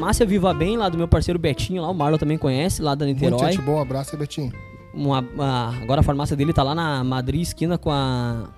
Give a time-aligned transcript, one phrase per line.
[0.00, 3.04] farmácia Viva Bem, lá do meu parceiro Betinho, lá o Marlon também conhece, lá da
[3.04, 3.52] Muito Niterói.
[3.52, 4.52] gente boa, abraço aí, Betinho.
[4.94, 8.48] Uma- uma- agora a farmácia dele tá lá na Madrid, esquina com a.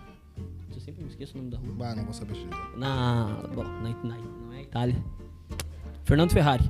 [0.75, 1.75] Eu sempre me esqueço o nome da rua.
[1.77, 2.49] Bah, não vou saber dizer.
[2.77, 3.37] Na.
[3.55, 4.17] Bom, na, na-
[4.47, 4.97] não é Itália.
[6.05, 6.65] Fernando Ferrari.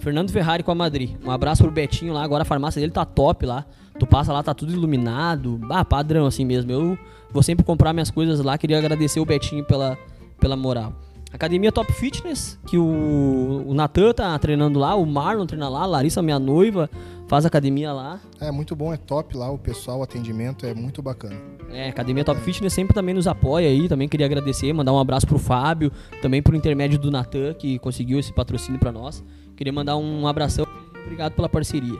[0.00, 1.16] Fernando Ferrari com a Madrid.
[1.24, 2.22] Um abraço pro Betinho lá.
[2.24, 3.64] Agora a farmácia dele tá top lá.
[3.98, 5.60] Tu passa lá, tá tudo iluminado.
[5.70, 6.72] Ah, padrão assim mesmo.
[6.72, 6.98] Eu
[7.30, 8.58] vou sempre comprar minhas coisas lá.
[8.58, 9.96] Queria agradecer o Betinho pela,
[10.40, 10.92] pela moral.
[11.34, 15.86] Academia Top Fitness, que o, o Natan tá treinando lá, o Marlon treina lá, a
[15.86, 16.88] Larissa, minha noiva,
[17.26, 18.20] faz academia lá.
[18.40, 21.34] É muito bom, é top lá, o pessoal, o atendimento é muito bacana.
[21.70, 23.88] É, Academia Top Fitness sempre também nos apoia aí.
[23.88, 25.90] Também queria agradecer, mandar um abraço pro Fábio,
[26.22, 29.24] também por intermédio do Natan, que conseguiu esse patrocínio pra nós.
[29.56, 30.64] Queria mandar um abração.
[31.02, 31.98] Obrigado pela parceria.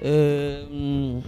[0.00, 1.22] É, hum,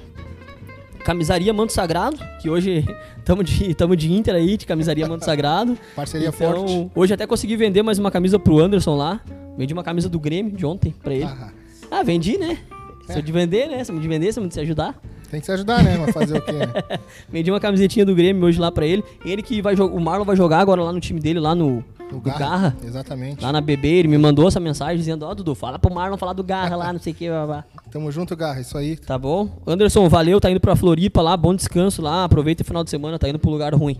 [1.06, 2.84] camisaria Manto Sagrado, que hoje
[3.16, 5.78] estamos de, tamo de Inter aí, de camisaria Manto Sagrado.
[5.94, 6.90] Parceria Então, forte.
[6.96, 9.20] hoje até consegui vender mais uma camisa pro Anderson lá.
[9.56, 11.22] Vendi uma camisa do Grêmio de ontem pra ele.
[11.22, 11.50] Ah,
[11.92, 12.58] Ah, vendi, né?
[13.06, 13.84] Se eu de vender, né?
[13.84, 15.00] Se eu de vender, se eu de se ajudar.
[15.30, 15.96] tem que se ajudar, né?
[15.96, 16.66] Mas fazer o quê, né?
[17.30, 19.04] Vendi uma camisetinha do Grêmio hoje lá pra ele.
[19.24, 19.94] Ele que vai jogar.
[19.94, 22.38] O Marlon vai jogar agora lá no time dele, lá no, No Garra.
[22.38, 22.76] Garra.
[22.84, 23.42] Exatamente.
[23.42, 26.32] Lá na BB, ele me mandou essa mensagem dizendo, ó, Dudu, fala pro Marlon falar
[26.32, 27.64] do Garra lá, não sei o que, babá.
[27.90, 28.96] Tamo junto, Garra, isso aí.
[28.96, 29.48] Tá bom?
[29.66, 33.18] Anderson, valeu, tá indo pra Floripa lá, bom descanso lá, aproveita o final de semana,
[33.18, 33.96] tá indo pro lugar ruim.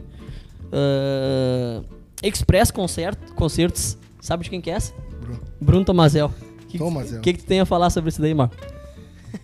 [0.73, 1.83] Ah,
[2.23, 4.93] Express Concert, Concertos, sabe de quem que é essa?
[5.21, 5.41] Bruno.
[5.61, 6.31] Bruno Tomazel.
[6.69, 7.19] Que, Tomazel.
[7.19, 8.55] O que, que tu tem a falar sobre isso daí, Marlon?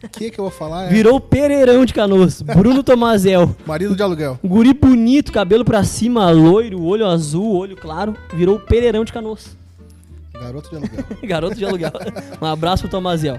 [0.03, 0.87] O que que eu vou falar?
[0.87, 2.43] É Virou Pereirão de Canoas.
[2.43, 3.55] Bruno Tomazel.
[3.67, 4.39] marido de aluguel.
[4.43, 9.57] Um Guri bonito, cabelo pra cima, loiro, olho azul, olho claro, virou Pereirão de Canoas.
[10.33, 11.05] Garoto de aluguel.
[11.23, 11.93] Garoto de aluguel.
[12.41, 13.39] um abraço pro Tomazel.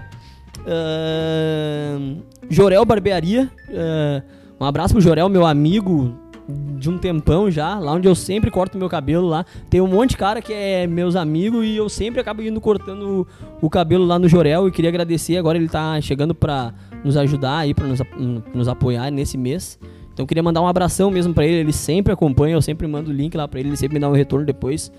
[0.66, 2.18] Ahn,
[2.50, 3.52] Jorel Barbearia.
[3.70, 4.24] ahn,
[4.60, 8.78] um abraço pro Jorel, meu amigo de um tempão já, lá onde eu sempre corto
[8.78, 9.46] meu cabelo lá.
[9.70, 13.26] Tem um monte de cara que é meus amigos e eu sempre acabo indo cortando
[13.62, 15.38] o, cabelo lá no Jorel e queria agradecer.
[15.38, 16.74] Agora ele tá chegando pra
[17.04, 18.18] nos ajudar aí, pra nos, ap-
[18.54, 19.80] nos apoiar nesse mês.
[20.14, 23.14] Então queria mandar um abração mesmo pra ele, ele sempre acompanha, eu sempre mando o
[23.14, 24.92] link lá pra ele, ele sempre me dá um retorno depois.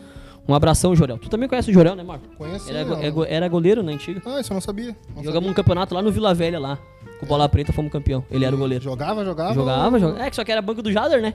[0.47, 1.17] Um abração, Jorel.
[1.19, 2.27] Tu também conhece o Jorel, né, Marco?
[2.37, 2.71] Conheci.
[2.71, 4.21] Era, é go- era goleiro na antiga.
[4.27, 4.95] Ah, isso eu não sabia.
[5.17, 6.79] Não Jogamos um campeonato lá no Vila Velha lá.
[7.19, 8.23] Com bola preta fomos campeão.
[8.31, 8.85] Ele era o goleiro.
[8.85, 9.55] Jogava, jogava.
[9.55, 10.23] Jogava, jogava.
[10.27, 11.33] É que só que era banco do Jader, né?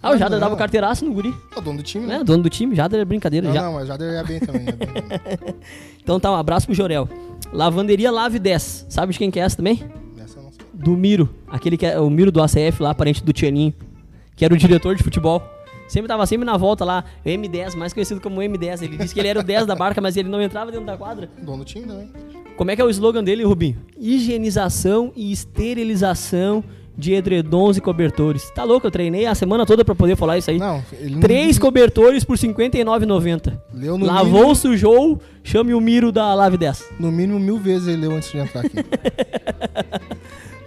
[0.00, 0.46] Ah, o Ah, Jader não.
[0.46, 1.34] dava carteiraço no guri.
[1.54, 2.18] É o dono do time, né?
[2.18, 2.24] Né?
[2.24, 3.46] Dono do time, Jader é brincadeira.
[3.48, 3.62] Não, já.
[3.62, 4.64] não, mas já ia bem também.
[4.66, 4.88] ia bem.
[6.02, 7.08] Então tá, um abraço pro Jorel.
[7.52, 8.86] Lavanderia Lave 10.
[8.88, 9.82] Sabe de quem que é essa também?
[10.18, 10.64] Essa eu não sei.
[10.72, 11.28] Do Miro.
[11.48, 13.72] Aquele que é o Miro do ACF lá, parente do Tianinho.
[14.34, 15.42] Que era o diretor de futebol.
[15.92, 18.80] Sempre tava sempre na volta lá, o M10, mais conhecido como M10.
[18.80, 20.96] Ele disse que ele era o 10 da barca, mas ele não entrava dentro da
[20.96, 21.28] quadra.
[21.42, 22.08] Dono do time também.
[22.56, 23.76] Como é que é o slogan dele, Rubinho?
[24.00, 26.64] Higienização e esterilização
[26.96, 28.50] de edredons e cobertores.
[28.54, 30.58] Tá louco, eu treinei a semana toda pra poder falar isso aí.
[30.58, 33.60] Não, ele não- Três cobertores por R$ 59,90.
[33.74, 36.84] Leu no Lavou, mínimo, sujou, chame o Miro da Lave 10.
[36.98, 38.76] no mínimo mil vezes ele leu antes de entrar aqui.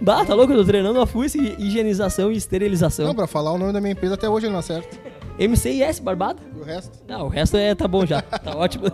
[0.00, 3.06] Bah, tá louco, eu tô treinando a FUS higienização e esterilização.
[3.06, 4.88] não, pra falar o nome da minha empresa até hoje ele não acerta.
[5.38, 6.40] MCIS, barbada?
[6.58, 6.98] O resto?
[7.06, 8.84] Não, o resto é, tá bom já, tá ótimo.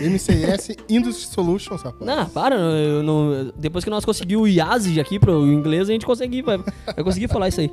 [0.00, 2.04] MCS Industry Solutions, rapaz.
[2.04, 6.06] Não, para, eu não- depois que nós conseguimos o IASIG aqui pro inglês, a gente
[6.06, 7.70] conseguir, vai, vai conseguir falar isso aí.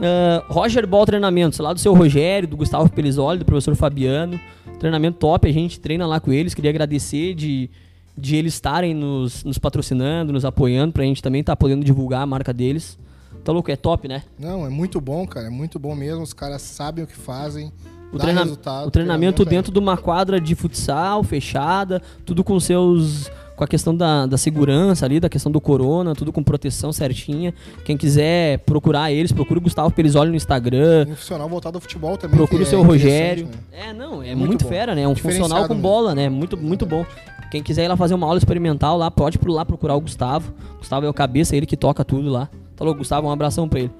[0.00, 4.40] Ah, Roger Ball Treinamentos, lá do seu Rogério, do Gustavo Pelizoli, do professor Fabiano.
[4.80, 6.54] Treinamento top, a gente treina lá com eles.
[6.54, 7.70] Queria agradecer de,
[8.16, 12.26] de eles estarem nos, nos patrocinando, nos apoiando, pra gente também estar podendo divulgar a
[12.26, 12.98] marca deles.
[13.44, 14.22] Tá louco, é top, né?
[14.38, 15.46] Não, é muito bom, cara.
[15.46, 16.22] É muito bom mesmo.
[16.22, 17.72] Os caras sabem o que fazem.
[18.12, 18.44] O, treina-
[18.86, 23.30] o treinamento é- dentro de uma quadra de futsal fechada, tudo com seus.
[23.62, 27.54] Com a questão da, da segurança ali, da questão do corona, tudo com proteção certinha.
[27.84, 32.16] Quem quiser procurar eles, procura o Gustavo Perisoli no Instagram, Um profissional voltado ao futebol
[32.18, 32.36] também.
[32.36, 33.46] procura que o seu é Rogério.
[33.46, 33.52] né?
[33.90, 35.02] É, não, é Muito muito, fera, né?
[35.02, 35.82] É um funcional com mesmo.
[35.82, 36.28] bola, né?
[36.28, 37.06] Muito, muito bom.
[37.52, 40.52] Quem quiser ir lá fazer uma aula experimental lá, pode por lá procurar o Gustavo.
[40.78, 42.48] Gustavo é o cabeça, ele que toca tudo lá.
[42.74, 43.90] Tá louco, Gustavo, um abração pra ele.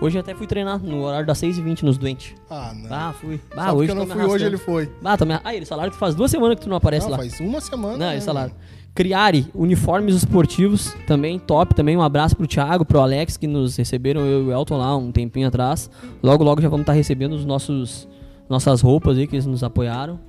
[0.00, 2.34] Hoje eu até fui treinar no horário das 6h20 nos doentes.
[2.50, 2.88] Ah, não.
[2.92, 3.36] Ah, fui.
[3.36, 4.90] Só Ah, porque hoje eu não me fui hoje, ele foi.
[5.04, 5.38] Ah, também.
[5.44, 7.18] Ah, ele salário que faz duas semanas que tu não aparece Não, lá.
[7.18, 7.92] faz uma semana.
[7.92, 8.52] Não, né, ele salário.
[8.52, 8.62] mano?
[8.94, 14.20] Criare, uniformes esportivos, também top, também um abraço pro Thiago, pro Alex, que nos receberam,
[14.20, 15.88] eu e o Elton lá um tempinho atrás.
[16.22, 18.06] Logo, logo já vamos estar recebendo os nossos
[18.50, 20.20] nossas roupas aí, que eles nos apoiaram.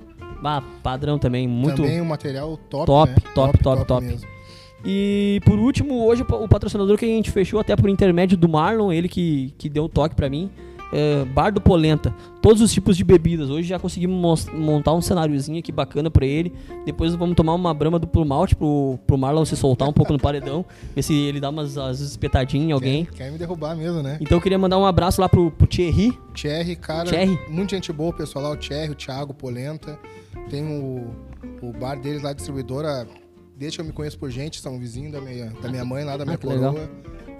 [0.42, 1.76] Ah, padrão também, muito...
[1.82, 3.16] Também um material top, Top, né?
[3.34, 4.06] top, top, top.
[4.06, 4.26] mesmo.
[4.84, 8.36] E por último, hoje o pa- o patrocinador que a gente fechou até por intermédio
[8.36, 10.50] do Marlon, ele que, que deu o toque pra mim,
[10.94, 12.14] é Bar do Polenta.
[12.40, 13.50] Todos os tipos de bebidas.
[13.50, 16.52] Hoje já conseguimos mos- montar um cenáriozinho aqui bacana pra ele.
[16.86, 20.18] Depois vamos tomar uma brama do Plumalt pro, pro Marlon se soltar um pouco no
[20.18, 20.64] paredão.
[20.94, 23.04] Ver se ele dá umas as espetadinhas em alguém.
[23.06, 24.18] Quer, quer me derrubar mesmo, né?
[24.20, 26.16] Então eu queria mandar um abraço lá pro, pro Thierry.
[26.34, 27.08] Thierry, cara.
[27.08, 27.38] Thierry.
[27.48, 28.50] Muita gente boa, o pessoal lá.
[28.52, 29.98] O Thierry, o Thiago, Polenta.
[30.50, 31.10] Tem o,
[31.62, 33.08] O bar deles lá, distribuidora,
[33.56, 36.16] desde que eu me conheço por gente, são vizinhos da minha, da minha mãe lá,
[36.18, 36.72] da minha Ah, que legal.
[36.74, 36.90] coroa.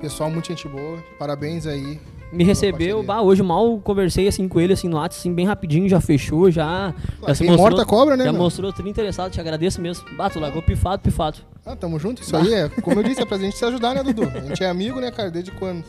[0.00, 0.98] Pessoal, muito gente boa.
[1.18, 2.00] Parabéns aí.
[2.34, 5.88] Me recebeu, bah, hoje mal conversei assim com ele assim no WhatsApp, assim, bem rapidinho,
[5.88, 6.92] já fechou, já.
[7.26, 8.42] já quem morta cobra, né, Já meu?
[8.42, 10.04] mostrou tudo interessado, te agradeço mesmo.
[10.16, 11.38] Bato, largou pifado, pifado.
[11.64, 12.22] Ah, tamo junto.
[12.22, 14.24] Isso aí é, como eu disse, é pra gente se ajudar, né, Dudu?
[14.24, 15.30] A gente é amigo, né, cara?
[15.30, 15.84] Desde quando?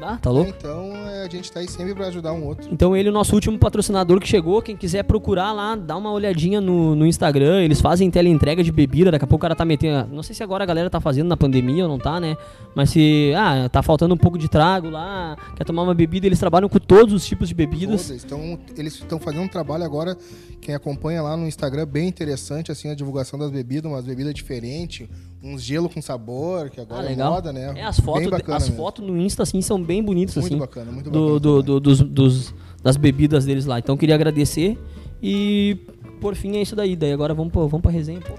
[0.00, 0.52] Ah, tá louco?
[0.58, 2.68] Então, é, a gente tá aí sempre pra ajudar um outro.
[2.72, 4.60] Então ele é o nosso último patrocinador que chegou.
[4.60, 7.62] Quem quiser procurar lá, dá uma olhadinha no, no Instagram.
[7.62, 9.10] Eles fazem teleentrega de bebida.
[9.12, 10.12] Daqui a pouco o cara tá metendo.
[10.12, 12.36] Não sei se agora a galera tá fazendo na pandemia ou não tá, né?
[12.74, 13.32] Mas se.
[13.36, 16.78] Ah, tá faltando um pouco de trago lá, quer tomar uma bebida, eles trabalham com
[16.78, 18.08] todos os tipos de bebidas.
[18.08, 18.24] Todas.
[18.24, 20.16] Então, eles estão fazendo um trabalho agora,
[20.60, 25.08] quem acompanha lá no Instagram, bem interessante, assim, a divulgação das bebidas, umas bebidas diferentes,
[25.42, 27.32] uns gelo com sabor, que Ah, agora é legal.
[27.32, 27.72] moda, né?
[27.76, 28.76] É, as fotos, as mesmo.
[28.76, 30.58] fotos no Insta, assim, são bem bonitas, Muito assim.
[30.58, 31.40] bacana, muito do, bacana.
[31.40, 31.64] do, também.
[31.66, 33.78] do- dos, dos- das bebidas deles lá.
[33.78, 34.78] Então queria agradecer.
[35.22, 35.76] E
[36.20, 36.96] por fim é isso daí.
[36.96, 38.34] Daí agora vamos, pro, vamos pra resenha, pô.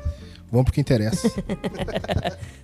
[0.52, 1.32] Vamos pro que interessa.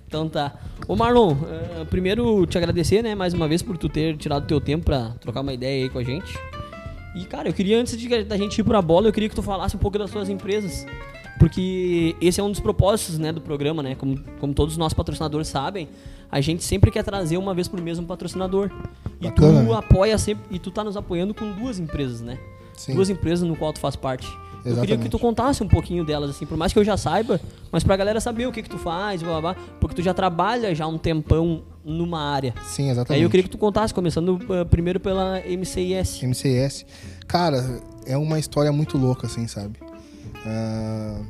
[0.06, 0.52] Então tá.
[0.86, 4.60] Ô Marlon, eh, primeiro te agradecer, né, mais uma vez por tu ter tirado teu
[4.60, 6.38] tempo pra trocar uma ideia aí com a gente.
[7.16, 9.42] E cara, eu queria antes de da gente ir pra bola, eu queria que tu
[9.42, 10.86] falasse um pouco das tuas empresas.
[11.42, 13.96] Porque esse é um dos propósitos, né, do programa, né?
[13.96, 15.88] Como, como todos os nossos patrocinadores sabem,
[16.30, 18.70] a gente sempre quer trazer uma vez por mês um patrocinador.
[19.20, 19.76] E Bacana, tu né?
[19.76, 22.38] apoia sempre, e tu tá nos apoiando com duas empresas, né?
[22.74, 22.94] Sim.
[22.94, 24.24] Duas empresas no qual tu faz parte.
[24.28, 25.02] Eu queria Exatamente.
[25.02, 27.40] que tu contasse um pouquinho delas, assim, por mais que eu já saiba,
[27.72, 30.14] mas pra galera saber o que que tu faz, blá, blá, blá, porque tu já
[30.14, 32.54] trabalha já um tempão numa área.
[32.66, 33.24] Sim, Aí exatamente.
[33.24, 36.22] eu queria que tu contasse, começando eh, primeiro pela MCIS.
[36.22, 36.86] MCS.
[37.26, 39.80] Cara, é uma história muito louca, assim, sabe?
[40.46, 41.20] Ah,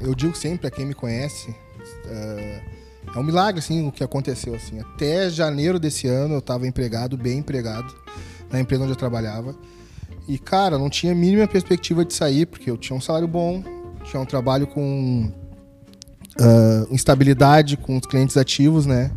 [0.00, 1.54] eu digo sempre a quem me conhece,
[2.06, 2.60] ah,
[3.14, 4.80] é um milagre, assim, o que aconteceu, assim.
[4.80, 7.94] Até janeiro desse ano eu tava empregado, bem empregado,
[8.50, 9.54] na empresa onde eu trabalhava.
[10.26, 13.62] E, cara, não tinha a mínima perspectiva de sair, porque eu tinha um salário bom,
[14.04, 15.30] tinha um trabalho com
[16.40, 19.10] ah, instabilidade, com os clientes ativos, né?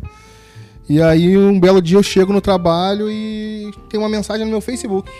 [0.88, 4.60] E aí, um belo dia eu chego no trabalho e tem uma mensagem no meu
[4.60, 5.10] Facebook.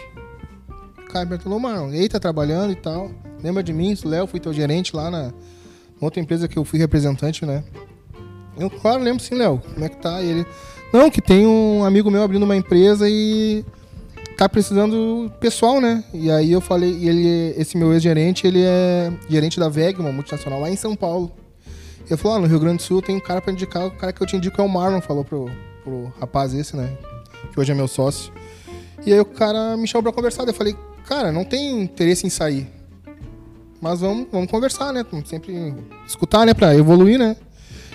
[1.09, 3.11] O cara me perguntou, mano, e aí, tá trabalhando e tal?
[3.43, 3.97] Lembra de mim?
[4.05, 5.33] Léo, fui teu gerente lá na
[6.01, 7.63] outra empresa que eu fui representante, né?
[8.59, 9.63] Eu, claro, lembro sim, Léo.
[9.73, 10.21] Como é que tá?
[10.21, 10.47] E ele,
[10.93, 13.65] não, que tem um amigo meu abrindo uma empresa e
[14.37, 16.05] tá precisando pessoal, né?
[16.13, 20.61] E aí eu falei, ele, esse meu ex-gerente, ele é gerente da VEG, uma multinacional
[20.61, 21.33] lá em São Paulo.
[22.07, 24.13] Ele falou, ah, no Rio Grande do Sul tem um cara pra indicar, o cara
[24.13, 25.51] que eu te indico é o Marlon, falou pro,
[25.83, 26.97] pro rapaz esse, né?
[27.53, 28.33] Que hoje é meu sócio.
[29.05, 30.77] E aí o cara me chamou pra conversar, eu falei,
[31.07, 32.69] cara, não tem interesse em sair.
[33.81, 35.05] Mas vamos, vamos conversar, né?
[35.25, 35.75] Sempre
[36.07, 36.55] escutar, né?
[36.55, 37.37] Pra evoluir, né?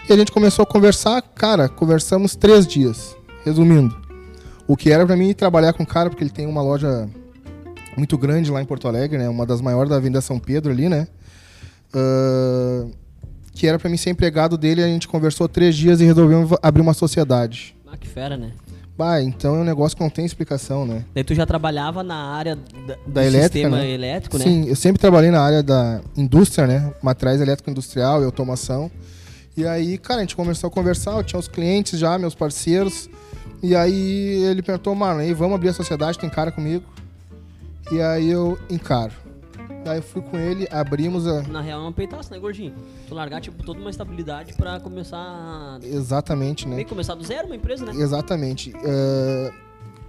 [0.08, 3.16] E a gente começou a conversar, cara, conversamos três dias.
[3.44, 4.00] Resumindo,
[4.68, 7.10] o que era pra mim trabalhar com o cara, porque ele tem uma loja
[7.98, 9.28] muito grande lá em Porto Alegre, né?
[9.28, 11.08] Uma das maiores da Avenida São Pedro ali, né?
[11.94, 12.86] Ah,
[13.54, 16.82] que era pra mim ser empregado dele, a gente conversou três dias e resolvemos abrir
[16.82, 17.76] uma sociedade.
[17.92, 18.52] Ah, que fera, né?
[19.02, 21.04] Bah, então é um negócio que não tem explicação, né?
[21.12, 23.90] Daí tu já trabalhava na área da, do Da elétrica, sistema né?
[23.90, 24.44] elétrico, né?
[24.44, 26.94] Sim, eu sempre trabalhei na área da indústria, né?
[27.02, 28.92] Materiais elétrico-industrial e automação.
[29.58, 33.10] E aí, cara, a gente começou a conversar, eu tinha os clientes já, meus parceiros.
[33.64, 36.84] E aí ele perguntou, mano, aí vamos abrir a sociedade, tem cara comigo?
[37.92, 39.14] E aí eu encaro.
[39.84, 41.42] Daí eu fui com ele, abrimos a.
[41.44, 42.74] Na real é um peitaço, né, gordinho?
[43.08, 45.80] Tu largar, tipo, toda uma estabilidade pra começar...
[45.84, 46.84] Exatamente, né?
[46.84, 47.94] Começar do zero uma empresa, né?
[47.94, 48.74] Exatamente.
[48.84, 49.52] É,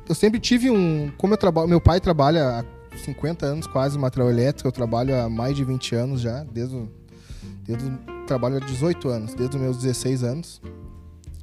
[0.09, 1.11] eu sempre tive um.
[1.16, 1.69] Como eu trabalho.
[1.69, 5.95] Meu pai trabalha há 50 anos quase material elétrico, eu trabalho há mais de 20
[5.95, 6.88] anos já, desde o.
[7.64, 10.61] Desde o trabalho há 18 anos, desde os meus 16 anos.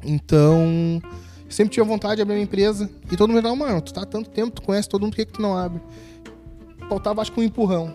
[0.03, 1.01] Então.
[1.49, 2.89] sempre tive vontade de abrir uma empresa.
[3.11, 5.17] E todo mundo falava, mano, tu tá há tanto tempo, tu conhece todo mundo, por
[5.17, 5.81] que, que tu não abre?
[6.87, 7.93] Faltava, acho que um empurrão.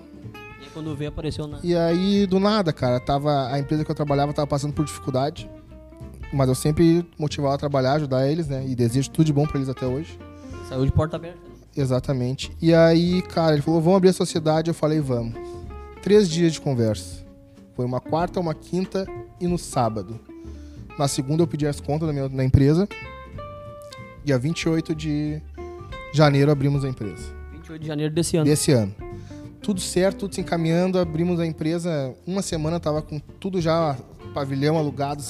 [0.74, 1.58] Quando veio, apareceu na...
[1.62, 5.48] E aí, do nada, cara, tava, a empresa que eu trabalhava tava passando por dificuldade.
[6.32, 8.64] Mas eu sempre motivava a trabalhar, ajudar eles, né?
[8.66, 10.18] E desejo tudo de bom pra eles até hoje.
[10.68, 11.38] Saiu de porta aberta.
[11.38, 11.54] né?
[11.76, 12.50] Exatamente.
[12.60, 14.68] E aí, cara, ele falou, vamos abrir a sociedade.
[14.68, 15.34] Eu falei, vamos.
[16.02, 17.24] Três dias de conversa.
[17.76, 19.06] Foi uma quarta, uma quinta
[19.40, 20.18] e no sábado.
[20.98, 22.88] Na segunda eu pedi as contas da minha da empresa.
[24.24, 25.40] Dia 28 de
[26.12, 27.32] janeiro abrimos a empresa.
[27.52, 28.44] 28 de janeiro desse ano.
[28.46, 28.94] Desse ano.
[29.64, 30.98] Tudo certo, tudo se encaminhando.
[30.98, 32.14] Abrimos a empresa.
[32.26, 33.96] Uma semana tava com tudo já,
[34.34, 35.22] pavilhão alugado,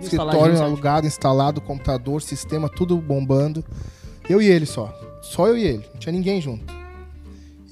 [0.00, 3.64] escritório alugado, instalado, computador, sistema, tudo bombando.
[4.28, 4.96] Eu e ele só.
[5.20, 5.84] Só eu e ele.
[5.92, 6.72] Não tinha ninguém junto.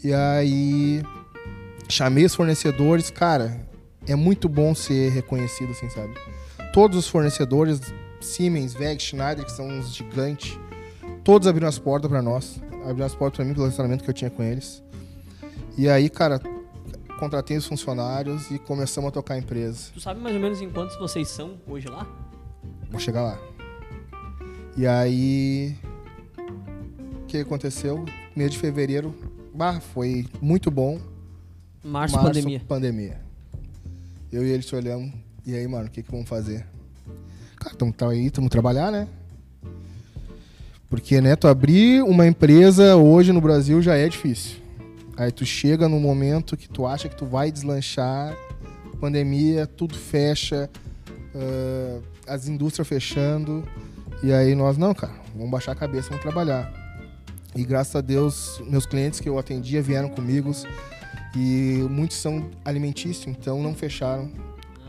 [0.03, 1.01] E aí
[1.89, 3.65] chamei os fornecedores, cara,
[4.05, 6.13] é muito bom ser reconhecido, assim, sabe?
[6.73, 7.81] Todos os fornecedores,
[8.21, 10.59] Siemens, VEG, Schneider, que são uns gigantes,
[11.23, 12.61] todos abriram as portas pra nós.
[12.85, 14.84] Abriram as portas pra mim pelo relacionamento que eu tinha com eles.
[15.77, 16.41] E aí, cara,
[17.19, 19.91] contratei os funcionários e começamos a tocar a empresa.
[19.93, 22.07] Tu sabe mais ou menos em quantos vocês são hoje lá?
[22.91, 23.39] Vou chegar lá.
[24.77, 25.77] E aí.
[27.23, 28.05] O que aconteceu?
[28.37, 29.13] Mês de fevereiro,
[29.53, 31.01] bah, foi muito bom.
[31.83, 32.63] Março, pandemia.
[32.67, 33.21] pandemia.
[34.33, 35.13] Eu e ele se olhamos.
[35.45, 36.65] E aí, mano, o que, que vamos fazer?
[37.57, 39.09] Cara, estamos tá aí, estamos trabalhar, né?
[40.89, 44.64] Porque, né, tu abrir uma empresa hoje no Brasil já é difícil.
[45.17, 48.37] Aí tu chega num momento que tu acha que tu vai deslanchar,
[49.01, 50.69] pandemia, tudo fecha,
[51.35, 53.65] uh, as indústrias fechando.
[54.23, 56.73] E aí nós, não, cara, vamos baixar a cabeça, vamos trabalhar.
[57.55, 60.51] E graças a Deus, meus clientes que eu atendia vieram comigo.
[61.37, 64.31] E muitos são alimentícios, então não fecharam.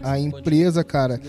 [0.02, 1.20] Ah, a empresa, cara,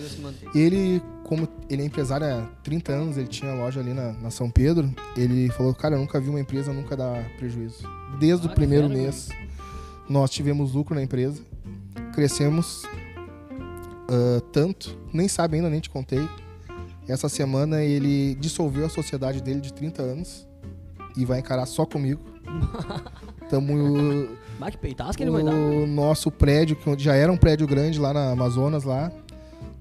[0.53, 4.49] ele, como ele é empresário há 30 anos, ele tinha loja ali na, na São
[4.49, 7.83] Pedro, ele falou, cara, eu nunca vi uma empresa nunca dar prejuízo.
[8.19, 9.29] Desde ah, o primeiro mês,
[10.09, 11.41] nós tivemos lucro na empresa,
[12.13, 12.83] crescemos
[14.09, 16.27] uh, tanto, nem sabe ainda, nem te contei.
[17.07, 20.47] Essa semana ele dissolveu a sociedade dele de 30 anos
[21.15, 22.21] e vai encarar só comigo.
[23.49, 24.27] Tamo
[24.59, 25.53] Bate peitaço que ele vai dar.
[25.53, 29.11] O nosso prédio, que já era um prédio grande lá na Amazonas, lá,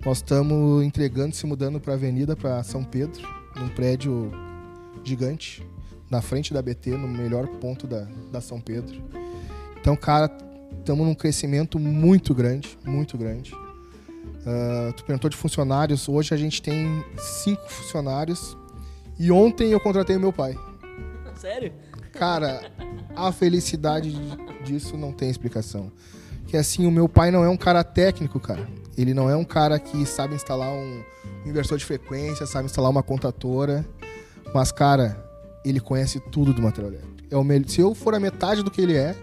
[0.07, 4.31] nós estamos entregando, se mudando para a avenida, para São Pedro, num prédio
[5.03, 5.67] gigante,
[6.09, 9.03] na frente da BT, no melhor ponto da, da São Pedro.
[9.81, 10.31] Então, cara,
[10.79, 13.53] estamos num crescimento muito grande, muito grande.
[13.53, 18.57] Uh, tu perguntou de funcionários, hoje a gente tem cinco funcionários
[19.19, 20.57] e ontem eu contratei o meu pai.
[21.35, 21.73] Sério?
[22.13, 22.71] Cara,
[23.17, 24.17] a felicidade
[24.65, 25.91] disso não tem explicação.
[26.47, 28.86] Que assim, o meu pai não é um cara técnico, cara.
[28.97, 31.03] Ele não é um cara que sabe instalar um
[31.45, 33.87] inversor de frequência, sabe instalar uma contatora.
[34.55, 35.23] Mas, cara,
[35.65, 37.17] ele conhece tudo do material elétrico.
[37.31, 37.69] É o melhor.
[37.69, 39.15] Se eu for a metade do que ele é,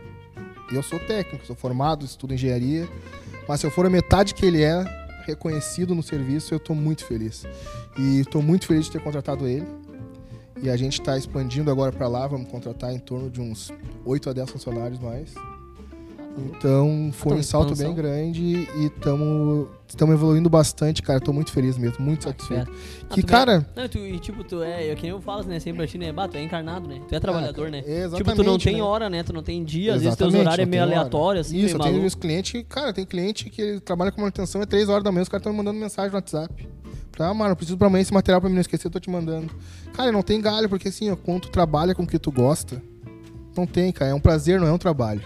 [0.71, 2.87] eu sou técnico, sou formado, estudo engenharia.
[3.47, 4.83] Mas se eu for a metade que ele é,
[5.25, 7.45] reconhecido no serviço, eu estou muito feliz.
[7.97, 9.67] E estou muito feliz de ter contratado ele.
[10.61, 13.71] E a gente está expandindo agora para lá, vamos contratar em torno de uns
[14.05, 15.33] 8 a 10 funcionários mais.
[16.35, 19.67] Então foi um salto bem grande e estamos
[20.13, 21.19] evoluindo bastante, cara.
[21.19, 22.71] Tô muito feliz mesmo, muito ah, satisfeito.
[23.09, 23.67] Que, ah, cara.
[23.75, 23.81] É...
[23.81, 24.91] Não, tu, e tipo, tu é.
[24.91, 25.59] Eu, que nem eu falo, né?
[25.59, 26.11] Sempre pra ti, né?
[26.11, 27.01] Bah, tu é encarnado, né?
[27.07, 27.83] Tu é trabalhador, ah, né?
[27.85, 28.17] Exatamente.
[28.17, 28.81] Tipo, tu não tem né?
[28.81, 29.21] hora, né?
[29.21, 31.57] Tu não tem dia, às vezes teus horários é meio aleatório, assim.
[31.59, 35.03] Isso, eu tenho os clientes, cara, tem cliente que trabalha com manutenção, é 3 horas
[35.03, 36.67] da manhã, os caras estão mandando mensagem no WhatsApp.
[37.19, 39.09] Ah, mano, eu preciso pra amanhã esse material pra mim não esquecer, eu tô te
[39.09, 39.53] mandando.
[39.93, 42.81] Cara, não tem galho, porque assim, ó, quando tu trabalha com o que tu gosta,
[43.55, 44.11] não tem, cara.
[44.11, 45.21] É um prazer, não é um trabalho.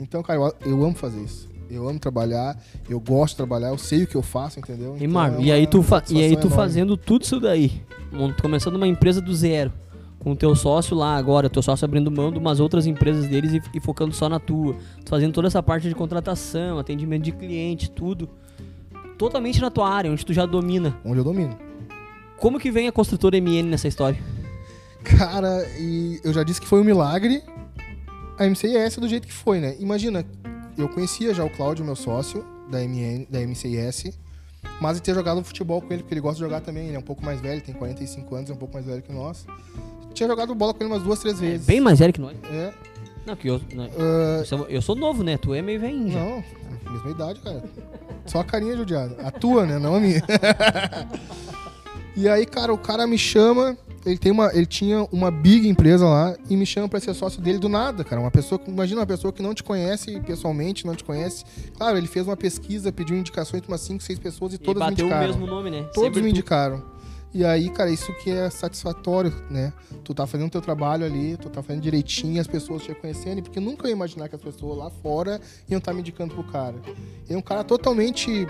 [0.00, 1.48] Então, cara, eu, eu amo fazer isso.
[1.70, 2.56] Eu amo trabalhar,
[2.88, 4.94] eu gosto de trabalhar, eu sei o que eu faço, entendeu?
[4.94, 7.82] Então, e, Mar, é e aí tu, e aí tu fazendo tudo isso daí,
[8.40, 9.70] começando uma empresa do zero,
[10.18, 13.52] com o teu sócio lá agora, teu sócio abrindo mão de umas outras empresas deles
[13.52, 17.32] e, e focando só na tua, tu fazendo toda essa parte de contratação, atendimento de
[17.32, 18.30] cliente, tudo,
[19.18, 20.96] totalmente na tua área, onde tu já domina.
[21.04, 21.54] Onde eu domino.
[22.38, 24.18] Como que vem a construtora MN nessa história?
[25.04, 27.42] Cara, e eu já disse que foi um milagre,
[28.38, 29.76] a MCIS do jeito que foi, né?
[29.78, 30.24] Imagina,
[30.76, 34.18] eu conhecia já o Cláudio, meu sócio da, MN, da MCIS,
[34.80, 36.86] mas ter jogado futebol com ele, porque ele gosta de jogar também.
[36.86, 39.12] Ele é um pouco mais velho, tem 45 anos, é um pouco mais velho que
[39.12, 39.44] nós.
[40.14, 41.68] Tinha jogado bola com ele umas duas, três vezes.
[41.68, 42.36] É bem mais velho que nós.
[42.50, 42.72] É.
[43.26, 45.36] Não, que eu, não, uh, eu sou novo, né?
[45.36, 46.20] Tu é meio velhinho já.
[46.20, 46.44] Não,
[46.90, 47.62] mesma idade, cara.
[48.24, 49.16] Só a carinha judiada.
[49.22, 49.78] A tua, né?
[49.78, 50.22] Não a minha.
[52.16, 53.76] e aí, cara, o cara me chama
[54.08, 57.40] ele, tem uma, ele tinha uma big empresa lá e me chama para ser sócio
[57.40, 58.20] dele do nada, cara.
[58.20, 61.44] Uma pessoa, imagina uma pessoa que não te conhece pessoalmente, não te conhece.
[61.76, 64.84] Claro, ele fez uma pesquisa, pediu indicações para umas 5, 6 pessoas e, e todas
[64.86, 65.16] me indicaram.
[65.16, 65.82] o mesmo nome, né?
[65.92, 66.82] Todos Sempre me indicaram.
[67.34, 69.72] E aí, cara, isso que é satisfatório, né?
[70.02, 73.60] Tu tá fazendo teu trabalho ali, tu tá fazendo direitinho, as pessoas te reconhecendo, porque
[73.60, 75.38] nunca ia imaginar que as pessoas lá fora
[75.68, 76.76] iam estar tá me indicando pro cara.
[77.26, 78.46] Ele é um cara totalmente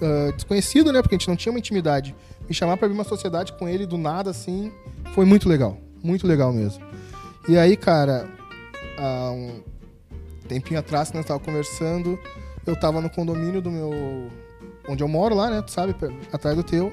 [0.00, 1.02] uh, desconhecido, né?
[1.02, 2.14] Porque a gente não tinha uma intimidade
[2.48, 4.72] me chamar para abrir uma sociedade com ele do nada, assim,
[5.14, 5.76] foi muito legal.
[6.02, 6.82] Muito legal mesmo.
[7.48, 8.28] E aí, cara,
[8.98, 9.60] há um
[10.48, 12.18] tempinho atrás, que nós tava conversando,
[12.66, 13.90] eu tava no condomínio do meu.
[14.88, 15.62] onde eu moro lá, né?
[15.62, 15.94] Tu sabe,
[16.32, 16.92] atrás do teu.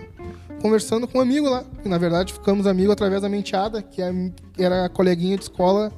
[0.61, 1.63] Conversando com um amigo lá.
[1.83, 4.11] E, na verdade, ficamos amigos através da menteada, que é,
[4.57, 5.91] era a coleguinha de escola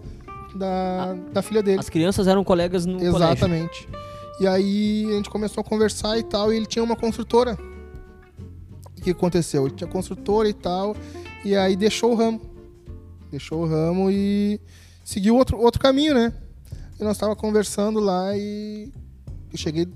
[0.55, 1.79] da, da filha dele.
[1.79, 3.85] As crianças eram colegas no Exatamente.
[3.85, 4.07] Colégio.
[4.39, 7.57] E aí a gente começou a conversar e tal, e ele tinha uma construtora
[9.13, 9.65] que aconteceu?
[9.65, 10.95] Ele tinha construtora e tal,
[11.43, 12.41] e aí deixou o ramo.
[13.31, 14.59] Deixou o ramo e
[15.03, 16.33] seguiu outro, outro caminho, né?
[16.99, 18.91] E nós estávamos conversando lá e
[19.51, 19.87] eu cheguei,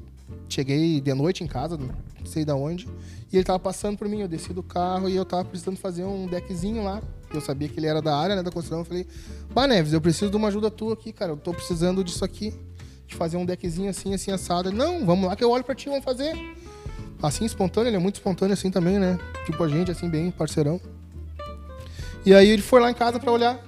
[0.47, 2.87] cheguei de noite em casa, não sei da onde,
[3.31, 6.03] e ele tava passando por mim, eu desci do carro e eu tava precisando fazer
[6.03, 7.01] um deckzinho lá.
[7.33, 9.07] Eu sabia que ele era da área, né, da construção, eu falei:
[9.53, 11.31] "Bah, Neves, eu preciso de uma ajuda tua aqui, cara.
[11.31, 12.53] Eu tô precisando disso aqui."
[13.11, 14.69] de fazer um deckzinho assim, assim, assado.
[14.69, 16.33] Ele, não, vamos lá que eu olho pra ti, vamos fazer.
[17.21, 19.19] Assim, espontâneo, ele é muito espontâneo assim também, né?
[19.45, 20.81] Tipo a gente, assim, bem parceirão.
[22.25, 23.59] E aí ele foi lá em casa pra olhar.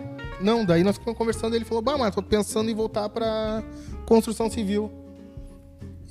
[0.41, 3.63] Não, daí nós ficamos conversando ele falou, bah, mas tô pensando em voltar pra
[4.05, 4.91] construção civil.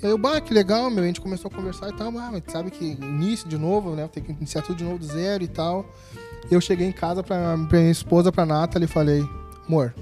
[0.03, 1.05] E aí eu, bah, que legal, meu.
[1.05, 4.09] A gente começou a conversar e tal, bah, mas sabe que início de novo, né?
[4.09, 5.85] Tem que iniciar tudo de novo do zero e tal.
[6.51, 9.23] Eu cheguei em casa pra, pra minha esposa, pra Nathalie, e falei,
[9.67, 9.95] amor,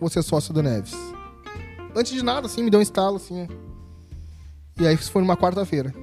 [0.00, 0.94] vou ser sócio do Neves.
[1.94, 3.46] Antes de nada, assim, me deu um estalo, assim.
[4.80, 5.94] E aí isso foi numa quarta-feira.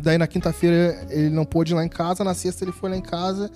[0.00, 2.96] Daí na quinta-feira ele não pôde ir lá em casa, na sexta ele foi lá
[2.96, 3.50] em casa.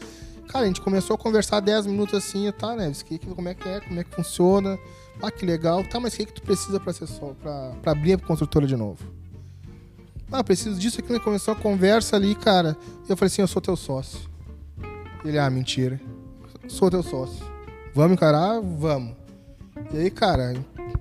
[0.49, 3.02] Cara, a gente começou a conversar 10 minutos assim, tá, Neves?
[3.02, 3.80] Que, como é que é?
[3.80, 4.78] Como é que funciona?
[5.22, 5.82] Ah, que legal.
[5.84, 8.66] Tá, mas o que, que tu precisa pra, ser só, pra, pra abrir a construtora
[8.66, 8.99] de novo?
[10.30, 11.12] Ah, preciso disso aqui.
[11.12, 11.18] Né?
[11.18, 12.76] Começou a conversa ali, cara.
[13.08, 14.20] Eu falei assim, eu sou teu sócio.
[15.25, 16.00] Ele, ah, mentira.
[16.68, 17.44] Sou teu sócio.
[17.94, 18.61] Vamos encarar?
[18.61, 19.14] Vamos.
[19.92, 20.54] E aí, cara,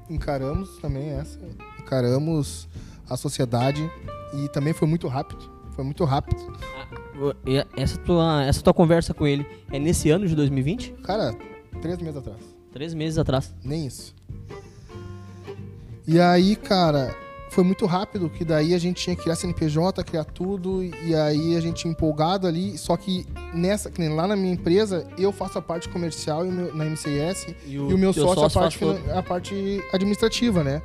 [0.10, 1.40] encaramos também essa.
[1.80, 2.68] Encaramos
[3.10, 3.90] a sociedade.
[4.34, 5.50] E também foi muito rápido.
[5.72, 6.42] Foi muito rápido.
[6.76, 10.94] Ah, essa tua, essa tua conversa com ele é nesse ano de 2020?
[11.04, 11.34] Cara,
[11.82, 12.40] três meses atrás.
[12.72, 13.54] Três meses atrás.
[13.64, 14.16] Nem isso.
[16.08, 17.16] E aí, cara,
[17.52, 21.56] foi muito rápido, que daí a gente tinha que criar CNPJ, criar tudo, e aí
[21.56, 25.58] a gente empolgado ali, só que nessa, que nem lá na minha empresa, eu faço
[25.58, 28.86] a parte comercial meu, na MCS, e o, e o meu sócio, sócio a, parte,
[29.14, 30.82] a parte administrativa, né?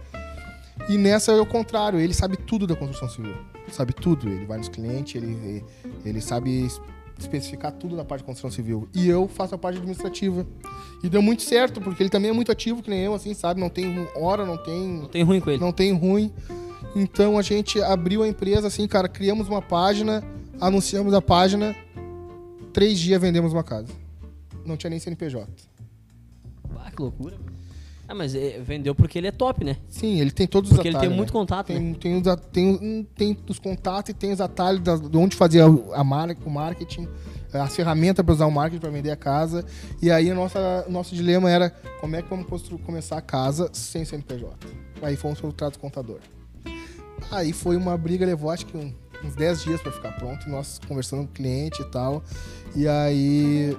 [0.88, 3.34] E nessa é o contrário, ele sabe tudo da construção civil.
[3.72, 4.28] Sabe tudo.
[4.28, 5.64] Ele vai nos clientes, ele,
[6.04, 6.68] ele sabe
[7.18, 8.88] especificar tudo na parte de construção civil.
[8.94, 10.46] E eu faço a parte administrativa.
[11.02, 13.60] E deu muito certo, porque ele também é muito ativo, que nem eu, assim, sabe?
[13.60, 15.00] Não tem hora, não tem.
[15.00, 15.60] Não tem ruim com ele.
[15.60, 16.32] Não tem ruim.
[16.94, 20.22] Então a gente abriu a empresa, assim, cara, criamos uma página,
[20.60, 21.74] anunciamos a página,
[22.72, 23.88] três dias vendemos uma casa.
[24.64, 25.46] Não tinha nem CNPJ.
[26.78, 27.36] Ah, que loucura.
[28.08, 29.76] Ah, mas é, vendeu porque ele é top, né?
[29.88, 31.06] Sim, ele tem todos os porque atalhos.
[31.06, 31.40] Porque ele tem muito né?
[31.40, 31.96] contato, tem, né?
[31.98, 36.28] Tem, os, tem, tem os contatos e tem os atalhos de onde fazer a, mar,
[36.44, 37.08] o marketing,
[37.52, 39.64] as ferramentas para usar o marketing para vender a casa.
[40.00, 40.34] E aí o
[40.88, 42.46] nosso dilema era como é que vamos
[42.84, 44.54] começar a casa sem CNPJ.
[45.02, 46.20] Aí fomos para o trato contador.
[47.30, 48.92] Aí foi uma briga, levou acho que um,
[49.24, 52.22] uns 10 dias para ficar pronto, nós conversando com o cliente e tal.
[52.74, 53.76] E aí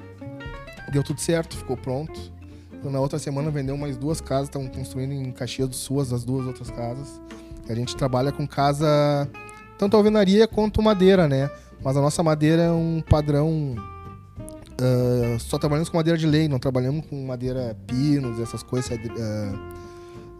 [0.91, 2.36] deu tudo certo, ficou pronto.
[2.79, 6.23] Então, na outra semana vendeu mais duas casas, estão construindo em Caxias do Sul as
[6.23, 7.19] duas outras casas.
[7.67, 8.87] A gente trabalha com casa,
[9.77, 11.49] tanto alvenaria quanto madeira, né?
[11.83, 13.75] Mas a nossa madeira é um padrão.
[14.79, 18.91] Uh, só trabalhamos com madeira de lei, não trabalhamos com madeira pinos, essas coisas.
[18.91, 19.59] Uh,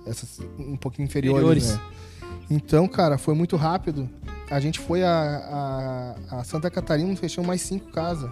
[0.05, 1.71] essas um pouquinho inferiores, inferiores.
[1.71, 1.81] né?
[2.49, 4.09] Então, cara, foi muito rápido.
[4.49, 8.29] A gente foi a, a, a Santa Catarina, fechou mais cinco casas.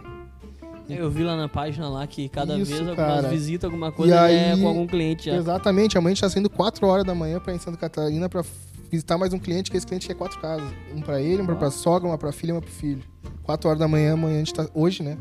[0.88, 4.36] Eu vi lá na página lá que cada Isso, vez algumas visitas, alguma coisa aí,
[4.36, 5.36] é com algum cliente já.
[5.36, 8.30] Exatamente, amanhã a gente tá saindo 4 horas da manhã pra ir em Santa Catarina
[8.30, 8.43] pra
[8.91, 10.67] visitar mais um cliente, que esse cliente quer quatro casas.
[10.95, 11.56] Um pra ele, uma ah.
[11.56, 13.04] pra sogra, uma pra filha e uma pro filho.
[13.43, 14.67] 4 horas da manhã, amanhã a gente tá.
[14.74, 15.17] Hoje, né?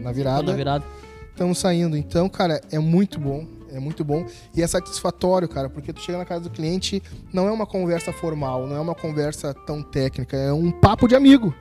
[0.00, 0.50] Na virada.
[0.50, 0.84] Na virada.
[1.30, 1.96] Estamos saindo.
[1.96, 3.46] Então, cara, é muito bom.
[3.72, 7.00] É muito bom e é satisfatório, cara, porque tu chega na casa do cliente,
[7.32, 11.14] não é uma conversa formal, não é uma conversa tão técnica, é um papo de
[11.14, 11.54] amigo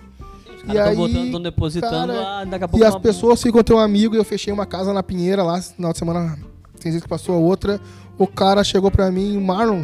[0.67, 2.85] e aí, estão depositando, cara, ah, daqui a pouco.
[2.85, 5.63] E as pessoas ficam teu amigo e eu fechei uma casa na Pinheira lá, no
[5.63, 6.39] final de semana,
[6.79, 7.79] tem vezes que passou a outra.
[8.17, 9.83] O cara chegou pra mim, o Marlon,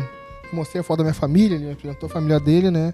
[0.52, 2.94] mostrei a foto da minha família, ele me apresentou a família dele, né?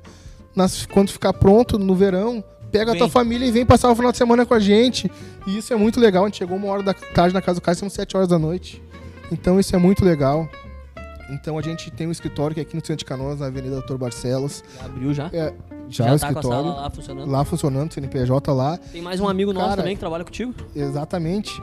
[0.56, 2.96] Nas, quando ficar pronto no verão, pega vem.
[2.96, 5.12] a tua família e vem passar o final de semana com a gente.
[5.48, 6.24] E isso é muito legal.
[6.24, 8.38] A gente chegou uma hora da tarde na casa do cara, são sete horas da
[8.38, 8.82] noite.
[9.32, 10.50] Então isso é muito legal.
[11.32, 13.76] Então a gente tem um escritório que é aqui no centro de Canoas, na Avenida
[13.76, 14.64] Doutor Barcelos.
[14.78, 15.30] Já abriu já?
[15.32, 15.54] É,
[15.92, 16.70] já, já o tá escritório.
[16.72, 17.32] lá funcionando?
[17.32, 18.78] Lá funcionando, CNPJ lá.
[18.78, 20.54] Tem mais um amigo nosso também que trabalha contigo?
[20.76, 21.62] Exatamente.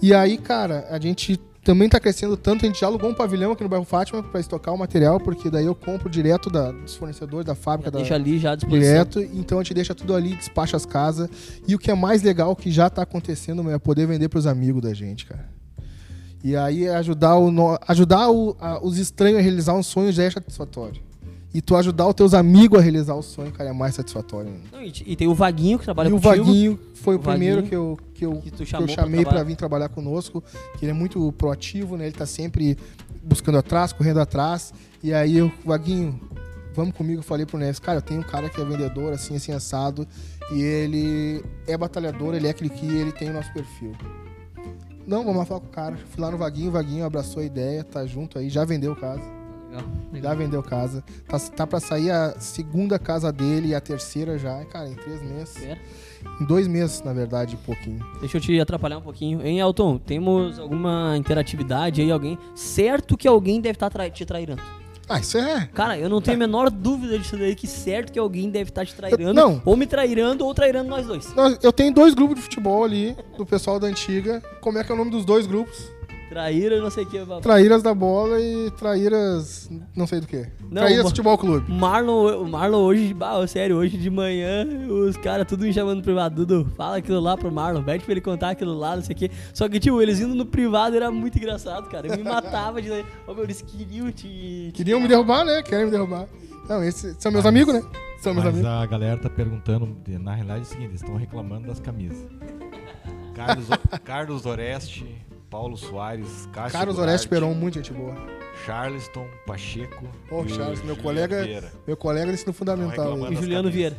[0.00, 3.52] E aí, cara, a gente também tá crescendo tanto, a gente já alugou um pavilhão
[3.52, 6.96] aqui no bairro Fátima para estocar o material, porque daí eu compro direto da, dos
[6.96, 7.90] fornecedores, da fábrica.
[7.90, 11.28] Já da, deixa ali já Direto, então a gente deixa tudo ali, despacha as casas.
[11.66, 14.46] E o que é mais legal, que já tá acontecendo, é poder vender para os
[14.46, 15.46] amigos da gente, cara.
[16.42, 17.50] E aí ajudar, o,
[17.86, 21.02] ajudar o, a, os estranhos a realizar um sonho já é satisfatório.
[21.52, 24.52] E tu ajudar os teus amigos a realizar o sonho, cara, é mais satisfatório.
[24.70, 26.34] Não, e, e, tem o Vaguinho que trabalha e contigo.
[26.34, 29.24] E o Vaguinho foi o, o primeiro que eu, que eu, que, que eu chamei
[29.24, 30.44] para vir trabalhar conosco.
[30.76, 32.06] Que ele é muito proativo, né?
[32.06, 32.76] Ele tá sempre
[33.22, 34.74] buscando atrás, correndo atrás.
[35.02, 36.20] E aí o Vaguinho,
[36.74, 39.36] vamos comigo, eu falei pro Neves, cara, eu tenho um cara que é vendedor, assim,
[39.36, 40.06] assim, assado.
[40.52, 43.92] E ele é batalhador, ele é aquele que ele tem o nosso perfil.
[45.06, 45.96] Não, vamos lá falar com o cara.
[46.10, 49.37] Fui lá no Vaguinho, o Vaguinho abraçou a ideia, tá junto aí, já vendeu casa.
[49.68, 50.32] Legal, legal.
[50.32, 51.04] Já vendeu casa.
[51.26, 54.64] Tá, tá pra sair a segunda casa dele e a terceira já.
[54.64, 55.62] Cara, em três meses.
[55.62, 55.78] É.
[56.40, 58.04] Em dois meses, na verdade, um pouquinho.
[58.20, 59.44] Deixa eu te atrapalhar um pouquinho.
[59.44, 59.98] Hein, Elton?
[59.98, 62.10] Temos alguma interatividade aí?
[62.10, 62.38] Alguém?
[62.54, 64.62] Certo que alguém deve estar tá te trairando.
[65.08, 65.66] Ah, isso é.
[65.72, 68.84] Cara, eu não tenho a menor dúvida disso daí, que certo que alguém deve estar
[68.84, 69.32] te trairando.
[69.32, 69.62] Não.
[69.64, 71.32] Ou me trairando, ou trairando nós dois.
[71.62, 74.42] Eu tenho dois grupos de futebol ali, do pessoal da antiga.
[74.60, 75.90] Como é que é o nome dos dois grupos?
[76.28, 77.18] Traíra, não sei o que.
[77.40, 79.70] Traíras da bola e traíras.
[79.96, 80.46] não sei do que.
[80.70, 81.72] Não, Traíras uma- Futebol Clube.
[81.72, 84.66] Marlon, o Marlon hoje, bah, sério, hoje de manhã,
[85.08, 86.44] os caras tudo me chamando no privado.
[86.44, 89.18] Dudu, fala aquilo lá pro Marlon, pede pra ele contar aquilo lá, não sei o
[89.18, 89.30] quê.
[89.54, 92.08] Só que, tipo, eles indo no privado era muito engraçado, cara.
[92.08, 92.90] Eu me matava de.
[93.26, 94.70] Ô, meu, eles queriam te.
[94.74, 95.62] Queriam me derrubar, né?
[95.62, 96.26] Querem me derrubar.
[96.68, 97.80] Não, esses são meus amigos, né?
[98.20, 98.70] São meus Mas amigos.
[98.70, 102.18] a galera tá perguntando, na realidade é o seguinte, eles estão reclamando das camisas.
[103.34, 103.66] Carlos,
[104.04, 105.06] Carlos Oreste,
[105.50, 108.14] Paulo Soares, Cássio Carlos Goulart, Oreste Peron, muito gente boa.
[108.66, 111.72] Charleston, Pacheco Ô, e o Charles, meu Juliano colega, Vieira.
[111.86, 113.32] meu colega do ensino fundamental.
[113.32, 113.70] E Juliano.
[113.70, 113.96] Vieira.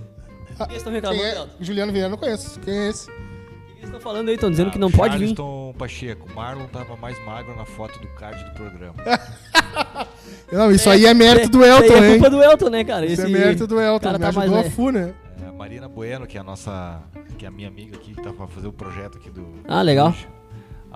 [0.57, 1.47] Que eles estão reclamando, Quem é?
[1.61, 2.59] Juliano Vieira, não conheço.
[2.59, 3.09] Quem é esse?
[3.09, 4.35] O que eles estão falando aí?
[4.35, 5.19] Estão dizendo Ah, que não pode vir.
[5.35, 6.33] Charleston, Pacheco.
[6.35, 8.95] Marlon tava mais magro na foto do card do programa.
[10.51, 12.19] Não, isso aí é mérito do Isso Elton, aí é hein?
[12.19, 13.05] culpa do Elton, né, cara?
[13.05, 13.99] Isso é Esse mérito do Elton.
[13.99, 14.73] cara Me tá mais ajudou a velho.
[14.75, 15.13] FU, né?
[15.43, 17.01] É, a Marina Bueno, que é a nossa,
[17.37, 19.47] que é a minha amiga aqui, que tá pra fazer o projeto aqui do...
[19.67, 20.13] Ah, legal.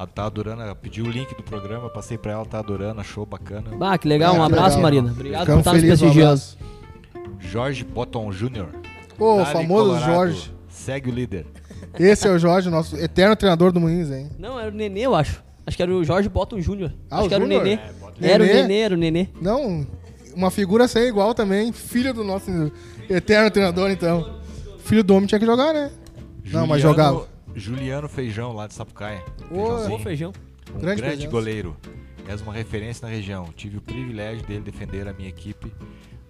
[0.04, 3.26] Ela tá adorando, ela pediu o link do programa, passei pra ela, tá adorando, achou
[3.26, 3.72] bacana.
[3.80, 4.36] Ah, que legal.
[4.36, 4.82] É, Um que abraço, legal.
[4.82, 5.12] Marina.
[5.12, 6.42] Obrigado por Ficamos estar nos um prestigiando.
[7.39, 8.66] Jorge Botton Jr.
[9.18, 10.54] Pô, o famoso Colorado, Jorge.
[10.68, 11.46] Segue o líder.
[11.98, 14.30] Esse é o Jorge, nosso eterno treinador do Moinhos, hein?
[14.38, 15.42] Não, era o Nenê, eu acho.
[15.66, 16.92] Acho que era o Jorge Botton Jr.
[17.10, 17.80] Ah, acho o que era o Nenê.
[18.22, 18.80] É, Era o Nenê?
[18.80, 19.30] Era o Nenê.
[19.42, 19.88] Não,
[20.36, 21.72] uma figura sem igual também.
[21.72, 22.50] Filho do nosso
[23.10, 24.42] eterno treinador, então.
[24.80, 25.89] Filho do homem tinha que jogar, né?
[26.52, 27.28] Não, mas jogava.
[27.56, 29.24] Juliano Feijão, lá de Sapucaia.
[29.52, 30.34] Ô, feijão.
[30.74, 31.76] Um Grande grande, goleiro.
[32.28, 33.50] És uma referência na região.
[33.56, 35.72] Tive o privilégio dele defender a minha equipe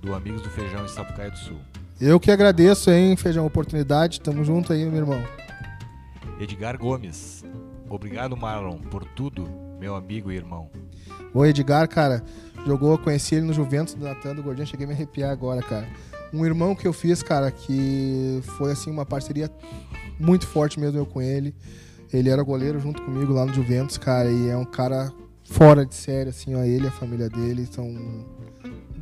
[0.01, 1.59] do Amigos do Feijão em Sapucaia do Sul.
[2.01, 4.19] Eu que agradeço, hein, Feijão, a oportunidade.
[4.19, 5.23] Tamo junto aí, meu irmão.
[6.39, 7.45] Edgar Gomes.
[7.89, 9.47] Obrigado, Marlon, por tudo,
[9.79, 10.69] meu amigo e irmão.
[11.33, 12.23] O Edgar, cara,
[12.65, 15.87] jogou, conheci ele no Juventus, do Natan do Gordinho, cheguei a me arrepiar agora, cara.
[16.33, 19.47] Um irmão que eu fiz, cara, que foi, assim, uma parceria
[20.19, 21.53] muito forte mesmo eu com ele.
[22.11, 25.11] Ele era goleiro junto comigo lá no Juventus, cara, e é um cara
[25.43, 27.91] fora de série, assim, ó, ele e a família dele são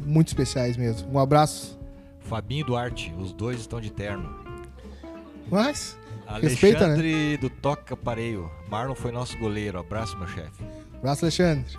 [0.05, 1.11] muito especiais mesmo.
[1.11, 1.77] Um abraço.
[2.21, 4.29] Fabinho Duarte, os dois estão de terno.
[5.49, 5.97] Mas,
[6.39, 6.93] Respeita, né?
[6.93, 8.49] Alexandre do Toca Pareio.
[8.69, 9.79] Marlon foi nosso goleiro.
[9.79, 10.63] Abraço, meu chefe.
[10.97, 11.77] abraço, Alexandre.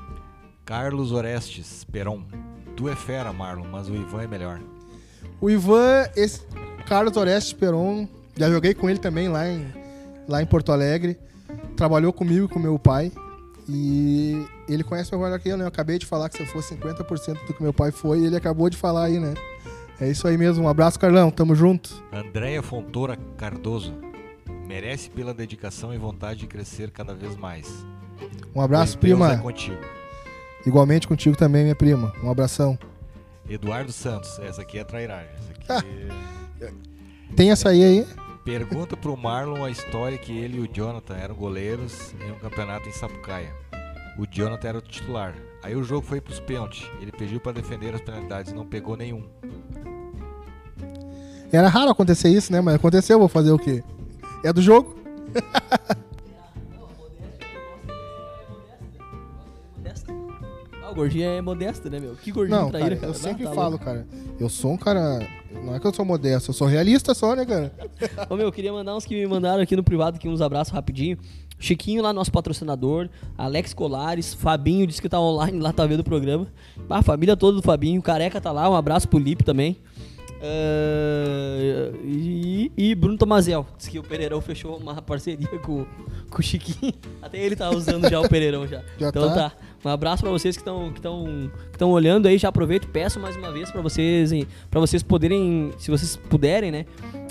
[0.65, 2.25] Carlos Orestes, Peron.
[2.77, 4.61] Tu é fera, Marlon, mas o Ivan é melhor.
[5.41, 6.43] O Ivan, esse
[6.87, 9.67] Carlos Orestes Peron, já joguei com ele também lá em,
[10.29, 11.19] lá em Porto Alegre.
[11.77, 13.13] Trabalhou comigo e com meu pai.
[13.69, 15.65] E ele conhece meu melhor que eu, né?
[15.65, 18.27] Eu acabei de falar que se eu fosse 50% do que meu pai foi, e
[18.27, 19.35] ele acabou de falar aí, né?
[20.01, 20.65] É isso aí mesmo.
[20.65, 21.31] Um abraço, Carlão.
[21.31, 22.03] Tamo junto.
[22.13, 23.95] Andréia Fontoura Cardoso.
[24.67, 27.69] Merece pela dedicação e vontade de crescer cada vez mais.
[28.55, 29.35] Um abraço, Pois Deus prima.
[29.35, 29.79] É contigo.
[30.67, 32.13] Igualmente contigo também, minha prima.
[32.23, 32.79] Um abração.
[33.49, 35.31] Eduardo Santos, essa aqui é trairagem.
[35.69, 36.73] Essa aqui...
[37.37, 38.07] Tem essa aí aí?
[38.45, 42.89] Pergunta pro Marlon a história que ele e o Jonathan eram goleiros em um campeonato
[42.89, 43.55] em Sapucaia.
[44.19, 45.35] O Jonathan era o titular.
[45.63, 46.91] Aí o jogo foi pros pênaltis.
[47.01, 49.25] Ele pediu pra defender as penalidades não pegou nenhum.
[51.53, 52.61] Era raro acontecer isso, né?
[52.61, 53.85] Mas aconteceu, vou fazer o quê?
[54.43, 54.97] É do jogo?
[60.93, 62.15] o gordinho é modesto, né, meu?
[62.15, 63.13] Que gordinho Não, traíra, cara, cara.
[63.13, 63.85] eu Ah, sempre tá falo, louco.
[63.85, 64.07] cara.
[64.39, 65.27] Eu sou um cara.
[65.65, 67.73] Não é que eu sou modesto, eu sou realista só, né, cara?
[68.31, 70.73] Ô, meu, eu queria mandar uns que me mandaram aqui no privado, aqui uns abraços
[70.73, 71.19] rapidinho.
[71.59, 73.09] Chiquinho lá, nosso patrocinador.
[73.39, 74.35] Alex Colares.
[74.35, 76.47] Fabinho disse que tá online lá, tá vendo o programa.
[76.91, 78.03] A família toda do Fabinho.
[78.03, 78.69] Careca tá lá.
[78.69, 79.77] Um abraço pro Lipe também.
[80.45, 83.65] Ah, e, e Bruno Tomazel.
[83.79, 85.87] Diz que o Pereirão fechou uma parceria com,
[86.31, 86.93] com o Chiquinho.
[87.21, 88.83] Até ele tá usando já o Pereirão já.
[88.99, 89.51] Já então tá?
[89.51, 89.53] tá.
[89.85, 91.25] Um abraço pra vocês que estão que estão
[91.71, 94.31] que estão olhando aí, já aproveito, peço mais uma vez pra vocês
[94.71, 96.87] para vocês poderem, se vocês puderem, né,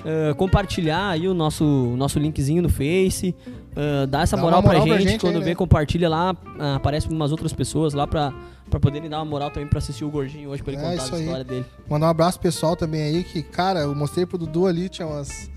[0.06, 3.34] ah, compartilhar aí o nosso o nosso linkzinho no Face,
[3.76, 5.56] ah, dar essa Dá moral, moral pra pra gente, gente quando aí, vê né?
[5.56, 8.34] compartilha lá, ah, aparece umas outras pessoas lá pra
[8.70, 11.04] para poderem dar uma moral também pra assistir o gordinho hoje pra ele É, contar
[11.04, 11.22] a aí.
[11.24, 11.66] história dele.
[11.90, 15.50] Mandar um abraço pessoal também aí, que, cara, eu mostrei pro Dudu ali, tinha umas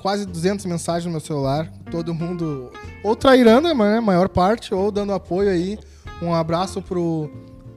[0.00, 1.68] quase 200 mensagens no meu celular.
[1.90, 2.70] Todo mundo
[3.02, 5.76] ou trairando, né, maior parte, ou dando apoio aí.
[6.22, 7.28] Um abraço pro,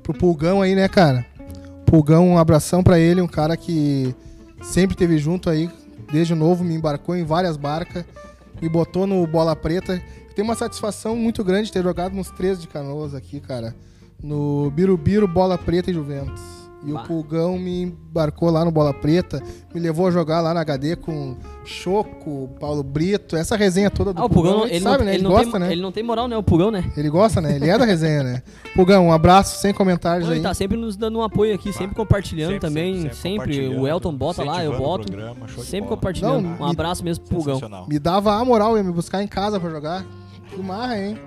[0.03, 1.25] pro Pulgão aí, né, cara?
[1.83, 4.15] Pulgão, um abração pra ele, um cara que
[4.61, 5.67] sempre teve junto aí,
[6.11, 8.05] desde novo, me embarcou em várias barcas,
[8.61, 9.99] me botou no Bola Preta.
[10.35, 13.75] Tenho uma satisfação muito grande de ter jogado nos três de canoas aqui, cara.
[14.21, 16.54] No Birubiru, Bola Preta e Juventus.
[16.85, 17.01] E Bah.
[17.01, 19.41] o Pulgão me embarcou lá no Bola Preta,
[19.73, 24.21] me levou a jogar lá na HD com Choco, Paulo Brito, essa resenha toda do
[24.21, 25.11] Ah, o Pugão, a gente ele, sabe, não, né?
[25.15, 25.71] ele, Ele, gosta, tem, né?
[25.71, 26.37] ele não tem moral, né?
[26.37, 26.91] O Pugão, né?
[26.95, 27.55] Ele gosta, né?
[27.55, 28.43] Ele é da resenha, né?
[28.75, 30.37] Pulgão, um abraço, sem comentários Não, aí.
[30.39, 32.95] ele tá sempre nos dando um apoio aqui, sempre compartilhando Sempre, também.
[33.01, 35.07] sempre, Sempre, compartilhando, o Elton bota lá, eu boto.
[35.07, 35.89] programa, Sempre bola.
[35.95, 36.41] compartilhando.
[36.43, 37.55] Não, um me- abraço mesmo pro Pugão.
[37.55, 37.87] Sensacional.
[37.89, 40.05] Me dava a moral, ia me buscar em casa pra jogar.
[40.51, 41.17] Que marra, hein?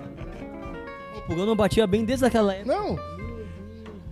[1.17, 2.73] O Pugão não batia bem desde aquela época.
[2.73, 2.97] Não.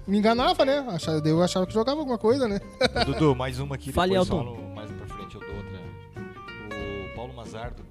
[0.08, 0.80] Me enganava, né?
[0.90, 2.60] Achava, eu achava que jogava alguma coisa, né?
[3.06, 4.44] Dudu, mais uma aqui, Fale, Elton.
[4.44, 5.82] no- mais pra frente eu dou outra.
[7.12, 7.84] O Paulo Mazardo.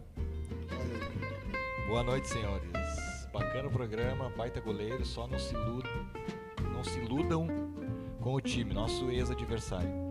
[1.89, 2.67] Boa noite, senhores.
[3.33, 5.93] Bacana o programa, baita goleiro, só não se iludam,
[6.73, 7.47] não se iludam
[8.21, 10.06] com o time, nosso ex-adversário.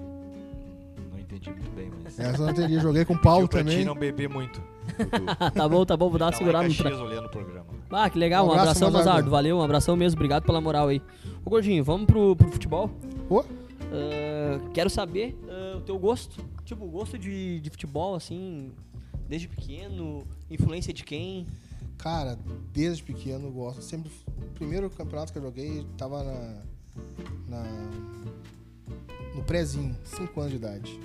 [1.36, 2.20] Entendi muito bem, mas...
[2.20, 2.80] Essa eu não entendi.
[2.80, 3.86] Joguei com o Paulo pra ti também.
[3.86, 4.62] não beber muito,
[5.54, 7.04] tá bom, tá bom, vou dar uma Tá segurada no tra...
[7.04, 7.66] Olhando o programa.
[7.90, 9.10] Ah, que legal, um, Um abração, Mazardo.
[9.10, 9.32] Mazardo.
[9.32, 11.02] Valeu, um abração mesmo, obrigado pela moral aí.
[11.44, 12.90] Ô, Gordinho, vamos pro, pro futebol?
[13.92, 16.44] Ah, quero saber ah, o teu gosto.
[16.64, 18.72] Tipo, gosto de, de futebol, assim,
[19.28, 21.46] desde pequeno, influência de quem?
[21.98, 22.38] cara,
[22.72, 23.82] desde pequeno eu gosto.
[23.82, 24.12] Sempre.
[24.38, 26.62] O primeiro campeonato que eu joguei tava na.
[27.48, 27.64] na
[29.34, 31.00] no prézinho, 5 anos de idade.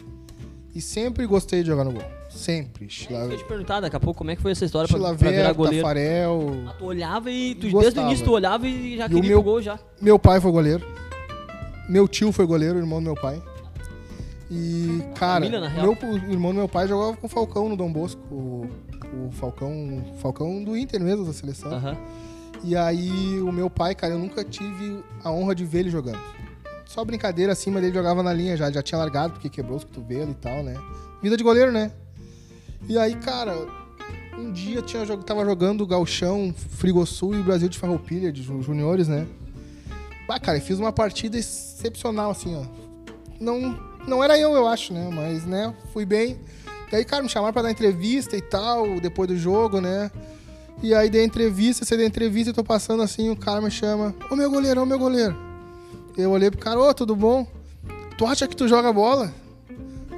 [0.74, 2.02] E sempre gostei de jogar no gol.
[2.28, 2.86] Sempre.
[2.86, 4.88] É Chila- que eu te perguntar daqui a pouco, como é que foi essa história
[4.88, 5.82] pra, pra virar Chilaver, goleiro?
[5.82, 6.52] Tafarel.
[6.68, 7.82] Ah, tu olhava e tu, Gostava.
[7.82, 9.78] desde o início tu olhava e já E o queria meu- o gol já.
[10.00, 10.86] Meu pai foi goleiro.
[11.88, 13.42] Meu tio foi goleiro, irmão do meu pai.
[14.48, 17.92] E, cara, Família, meu, o irmão do meu pai jogava com o Falcão no Dom
[17.92, 18.20] Bosco.
[18.32, 18.68] O,
[19.26, 21.72] o Falcão, Falcão do Inter mesmo, da seleção.
[21.72, 21.96] Aham.
[22.62, 26.18] E aí, o meu pai, cara, eu nunca tive a honra de ver ele jogando.
[26.92, 29.84] Só brincadeira assim, mas ele jogava na linha já, já tinha largado porque quebrou os
[29.84, 30.74] cotovelos e tal, né?
[31.22, 31.92] Vida de goleiro, né?
[32.88, 33.54] E aí, cara,
[34.36, 39.24] um dia tinha, tava jogando Galchão, Frigosul e Brasil de Farroupilha, de ju- juniores, né?
[40.26, 42.64] Bah, cara, fiz uma partida excepcional, assim, ó.
[43.38, 45.08] Não, não era eu, eu acho, né?
[45.14, 46.40] Mas, né, fui bem.
[46.90, 50.10] E aí, cara, me chamaram pra dar entrevista e tal, depois do jogo, né?
[50.82, 54.12] E aí dei entrevista, você deu entrevista e tô passando assim, o cara me chama,
[54.28, 55.49] ô meu goleiro, ô meu goleiro.
[56.16, 57.46] Eu olhei pro cara, ô, tudo bom?
[58.18, 59.32] Tu acha que tu joga bola?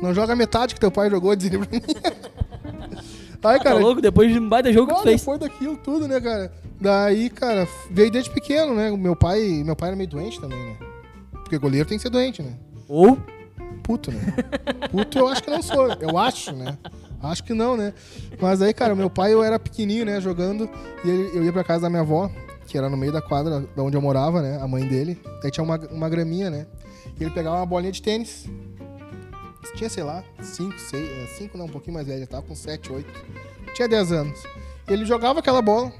[0.00, 1.82] Não joga metade que teu pai jogou, dizia pra mim.
[3.44, 4.00] Aí, Tá cara, louco?
[4.00, 5.20] Depois de um baita jogo que tu fez.
[5.20, 6.52] depois daquilo tudo, né, cara?
[6.80, 8.90] Daí, cara, veio desde pequeno, né?
[8.92, 10.76] Meu pai, meu pai era meio doente também, né?
[11.32, 12.52] Porque goleiro tem que ser doente, né?
[12.88, 13.18] Ou
[13.82, 14.20] Puto, né?
[14.92, 15.88] Puto eu acho que não sou.
[16.00, 16.78] Eu acho, né?
[17.20, 17.92] Acho que não, né?
[18.40, 20.20] Mas aí, cara, meu pai, eu era pequenininho, né?
[20.20, 20.70] Jogando.
[21.04, 22.30] E eu ia pra casa da minha avó,
[22.72, 24.58] que era no meio da quadra da onde eu morava, né?
[24.58, 25.20] A mãe dele.
[25.42, 26.66] Daí tinha uma, uma graminha, né?
[27.20, 28.46] E ele pegava uma bolinha de tênis.
[29.76, 32.26] Tinha, sei lá, 5, 6, 5 não, um pouquinho mais velho.
[32.26, 33.06] Tava com 7, 8.
[33.74, 34.42] Tinha 10 anos.
[34.88, 35.92] Ele jogava aquela bola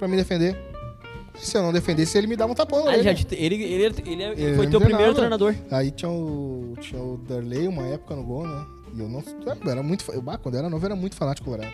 [0.00, 0.56] pra me defender.
[1.36, 2.88] Se eu não defendesse, ele me dava um tapão.
[2.88, 5.54] Ah, ele, te- ele, ele, ele, ele Ele foi teu primeiro treinador.
[5.70, 8.66] Aí tinha o, tinha o Darley, uma época no gol, né?
[8.96, 9.22] E eu não.
[9.64, 10.04] Eu era muito.
[10.10, 11.72] Eu, quando eu era novo, eu era muito fanático colorado.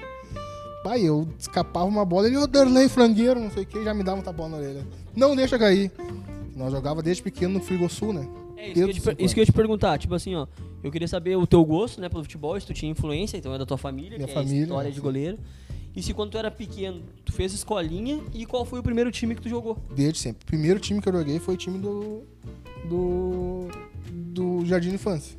[0.98, 4.02] E eu escapava uma bola, ele, ô Darley, frangueiro, não sei o que, já me
[4.02, 4.86] dava um tapão na orelha.
[5.16, 5.90] Não deixa cair.
[6.54, 8.28] Nós jogava desde pequeno no Frigosul, né?
[8.56, 10.46] É, isso, que eu ia te, isso que eu ia te perguntar, tipo assim, ó,
[10.82, 13.58] eu queria saber o teu gosto, né, pelo futebol, se tu tinha influência, então é
[13.58, 15.38] da tua família, Minha que família, é história né, de goleiro.
[15.96, 19.34] E se quando tu era pequeno, tu fez escolinha e qual foi o primeiro time
[19.34, 19.78] que tu jogou?
[19.94, 20.42] Desde sempre.
[20.42, 22.22] O primeiro time que eu joguei foi o time do.
[22.88, 23.68] do.
[24.10, 25.38] do Jardim de Infância.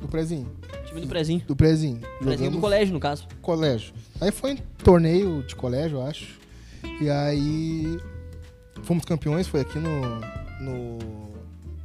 [0.00, 0.50] Do Prezinho.
[0.86, 1.42] Time do Prezinho.
[1.46, 2.00] Do Prezinho.
[2.20, 3.26] Prezinho do colégio, no caso.
[3.42, 3.92] colégio.
[4.20, 6.38] Aí foi em torneio de colégio, eu acho.
[7.00, 7.98] E aí
[8.82, 10.00] fomos campeões, foi aqui no.
[10.60, 10.98] no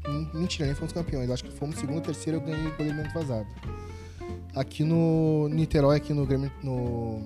[0.07, 1.29] hum, mentira, nem fomos campeões.
[1.29, 3.47] Acho que fomos segundo, terceiro, eu ganhei goleiro vazado.
[4.55, 6.51] Aqui no Niterói, aqui no Grêmio.
[6.61, 7.21] no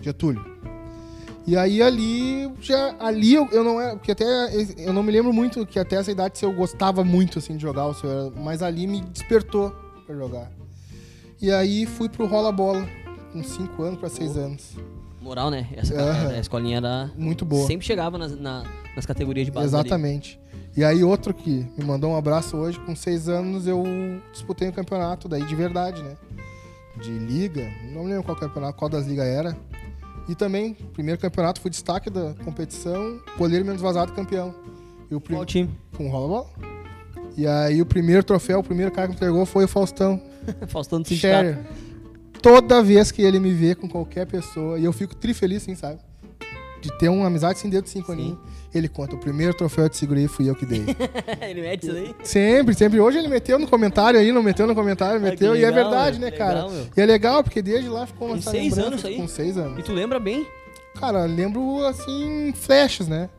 [0.00, 0.44] Getúlio.
[1.46, 4.24] E aí ali, já, ali eu, eu não era, porque até
[4.78, 7.62] eu não me lembro muito que até essa idade se eu gostava muito assim de
[7.62, 9.72] jogar, ou se eu era- mas ali me despertou
[10.06, 10.50] pra jogar.
[11.40, 12.86] E aí fui pro rola bola,
[13.32, 14.74] com 5 anos pra 6 anos.
[15.20, 15.66] Moral, né?
[15.76, 17.10] Essa a escolinha era.
[17.16, 17.66] Muito boa.
[17.66, 18.64] Sempre chegava nas, na-
[18.94, 19.74] nas categorias de base.
[19.74, 19.86] ali.
[19.86, 20.38] Exatamente.
[20.76, 23.82] E aí outro que me mandou um abraço hoje, com 6 anos eu
[24.32, 26.16] disputei um campeonato daí de verdade, né?
[27.02, 29.56] De liga, não lembro qual campeonato, qual das ligas era.
[30.28, 34.54] E também, primeiro campeonato, fui destaque da competição, goleiro menos vazado campeão.
[35.10, 35.70] E o prim- Qual time?
[35.96, 36.46] com rola bola.
[37.36, 40.20] E aí o primeiro troféu, o primeiro cara que me entregou foi o Faustão.
[40.68, 41.34] Faustão do sindicato.
[41.44, 41.58] Scherer.
[42.40, 45.74] Toda vez que ele me vê com qualquer pessoa, e eu fico tri feliz, assim,
[45.74, 45.98] sabe?
[46.80, 48.12] De ter uma amizade assim desde cinco Sim.
[48.12, 48.38] aninhos.
[48.74, 50.84] Ele conta, o primeiro troféu de segurei fui eu que dei.
[51.40, 52.14] Ele mete isso daí.
[52.22, 53.00] sempre, sempre.
[53.00, 55.56] Hoje ele meteu no comentário aí, não meteu no comentário, Ah, meteu.
[55.56, 56.66] e é legal, verdade, meu, né, cara?
[56.66, 56.86] legal.
[56.94, 59.16] E é legal, porque desde lá ficou Com essa seis anos aí?
[59.16, 59.78] Com seis anos.
[59.78, 60.46] E tu lembra bem?
[61.00, 63.30] Cara, lembro, assim, flashes, né?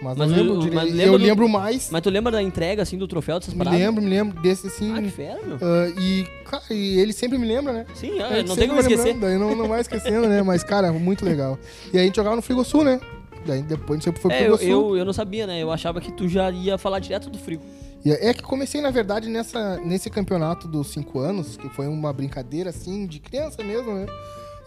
[0.00, 0.86] Mas, Mas não lembro direito.
[0.86, 1.88] Eu lembra do- lembro mais.
[1.90, 3.80] Mas tu lembra da entrega, assim, do troféu dessas Me paradas?
[3.80, 4.92] lembro, me lembro desse assim.
[4.96, 5.58] Ah, que fera, meu.
[5.60, 7.86] ah, e, cara, e ele sempre me lembra, né?
[7.94, 9.14] Sim, ah, A gente não tem como esquecer.
[9.18, 10.42] Daí não, não vai esquecendo, né?
[10.42, 11.58] Mas, cara, muito legal.
[11.92, 13.00] E aí a gente jogava no Frigo Sul, né?
[13.46, 14.90] Daí depois a gente sempre foi pro É, Frigo eu, Sul.
[14.94, 15.60] eu, eu não sabia, né?
[15.60, 17.60] Eu achava que tu já ia falar direto do frio.
[18.04, 22.12] E é que comecei, na verdade, nessa, nesse campeonato dos cinco anos, que foi uma
[22.12, 24.06] brincadeira, assim, de criança mesmo, né?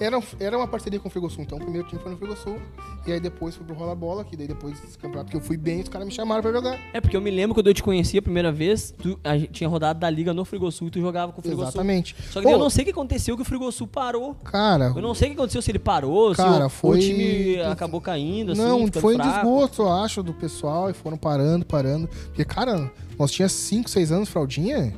[0.01, 1.43] Era, era uma parceria com o Frigosul.
[1.43, 2.57] Então, o primeiro time foi no Frigosul.
[3.05, 5.57] E aí depois fui pro Rola Bola, que daí depois desse campeonato que eu fui
[5.57, 6.79] bem, os caras me chamaram pra jogar.
[6.91, 9.69] É, porque eu me lembro quando eu te conheci a primeira vez, tu, a tinha
[9.69, 11.65] rodado da liga no Frigosul e tu jogava com o Frigosul.
[11.65, 12.15] Exatamente.
[12.31, 14.33] Só que daí eu Pô, não sei o que aconteceu que o Frigosul parou.
[14.43, 17.01] Cara, Eu não sei o que aconteceu, se ele parou, se Cara, o, foi- o
[17.01, 19.39] time acabou caindo, assim, não, foi um fraco.
[19.39, 20.89] desgosto, eu acho, do pessoal.
[20.89, 22.07] E foram parando, parando.
[22.07, 24.93] Porque, cara, nós tinha 5, 6 anos fraldinha.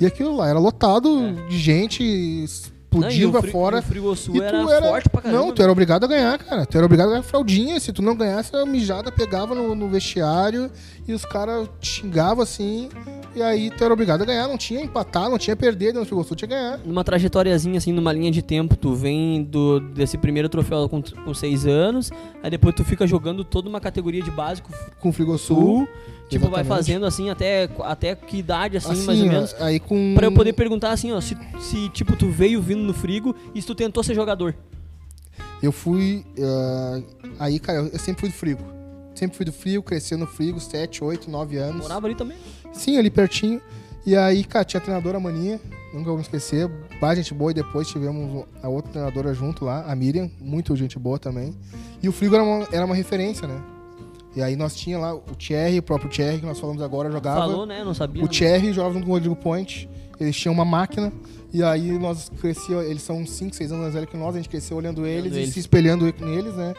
[0.00, 2.44] E aquilo lá era lotado de gente
[2.98, 3.00] É.
[3.00, 3.76] Não, e explodindo o pra Fri- fora.
[3.78, 5.42] O E tu era, forte pra caramba.
[5.44, 6.66] Não, tu era obrigado a ganhar, cara.
[6.66, 7.78] Tu era obrigado a ganhar fraldinha.
[7.80, 10.70] Se tu não ganhasse, a mijada pegava no, no vestiário
[11.06, 12.88] e os caras xingavam assim.
[13.34, 14.46] E aí tu era obrigado a ganhar.
[14.46, 16.78] Não tinha empatar, não tinha perder dentro do Frigosul, tinha ganhar.
[16.84, 21.32] numa trajetóriazinha, assim, numa linha de tempo, tu vem do, desse primeiro troféu com, com
[21.34, 22.10] seis anos,
[22.42, 25.56] aí depois tu fica jogando toda uma categoria de básico Com o Frigosul.
[25.56, 25.88] sul,
[26.32, 26.86] tipo, vai exatamente.
[26.86, 29.56] fazendo assim, até, até que idade, assim, Assim, mais ou menos.
[29.60, 30.14] Aí com.
[30.14, 33.60] Pra eu poder perguntar assim, ó, se, se tipo, tu veio vindo no frigo e
[33.60, 34.54] se tu tentou ser jogador.
[35.62, 36.24] Eu fui.
[36.40, 37.02] ah,
[37.38, 38.64] aí, cara, eu sempre fui do Frigo.
[39.14, 41.82] Sempre fui do Frigo, cresci no Frigo, 7, 8, 9 anos.
[41.82, 42.36] Morava ali também.
[42.72, 43.60] Sim, ali pertinho.
[44.04, 45.60] E aí, cara, tinha a treinadora Maninha,
[45.94, 46.68] nunca vou me esquecer.
[47.00, 50.98] Bá gente boa e depois tivemos a outra treinadora junto lá, a Miriam, muito gente
[50.98, 51.54] boa também.
[52.02, 53.62] E o Frigo era uma, era uma referência, né?
[54.34, 57.40] E aí nós tinha lá o Thierry, o próprio Thierry, que nós falamos agora, jogava.
[57.40, 57.84] Falou, né?
[57.84, 58.24] Não sabia.
[58.24, 59.88] O Thierry jogava junto com o Rodrigo Point.
[60.18, 61.12] Eles tinham uma máquina.
[61.52, 64.48] E aí nós crescia, eles são 5, 6 anos mais velhos que nós, a gente
[64.48, 65.50] cresceu olhando eles e eles.
[65.52, 66.72] se espelhando neles, né?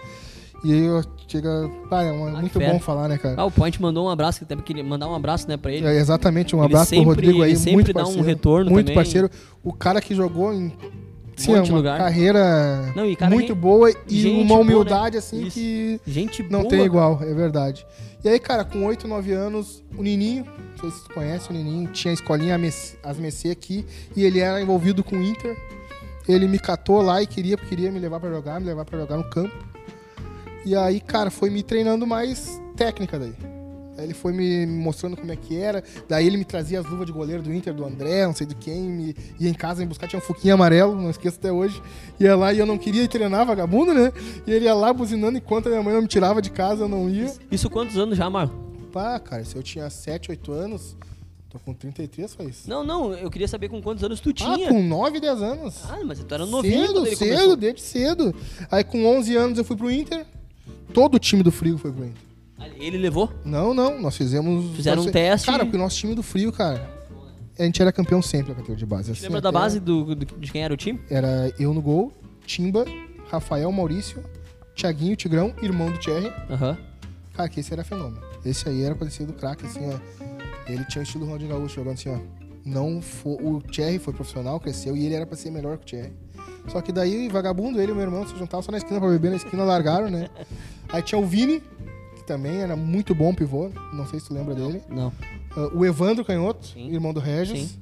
[0.63, 1.69] E aí eu chega.
[1.89, 3.35] Pá, é uma- Ah, muito bom falar, né, cara?
[3.37, 5.85] Ah, o Point mandou um abraço, que até queria mandar um abraço, né, pra ele.
[5.85, 8.27] É, exatamente, um Ele abraço sempre- pro Rodrigo aí, ele sempre muito dá um parceiro.
[8.27, 8.95] retorno Muito também.
[8.95, 9.29] parceiro.
[9.61, 10.73] O cara que jogou em
[11.35, 11.97] sim, Monte de uma lugar.
[11.97, 15.19] carreira Não, cara, muito gente- boa e uma boa, humildade né?
[15.19, 15.51] assim Isso.
[15.59, 16.69] que Gente não boa.
[16.69, 17.85] tem igual, é verdade.
[18.23, 21.53] E aí, cara, com 8, 9 anos, o Nininho, não sei se tu conhece o
[21.53, 22.57] Nininho, tinha a escolinha
[23.03, 25.57] As Messê aqui e ele era envolvido com o Inter.
[26.27, 29.17] Ele me catou lá e queria, queria me levar pra jogar, me levar pra jogar
[29.17, 29.53] no campo.
[30.65, 33.33] E aí, cara, foi me treinando mais técnica daí.
[33.97, 35.83] Aí ele foi me mostrando como é que era.
[36.09, 38.55] Daí ele me trazia as luvas de goleiro do Inter, do André, não sei de
[38.55, 38.81] quem.
[38.81, 41.81] Me ia em casa me buscar, tinha um fuquinho amarelo, não esqueço até hoje.
[42.19, 44.11] Ia lá e eu não queria ir treinar, vagabundo, né?
[44.47, 46.87] E ele ia lá buzinando enquanto a minha mãe não me tirava de casa, eu
[46.89, 47.31] não ia.
[47.51, 48.55] Isso quantos anos já, Marco?
[48.91, 50.95] Pá, cara, se eu tinha 7, 8 anos,
[51.49, 52.67] tô com 33, foi isso.
[52.69, 54.69] Não, não, eu queria saber com quantos anos tu Ah, tinha.
[54.69, 55.75] com 9, 10 anos.
[55.89, 57.55] Ah, mas tu era novinho cedo, cedo, começou.
[57.55, 58.35] desde cedo.
[58.71, 60.25] Aí com 11 anos eu fui pro Inter.
[60.93, 62.21] Todo o time do Frio foi pro Inter.
[62.77, 63.31] Ele levou?
[63.45, 64.75] Não, não, nós fizemos.
[64.75, 65.47] Fizeram nós um teste.
[65.47, 66.89] Cara, porque o nosso time do Frio, cara,
[67.57, 69.11] a gente era campeão sempre na categoria de base.
[69.11, 70.99] assim, Lembra da base do, do- de quem era o time?
[71.09, 72.11] Era eu no gol,
[72.45, 72.85] Timba,
[73.29, 74.23] Rafael Maurício,
[74.75, 76.31] Thiaguinho Tigrão, irmão do Thierry.
[76.49, 76.77] Aham.
[77.33, 78.21] Cara, que esse era fenômeno.
[78.45, 79.97] Esse aí era parecido do craque, assim, ó.
[80.71, 82.17] Ele tinha o estilo Ronaldinho Gaúcho jogando assim, ó.
[82.65, 85.85] Não foi, o Thierry foi profissional, cresceu e ele era pra ser melhor que o
[85.87, 86.13] Thierry.
[86.69, 89.31] Só que daí, vagabundo, ele e meu irmão se juntavam só na esquina pra beber,
[89.31, 90.29] na esquina largaram, né?
[90.89, 91.61] Aí tinha o Vini,
[92.23, 94.81] que também era muito bom pivô, não sei se tu lembra dele.
[94.89, 95.11] Não.
[95.51, 96.89] Ah, o Evandro Canhoto, Sim.
[96.91, 97.71] irmão do Regis.
[97.71, 97.79] Sim.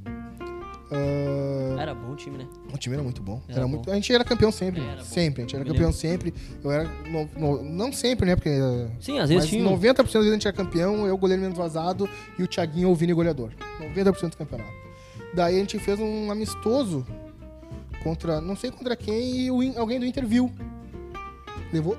[0.94, 2.46] Ah, Era bom o time, né?
[2.74, 3.42] o time era muito bom.
[3.48, 3.76] Era Era bom.
[3.76, 4.82] muito, a gente era campeão sempre.
[4.82, 5.42] Era sempre.
[5.42, 6.34] A gente era campeão sempre.
[6.64, 6.84] Eu era.
[7.10, 8.36] no- no- não sempre, né?
[8.36, 8.50] Porque.
[9.00, 9.64] Sim, às vezes tinha.
[9.66, 12.88] um- 90% das vezes a gente era campeão, eu goleiro menos vazado e o Thiaguinho
[12.90, 13.52] ou o Vini goleador.
[13.80, 14.74] 90% do campeonato.
[15.34, 17.06] Daí a gente fez um amistoso
[18.04, 20.52] contra, não sei contra quem, e o alguém do Inter viu.
[21.72, 21.96] Levou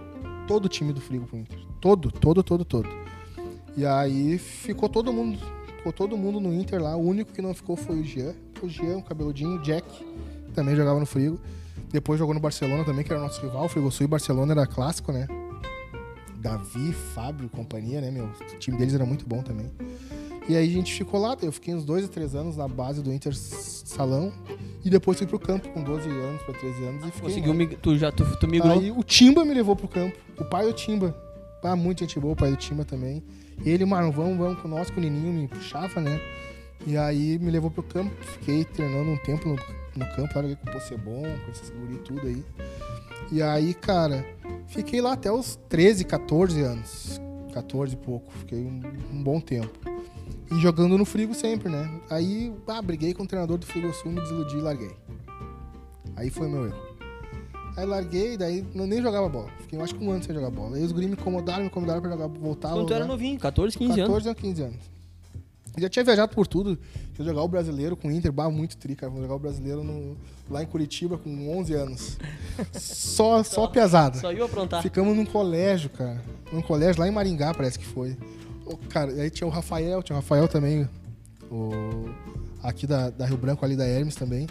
[0.47, 1.59] todo o time do Frigo pro Inter.
[1.83, 2.89] Todo, todo, todo, todo.
[3.77, 5.37] E aí ficou todo mundo,
[5.79, 6.95] ficou todo mundo no Inter lá.
[6.95, 8.35] O único que não ficou foi o Jean.
[8.63, 9.85] O Jean, o cabeludinho, o Jack,
[10.55, 11.41] também jogava no Frigo.
[11.91, 13.65] Depois jogou no Barcelona também, que era nosso rival.
[13.65, 15.27] O Frigo Sul e Barcelona era clássico, né?
[16.37, 18.27] Davi, Fábio, companhia, né, meu?
[18.27, 19.69] O time deles era muito bom também.
[20.49, 23.03] E aí a gente ficou lá, eu fiquei uns dois ou três anos na base
[23.03, 24.33] do Inter Salão.
[24.85, 27.77] E depois fui pro campo com 12 anos pra 13 anos e fiquei Conseguiu lá.
[27.83, 28.73] tu já tu, tu migrou.
[28.73, 30.17] Aí o Timba me levou pro campo.
[30.39, 31.15] O pai do Timba.
[31.63, 33.23] Ah, muita gente boa, o pai do Timba também.
[33.65, 36.21] E ele, mano, vamos, vamos com nós, com o Nininho, me puxava, né?
[36.87, 38.13] E aí me levou pro campo.
[38.21, 42.27] Fiquei treinando um tempo no, no campo, lá com o Possebon, com esses guri tudo
[42.27, 42.45] aí.
[43.31, 44.27] E aí, cara,
[44.67, 47.21] fiquei lá até os 13, 14 anos.
[47.55, 48.33] 14 e pouco.
[48.33, 48.83] Fiquei um,
[49.13, 49.79] um bom tempo.
[50.51, 52.01] E jogando no Frigo sempre, né?
[52.11, 54.91] Aí, ah, briguei com o treinador do Frigo Sul, me desiludi e larguei.
[56.17, 56.92] Aí foi meu erro.
[57.77, 59.49] Aí larguei, daí não, nem jogava bola.
[59.61, 60.77] Fiquei acho que um ano sem jogar bola.
[60.77, 62.71] Aí os guris me incomodaram, me incomodaram pra jogar, voltar.
[62.73, 64.01] Quando tu era novinho, 14, 15 anos.
[64.03, 64.93] 14 ou 15 anos.
[65.79, 66.79] Já tinha viajado por tudo.
[67.19, 69.11] Ia jogar o brasileiro com o Inter, bah, muito tri, cara.
[69.11, 70.19] Vou jogar o brasileiro no-
[70.51, 72.19] lá em Curitiba com 11 anos.
[72.79, 74.19] Só, só piazada.
[74.19, 74.83] Só ia aprontar.
[74.83, 76.23] Ficamos num colégio, cara.
[76.53, 78.19] Num colégio lá em Maringá, parece que foi.
[78.67, 80.87] Ô, cara, aí tinha o Rafael, tinha o Rafael também.
[81.51, 81.71] O,
[82.63, 84.47] aqui da, da Rio Branco, ali da Hermes também.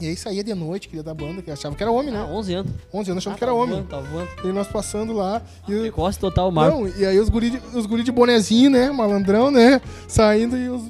[0.00, 2.32] E aí saía de noite, queria da banda, que achava que era homem, Ah, né?
[2.32, 2.72] 11 anos.
[2.94, 3.74] 11 anos achando Ah, que era tá homem.
[3.74, 4.28] voando, Tá voando.
[4.44, 5.42] E nós passando lá.
[5.66, 6.78] E, o- Precoce total, Marco.
[6.78, 8.90] não, e aí os guri, de, os guri de bonezinho, né?
[8.90, 9.80] Malandrão, né?
[10.06, 10.82] Saindo e os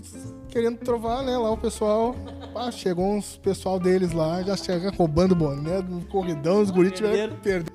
[0.50, 1.36] querendo trovar, né?
[1.38, 2.14] Lá o pessoal.
[2.54, 7.36] Ah, chegou uns pessoal deles lá, já chega roubando boné do corridão, os guri tiveram
[7.36, 7.72] perder.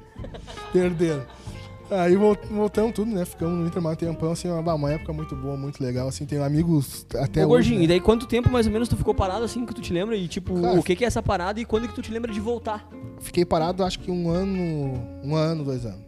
[0.72, 1.24] Perderam.
[2.02, 3.24] Aí vol- voltamos tudo, né?
[3.26, 6.26] Ficamos no Inter mais um tempão, assim, uma, uma época muito boa, muito legal, assim,
[6.26, 7.70] tenho amigos até Ô, hoje.
[7.70, 7.84] Gordinho, né?
[7.84, 10.16] e daí quanto tempo mais ou menos tu ficou parado assim que tu te lembra?
[10.16, 12.32] E tipo, Cara, o que que é essa parada e quando que tu te lembra
[12.32, 12.88] de voltar?
[13.20, 16.02] Fiquei parado acho que um ano, um ano, dois anos.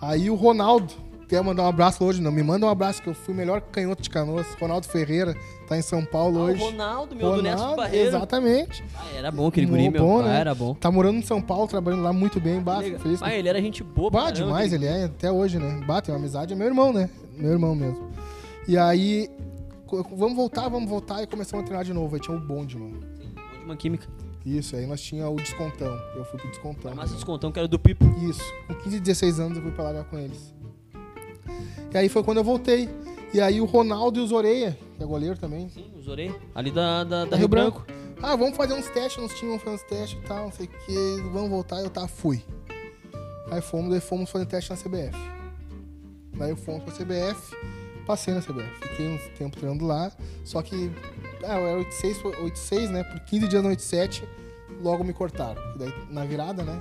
[0.00, 0.92] Aí o Ronaldo,
[1.30, 3.60] quer mandar um abraço hoje, não, me manda um abraço, que eu fui o melhor
[3.60, 4.46] canhoto de canoas.
[4.60, 5.34] Ronaldo Ferreira,
[5.68, 6.60] tá em São Paulo Ah, hoje.
[6.60, 8.08] o Ronaldo, meu, do Neto Ronaldo, Barreiro.
[8.08, 8.84] Exatamente.
[8.96, 10.02] Ah, era bom aquele guri, meu.
[10.02, 10.40] bom, Ah, né?
[10.40, 10.74] era bom.
[10.74, 12.82] Tá morando em São Paulo, trabalhando lá muito bem, Legal.
[12.98, 13.22] feliz.
[13.22, 15.80] Ah, ele era gente boa pra Bah, caramba, demais, ele é até hoje, né?
[15.86, 17.08] Bate, uma amizade, é meu irmão, né?
[17.38, 18.10] Meu irmão mesmo.
[18.66, 19.30] E aí,
[20.16, 22.14] vamos voltar, vamos voltar, e começamos a treinar de novo.
[22.16, 22.98] Aí tinha o bonde, mano.
[23.00, 24.06] Bom de uma química.
[24.44, 25.96] Isso, aí nós tinha o descontão.
[26.16, 26.94] Eu fui pro descontão.
[26.94, 28.04] Massa descontão que era do Pipo.
[28.28, 28.42] Isso.
[28.66, 30.54] Com 15, 16 anos eu fui pra lá com eles.
[31.92, 32.88] E aí foi quando eu voltei.
[33.32, 35.68] E aí o Ronaldo e o Zoreia, que é goleiro também.
[35.68, 36.34] Sim, os orei.
[36.54, 37.86] Ali da, da, da Da Rio Branco.
[38.22, 40.66] Ah, vamos fazer uns testes, uns times, vamos fazer uns testes e tal, não sei
[40.66, 41.22] o que.
[41.32, 42.42] Vamos voltar, eu tá, fui.
[43.50, 45.16] Aí fomos, daí fomos fazer teste na CBF.
[46.36, 47.56] Daí fomos pra CBF,
[48.06, 48.88] passei na CBF.
[48.88, 50.12] Fiquei um tempo treinando lá,
[50.44, 50.90] só que
[51.44, 53.04] ah, eu era 86, foi 86, né?
[53.04, 54.24] Por 15 dias no 87,
[54.82, 55.60] logo me cortaram.
[55.76, 56.80] Daí, na virada, né?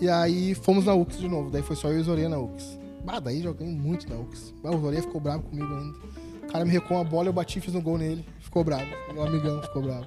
[0.00, 1.50] E aí fomos na UX de novo.
[1.50, 2.78] Daí foi só eu e o Zoreia na UX.
[3.06, 4.54] Ah, daí joguei muito na UX.
[4.64, 5.98] Ah, o Zoreia ficou bravo comigo ainda.
[6.44, 8.24] O cara me recuou uma bola, eu bati e fiz um gol nele.
[8.40, 8.86] Ficou bravo.
[9.12, 10.06] Meu amigão ficou bravo.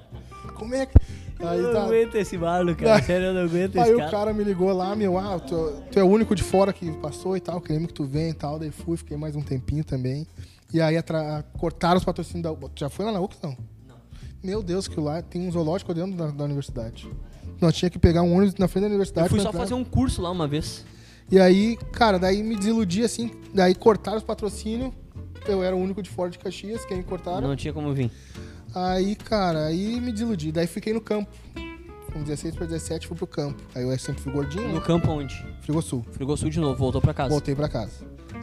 [0.54, 0.94] Como é que.
[1.40, 1.80] Aí eu tá.
[1.80, 3.02] não aguento esse Marlon, cara.
[3.04, 4.32] Sério, eu não aguento Aí esse o cara.
[4.32, 7.40] me ligou lá, meu, ah, tu, tu é o único de fora que passou e
[7.40, 8.58] tal, queremos que tu venha e tal.
[8.58, 10.26] Daí fui, fiquei mais um tempinho também.
[10.72, 13.56] E aí atra- cortaram os patrocínios da Tu já foi lá na UX, não?
[13.86, 13.96] Não.
[14.42, 17.08] Meu Deus, que lá tem um zoológico dentro da, da universidade.
[17.60, 19.26] Nós tinha que pegar um ônibus na frente da universidade.
[19.26, 19.60] Eu fui só entrar.
[19.60, 20.84] fazer um curso lá uma vez.
[21.30, 24.92] E aí, cara, daí me desiludi assim, daí cortaram os patrocínios.
[25.46, 27.46] Eu era o único de fora de Caxias, quem cortaram.
[27.48, 28.10] Não tinha como vir.
[28.74, 30.52] Aí, cara, aí me desiludi.
[30.52, 31.30] Daí fiquei no campo.
[32.12, 33.62] Com 16 para 17 fui pro campo.
[33.74, 34.80] Aí eu sempre fui gordinho, No né?
[34.80, 35.34] campo onde?
[35.60, 36.04] Frigo Sul.
[36.12, 37.28] Frigosul de novo, voltou pra casa.
[37.30, 37.92] Voltei pra casa.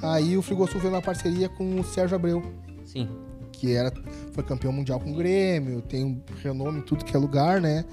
[0.02, 2.44] Aí o Frigosul fez uma parceria com o Sérgio Abreu,
[2.84, 3.10] Sim.
[3.56, 3.92] Que era,
[4.32, 7.86] foi campeão mundial com o Grêmio, tem um renome em tudo que é lugar, né?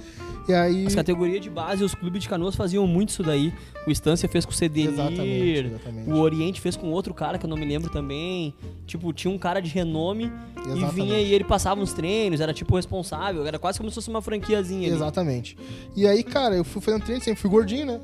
[0.48, 0.86] E aí.
[0.86, 3.52] As categorias de base, os clubes de canoas faziam muito isso daí.
[3.86, 4.92] O Estância fez com o Cedenir.
[4.92, 6.10] Exatamente, exatamente.
[6.10, 8.54] O Oriente fez com outro cara que eu não me lembro também.
[8.86, 10.24] Tipo, tinha um cara de renome
[10.56, 10.94] e Exatamente.
[10.94, 14.22] vinha e ele passava uns treinos, era tipo responsável, era quase como se fosse uma
[14.22, 14.96] franquiazinha ali.
[14.96, 15.56] Exatamente.
[15.94, 18.00] E aí, cara, eu fui fazendo treino, sempre fui gordinho, né?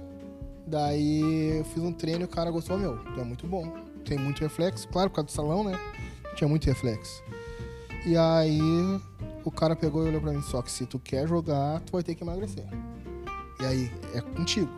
[0.67, 3.73] Daí eu fiz um treino e o cara gostou, meu, é muito bom.
[4.05, 5.79] Tem muito reflexo, claro, por causa do salão, né?
[6.37, 7.23] Tinha muito reflexo.
[8.07, 8.61] E aí
[9.45, 12.03] o cara pegou e olhou pra mim, só que se tu quer jogar, tu vai
[12.03, 12.65] ter que emagrecer.
[13.61, 14.71] E aí, é contigo.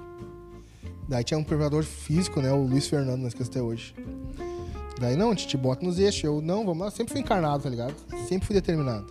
[1.08, 2.52] Daí tinha um preparador físico, né?
[2.52, 3.94] O Luiz Fernando, não esqueço até hoje.
[4.98, 6.22] Daí, não, a gente te bota nos eixos.
[6.24, 6.90] Eu, não, vamos lá.
[6.90, 7.94] Sempre fui encarnado, tá ligado?
[8.28, 9.06] Sempre fui determinado.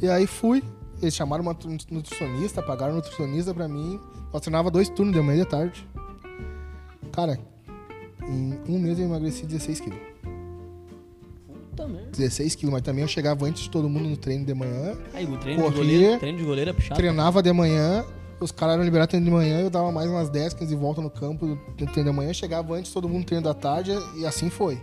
[0.00, 0.62] E aí fui.
[1.02, 4.00] Eles chamaram uma nu- nutricionista, pagaram um nutricionista pra mim.
[4.32, 5.88] Nós treinava dois turnos, de manhã e de tarde.
[7.12, 7.38] Cara,
[8.22, 9.98] em um mês eu emagreci 16 quilos.
[11.76, 12.08] Puta merda.
[12.16, 14.96] 16 quilos, mas também eu chegava antes de todo mundo no treino de manhã.
[15.12, 16.94] Aí o treino Corria, de goleiro, treino de goleiro é puxado.
[16.96, 18.04] Treinava de manhã,
[18.40, 21.10] os caras eram liberados treino de manhã, eu dava mais umas 10, 15 voltas no
[21.10, 24.48] campo do treino de manhã, chegava antes todo mundo no treino da tarde e assim
[24.48, 24.80] foi.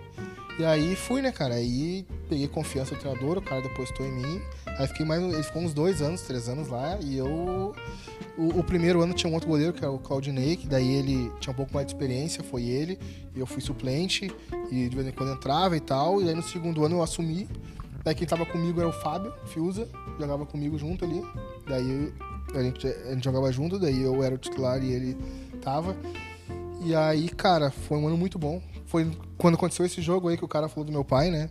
[0.60, 1.56] E aí fui, né, cara?
[1.56, 4.42] Aí peguei confiança do treinador, o cara depositou em mim.
[4.78, 5.22] Aí fiquei mais.
[5.22, 6.98] Ele ficou uns dois anos, três anos lá.
[7.02, 7.74] E eu.
[8.38, 11.32] O, o primeiro ano tinha um outro goleiro, que era o Claudinei, que daí ele
[11.40, 13.00] tinha um pouco mais de experiência, foi ele.
[13.36, 14.32] E eu fui suplente,
[14.72, 16.22] e de vez em quando entrava e tal.
[16.22, 17.48] E aí no segundo ano eu assumi.
[18.04, 19.88] Daí quem tava comigo era o Fábio Fiuza,
[20.20, 21.24] jogava comigo junto ali.
[21.68, 22.14] Daí
[22.54, 25.18] a gente, a gente jogava junto, daí eu era o titular e ele
[25.62, 25.96] tava.
[26.86, 28.62] E aí, cara, foi um ano muito bom.
[28.94, 31.50] Foi quando aconteceu esse jogo aí que o cara falou do meu pai, né?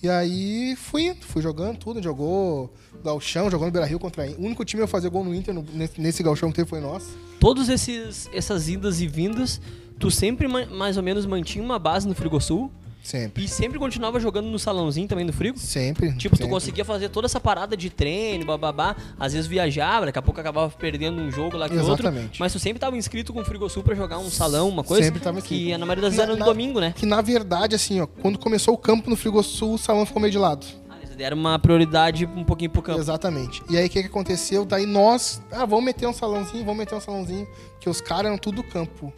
[0.00, 2.72] E aí fui indo, fui jogando tudo, jogou
[3.04, 5.66] Galchão, jogou no Beira Rio contra O único time a fazer gol no Inter no-
[5.74, 7.08] nesse, nesse Galchão que teve foi nosso.
[7.40, 9.60] Todos esses essas idas e vindas,
[9.98, 12.70] tu sempre ma- mais ou menos mantinha uma base no Frigosul
[13.06, 13.44] Sempre.
[13.44, 15.56] E sempre continuava jogando no salãozinho também do Frigo?
[15.58, 16.12] Sempre.
[16.14, 16.52] Tipo, tu sempre.
[16.52, 18.96] conseguia fazer toda essa parada de treino, bababá.
[19.18, 21.92] Às vezes viajava, daqui a pouco acabava perdendo um jogo lá que outro.
[21.94, 22.40] Exatamente.
[22.40, 25.04] Mas tu sempre tava inscrito com o Frigosul pra jogar um salão, uma coisa.
[25.04, 25.78] Sempre tava Que inscrito.
[25.78, 26.92] na maioria das vezes era no na- domingo, né?
[26.96, 30.32] Que na verdade, assim, ó, quando começou o campo no Frigosul, o salão ficou meio
[30.32, 30.66] de lado.
[30.90, 32.98] Ah, Eles deram uma prioridade um pouquinho pro campo.
[32.98, 33.62] Exatamente.
[33.70, 34.64] E aí o que, que aconteceu?
[34.64, 37.46] Daí nós, ah, vamos meter um salãozinho, vamos meter um salãozinho.
[37.78, 39.12] Que os caras eram tudo do campo.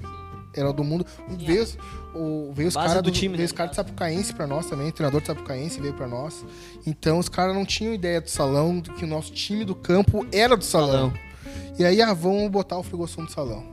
[0.55, 1.07] Era do mundo.
[1.39, 1.67] Veio,
[2.19, 4.67] o, veio os caras do do, time, veio né, os caras de Sapucaense pra nós
[4.67, 6.45] também, o treinador de Sapucaense veio pra nós.
[6.87, 10.27] Então os caras não tinham ideia do salão, do que o nosso time do campo
[10.33, 11.13] era do salão.
[11.13, 11.29] Salão.
[11.79, 13.65] E aí, ah, vamos botar o Frigosul no salão.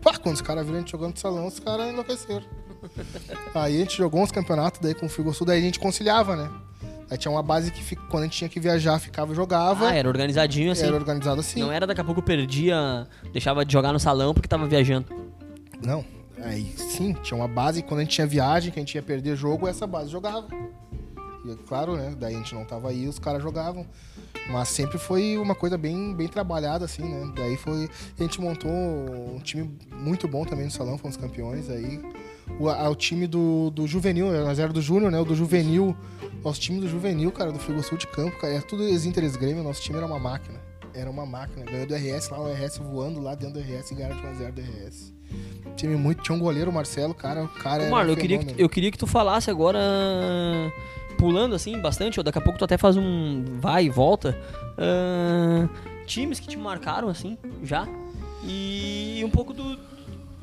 [0.00, 2.44] Pá, quando os caras viram a gente jogando no salão, os caras enlouqueceram.
[3.54, 6.50] aí a gente jogou uns campeonatos daí com o Frigosul, daí a gente conciliava, né?
[7.10, 9.88] Aí tinha uma base que quando a gente tinha que viajar, ficava e jogava.
[9.88, 10.84] Ah, era organizadinho assim.
[10.86, 11.60] Era organizado assim.
[11.60, 15.06] Não era daqui a pouco perdia, deixava de jogar no salão porque tava viajando.
[15.84, 16.04] Não.
[16.44, 19.36] Aí sim, tinha uma base, quando a gente tinha viagem, que a gente ia perder
[19.36, 20.46] jogo, essa base jogava.
[21.44, 22.14] E claro, né?
[22.18, 23.86] Daí a gente não tava aí, os caras jogavam.
[24.50, 27.32] Mas sempre foi uma coisa bem, bem trabalhada, assim, né?
[27.36, 27.88] Daí foi.
[28.18, 31.70] A gente montou um time muito bom também no salão, fomos campeões.
[31.70, 32.00] Aí
[32.58, 35.20] o, a- o time do, do juvenil, nós era do Júnior, né?
[35.20, 35.96] O do juvenil.
[36.44, 39.80] Nosso time do juvenil, cara, do Frigosul de Campo, cara, era tudo ex-Inter ex-Grêmio, nosso
[39.80, 40.58] time era uma máquina.
[40.92, 41.64] Era uma máquina.
[41.64, 44.52] Ganhou do RS lá, o RS voando lá dentro do RS e ganharam de 1x0
[44.52, 45.12] do RS.
[45.76, 46.22] Time muito.
[46.22, 47.44] Tinha um goleiro, o Marcelo, cara.
[47.44, 49.78] O cara Ô, Marlon, um eu queria, que, eu queria que tu falasse agora,
[51.18, 54.38] pulando assim, bastante, ou daqui a pouco tu até faz um vai e volta.
[54.78, 55.68] ah,
[56.06, 57.86] times que te marcaram, assim, já.
[58.44, 59.78] E um pouco do.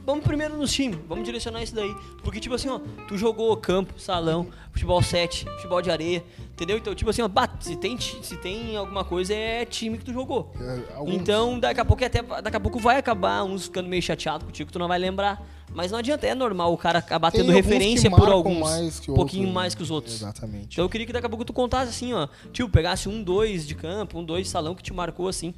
[0.09, 1.95] Vamos primeiro nos times, vamos direcionar isso daí.
[2.23, 6.79] Porque, tipo assim, ó, tu jogou campo, salão, futebol 7, futebol de areia, entendeu?
[6.79, 10.11] Então, tipo assim, ó, bah, se tem, se tem alguma coisa, é time que tu
[10.11, 10.51] jogou.
[10.59, 13.87] É, alguns- Então, daqui a pouco é até daqui a pouco vai acabar uns ficando
[13.87, 15.45] meio chateado contigo que tu não vai lembrar.
[15.73, 19.11] Mas não adianta, é normal o cara acabar tendo que referência por alguns, mais que
[19.11, 19.61] um pouquinho outros, né?
[19.61, 20.15] mais que os outros.
[20.15, 20.73] Exatamente.
[20.73, 23.65] Então eu queria que daqui a pouco tu contasse assim, ó, tipo, pegasse um, dois
[23.67, 25.53] de campo, um, dois de salão que te marcou assim.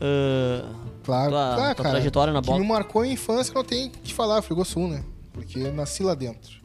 [0.00, 0.68] ah,
[1.04, 1.90] Claro, tua- claro, tua cara.
[1.96, 2.60] trajetória na que bola.
[2.60, 5.04] me marcou em infância, não tem que falar, Frigosul, né?
[5.32, 6.60] Porque eu nasci lá dentro.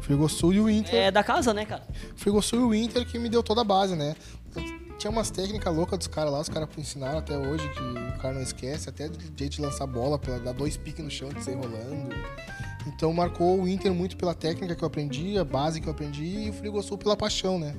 [0.00, 0.94] Frigosul e o Inter.
[0.94, 1.82] é da casa, né, cara?
[2.14, 4.14] Frigosul e o Inter que me deu toda a base, né?
[4.98, 8.34] Tinha umas técnicas loucas dos caras lá, os caras ensinaram até hoje, que o cara
[8.34, 11.42] não esquece, até de jeito de lançar bola, pra dar dois piques no chão de
[11.42, 12.14] sair rolando.
[12.86, 16.24] Então marcou o Inter muito pela técnica que eu aprendi, a base que eu aprendi,
[16.46, 17.74] e o Frigosul pela paixão, né?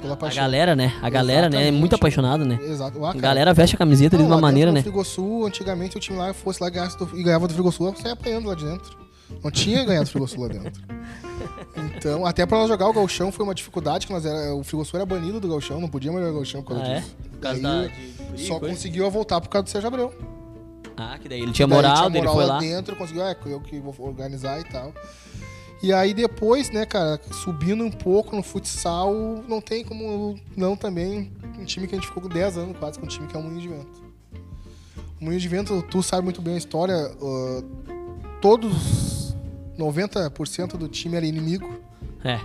[0.00, 0.42] Pela A paixão.
[0.42, 0.92] galera, né?
[1.02, 1.68] A galera, né?
[1.68, 1.94] É muito Exatamente.
[1.94, 2.58] apaixonada, né?
[2.62, 3.04] Exato.
[3.04, 4.80] Ah, A galera veste a camiseta de Não, uma lá maneira, né?
[4.80, 7.96] do Frigosul, antigamente o time lá fosse lá e do- e ganhava do Frigosul, eu
[7.96, 9.03] saia apanhando lá de dentro.
[9.42, 10.82] Não tinha ganhado do Frigosul lá dentro.
[11.96, 14.98] Então, até pra nós jogar o Galchão foi uma dificuldade, que nós era, o Frigosul
[14.98, 17.00] era banido do Galchão, não podia jogar o Galchão por causa Ah, é?
[17.00, 17.16] disso.
[17.40, 18.74] Causa Daí, da- de- só coisa?
[18.74, 20.12] conseguiu voltar por causa do Sérgio Abreu.
[20.96, 22.60] Ah, que daí ele tinha moral, tinha daí ele moral foi lá lá.
[22.60, 24.92] dentro, conseguiu, é, eu que vou organizar e tal.
[25.82, 29.12] E aí depois, né, cara, subindo um pouco no futsal,
[29.48, 32.98] não tem como não também um time que a gente ficou com 10 anos quase
[32.98, 34.02] com um time que é o Moinho de Vento.
[35.20, 37.62] O Moinho de Vento, tu sabe muito bem a história, ah,
[38.40, 38.72] todos
[39.78, 41.68] 90% do time era inimigo.
[42.24, 42.38] É.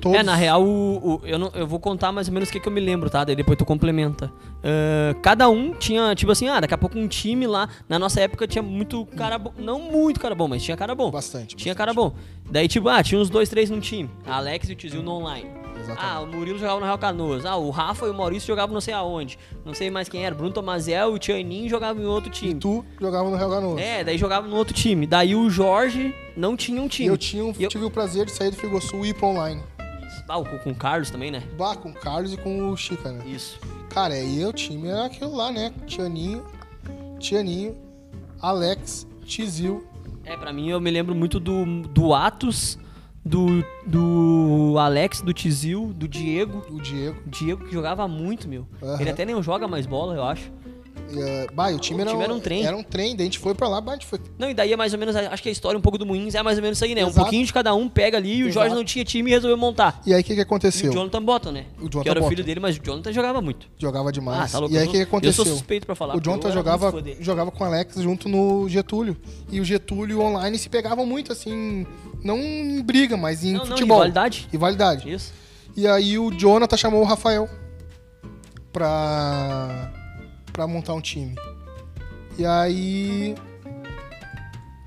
[0.00, 2.52] Todos, É, na real, o, o- eu, não, eu vou contar mais ou menos o
[2.52, 3.22] que, que eu me lembro, tá?
[3.22, 4.32] Daí depois tu complementa.
[4.64, 7.68] Ah, cada um tinha, tipo assim, ah, daqui a pouco um time lá.
[7.86, 9.52] Na nossa época tinha muito cara bom.
[9.58, 11.10] Não muito cara bom, mas tinha cara bom.
[11.10, 11.54] bastante.
[11.54, 11.76] Tinha bastante.
[11.76, 12.14] cara bom.
[12.50, 14.08] Daí, tipo, ah, tinha uns dois, três num time.
[14.26, 15.50] A Alex e o Tizil no online.
[15.80, 16.14] Exatamente.
[16.14, 17.44] Ah, o Murilo jogava no Real Canoas.
[17.44, 19.38] Ah, o Rafa e o Maurício jogavam não sei aonde.
[19.64, 20.34] Não sei mais quem era.
[20.34, 22.54] Bruno Tomazel e o Tianinho jogavam em outro time.
[22.54, 23.80] Tu jogava no Real Ganoas.
[23.80, 25.06] É, daí jogava no outro time.
[25.06, 27.08] Daí o Jorge não tinha um E time.
[27.08, 29.26] eu, tinha, um- E eu- tive o prazer de sair do Frigosul e ir pra
[29.28, 29.62] online.
[30.28, 31.42] Ah, com o Carlos também, né?
[31.58, 33.24] Bah, com o Carlos e com o Chica, né?
[33.26, 33.58] Isso.
[33.88, 35.72] Cara, aí o time era aquilo lá, né?
[35.88, 36.44] Tianinho,
[37.18, 37.76] Tianinho,
[38.40, 39.84] Alex, Tizil.
[40.24, 42.78] É, pra mim eu me lembro muito do, do Atos,
[43.24, 46.64] do, do Alex, do Tizil, do Diego.
[46.70, 47.20] o Diego.
[47.26, 48.66] Diego que jogava muito, meu.
[48.82, 49.00] Aham.
[49.00, 50.50] Ele até nem joga mais bola, eu acho.
[51.12, 52.64] E, eh, bah, e o time, O era, time era um trem.
[52.64, 54.20] Era um trem, daí a gente foi pra lá, bah, a gente foi.
[54.38, 56.34] Não, e daí é mais ou menos, acho que a história um pouco do Moinhos
[56.34, 57.04] é mais ou menos isso aí, né?
[57.04, 57.20] Um Exato.
[57.24, 60.00] pouquinho de cada um pega ali e o Jorge não tinha time e resolveu montar.
[60.06, 60.90] E aí o que, que E aconteceu?
[60.90, 61.66] o Jonathan Bottom, né?
[61.78, 63.66] O Jonathan que era o filho dele, mas o Jonathan jogava muito.
[63.76, 64.40] Jogava demais.
[64.40, 64.74] Ah, tá louco.
[64.74, 65.42] e aí o que, que aconteceu?
[65.42, 66.16] Eu sou suspeito pra falar.
[66.16, 69.16] o Jonathan jogava, jogava com o Alex junto no Getúlio.
[69.50, 71.86] E o Getúlio online se pegavam muito, assim,
[72.24, 73.98] não em briga, mas em Não, não, futebol.
[73.98, 74.48] rivalidade.
[74.50, 75.10] Rivalidade.
[75.12, 75.32] Isso.
[75.76, 77.48] E aí o Jonathan chamou o Rafael
[78.72, 79.90] pra,
[80.52, 81.34] pra montar um time.
[82.38, 83.34] E aí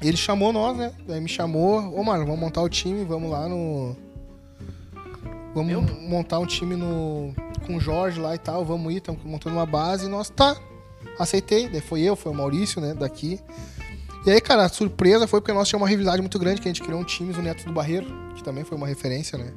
[0.01, 0.91] ele chamou nós, né?
[1.09, 3.95] Aí me chamou, ô mano, vamos montar o time, vamos lá no.
[5.53, 5.81] Vamos Eu?
[5.81, 7.33] montar um time no.
[7.65, 10.55] com o Jorge lá e tal, vamos ir, estamos montando uma base e nós tá.
[11.19, 13.39] Aceitei, daí foi eu, foi o Maurício, né, daqui.
[14.25, 16.71] E aí, cara, a surpresa foi porque nós tínhamos uma rivalidade muito grande, que a
[16.71, 19.51] gente criou um time, o Neto do Barreiro, que também foi uma referência, né?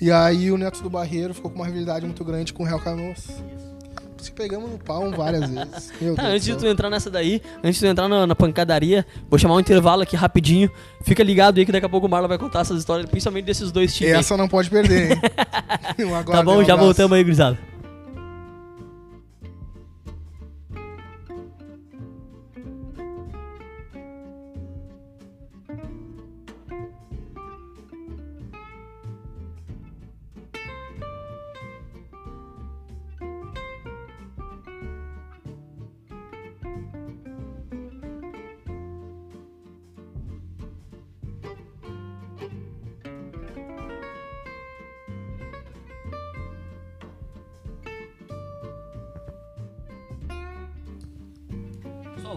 [0.00, 2.80] E aí o Neto do Barreiro ficou com uma rivalidade muito grande com o Real
[2.80, 3.26] Canoas.
[4.18, 5.92] Se pegamos no pau várias vezes.
[6.00, 8.34] Meu Tá, Deus antes de tu entrar nessa daí, antes de tu entrar na, na
[8.34, 10.70] pancadaria, vou chamar um intervalo aqui rapidinho.
[11.02, 13.70] Fica ligado aí que daqui a pouco o Marlon vai contar essas histórias, principalmente desses
[13.70, 14.14] dois times.
[14.14, 14.20] aí.
[14.20, 15.20] Essa não pode perder, hein?
[16.24, 17.58] Tá bom, um já voltamos aí, gurizada.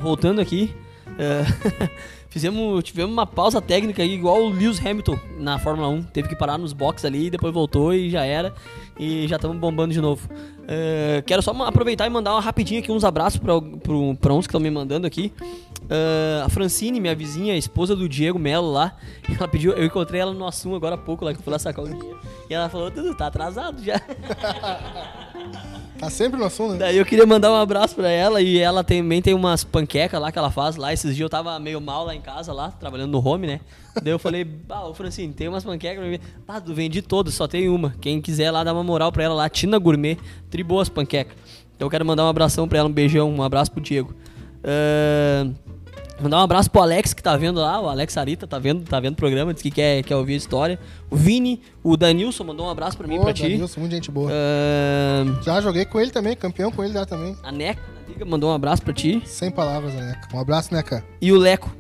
[0.10, 0.74] Voltando aqui,
[1.20, 1.44] é,
[2.30, 6.02] fizemos, tivemos uma pausa técnica aí, igual o Lewis Hamilton na Fórmula 1.
[6.04, 8.52] Teve que parar nos boxes ali, depois voltou e já era.
[9.00, 10.28] E já estamos bombando de novo.
[10.68, 14.60] É, quero só aproveitar e mandar uma rapidinho aqui uns abraços para uns que estão
[14.60, 15.32] me mandando aqui.
[15.90, 18.96] É, a Francine, minha vizinha, esposa do Diego Melo lá,
[19.28, 21.58] ela pediu, eu encontrei ela no Assum agora há pouco, lá que eu fui lá
[21.58, 22.20] sacar o dinheiro.
[22.50, 24.00] E ela falou, Dudu, tá atrasado já.
[26.00, 26.78] Tá sempre no assunto, né?
[26.78, 30.32] Daí eu queria mandar um abraço pra ela e ela também tem umas panquecas lá
[30.32, 30.94] que ela faz lá.
[30.94, 33.60] Esses dias eu tava meio mal lá em casa, lá, trabalhando no home, né?
[34.02, 36.20] Daí eu falei, bah, ô Francine, tem umas panquecas pra mim.
[36.48, 37.94] Ah, eu vendi todas, só tem uma.
[38.00, 40.18] Quem quiser lá, dá uma moral pra ela lá, Tina Gourmet,
[40.50, 41.36] tri boas panquecas.
[41.76, 44.16] Então eu quero mandar um abração pra ela, um beijão, um abraço pro Diego.
[44.64, 45.54] Ahn,
[46.22, 49.00] Mandar um abraço pro Alex que tá vendo lá, o Alex Arita tá vendo, tá
[49.00, 50.78] vendo o programa, disse que quer, quer ouvir a história.
[51.10, 53.44] O Vini, o Danilson mandou um abraço pra mim e pra ti.
[53.44, 54.30] Danilson, muita gente boa.
[54.30, 57.38] Ahn, Já joguei com ele também, campeão com ele já também.
[57.42, 59.22] a Neca da Liga mandou um abraço pra ti.
[59.26, 60.28] Sem palavras, Neca.
[60.36, 61.06] Um abraço, Neca.
[61.22, 61.74] E o Leco.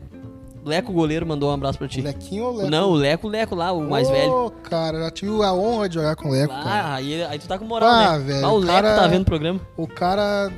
[0.63, 1.99] Leco goleiro mandou um abraço pra ti.
[1.99, 2.69] O Lequinho ou o Leco?
[2.69, 4.53] Não, o Leco, o Leco lá, o mais Ô, velho.
[4.63, 6.63] cara, já tive a honra de jogar com o Leco, cara.
[6.69, 8.23] Ah, aí, aí tu tá com moral, Ah, né?
[8.25, 9.59] velho, Ah, o o Leco cara- tá vendo o programa.
[9.75, 10.49] O cara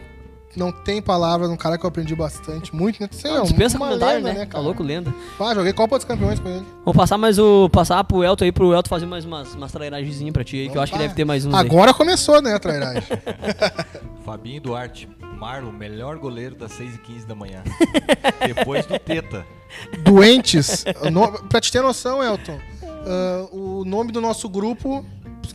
[0.55, 2.75] não tem palavras, um cara que eu aprendi bastante.
[2.75, 3.07] Muito, né?
[3.11, 4.45] Sei Não, lá, dispensa uma comentário, lenda, né?
[4.45, 4.63] Tá cara?
[4.63, 5.13] louco, lenda.
[5.39, 6.65] Ah, joguei Copa dos Campeões com ele.
[6.85, 7.69] Vamos passar mais o.
[7.69, 10.77] Passar pro Elton aí, pro Elton fazer mais umas, umas trairagenzinhas pra ti aí, que
[10.77, 11.53] eu acho que deve ter mais aí.
[11.53, 13.03] Agora começou, né, a trairagem.
[14.25, 17.63] Fabinho Duarte, Marlon, melhor goleiro das 6 e 15 da manhã.
[18.45, 19.45] Depois do Teta.
[20.03, 20.83] Doentes.
[21.11, 25.05] No, pra te ter noção, Elton, ah, o nome do nosso grupo.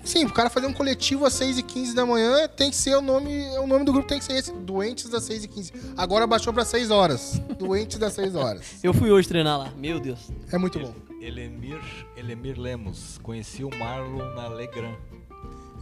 [0.04, 3.44] Sim, o cara fazer um coletivo às 6h15 da manhã tem que ser o nome.
[3.58, 4.52] O nome do grupo tem que ser esse.
[4.52, 5.72] Doentes das 6h15.
[5.96, 7.40] Agora baixou pra 6 horas.
[7.58, 8.64] Doentes das 6 horas.
[8.82, 10.30] Eu fui hoje treinar lá, meu Deus.
[10.52, 10.94] É muito bom.
[11.20, 11.80] Elemir,
[12.16, 14.94] Elemir Lemos, conheci o Marlon na Legrand.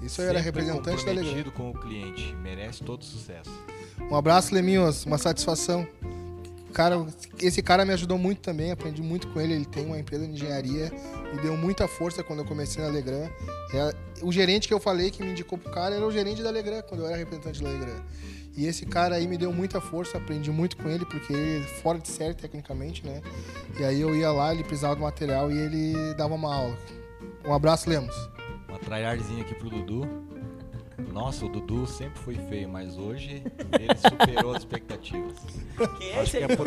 [0.03, 3.51] Isso aí era representante da comprometido com o cliente, merece todo sucesso.
[4.11, 5.05] Um abraço, Leminhos.
[5.05, 5.87] Uma satisfação.
[6.75, 7.07] Cara,
[7.41, 9.55] esse cara me ajudou muito também, aprendi muito com ele.
[9.55, 10.93] Ele tem uma empresa de engenharia,
[11.33, 13.31] me deu muita força quando eu comecei na Legrand.
[13.73, 16.51] É, o gerente que eu falei que me indicou pro cara era o gerente da
[16.51, 18.03] Legrand, quando eu era representante da Legrand.
[18.57, 21.63] E esse cara aí me deu muita força, aprendi muito com ele, porque ele é
[21.81, 23.23] fora de série tecnicamente, né?
[23.79, 26.77] E aí eu ia lá, ele precisava do material e ele dava uma aula.
[27.45, 28.15] Um abraço, Lemos.
[28.69, 30.09] Uma traiarzinha aqui pro Dudu.
[31.13, 33.43] Nossa, o Dudu sempre foi feio, mas hoje
[33.73, 35.33] ele superou as expectativas.
[35.99, 36.53] Quem é Acho esse que aí?
[36.53, 36.67] é por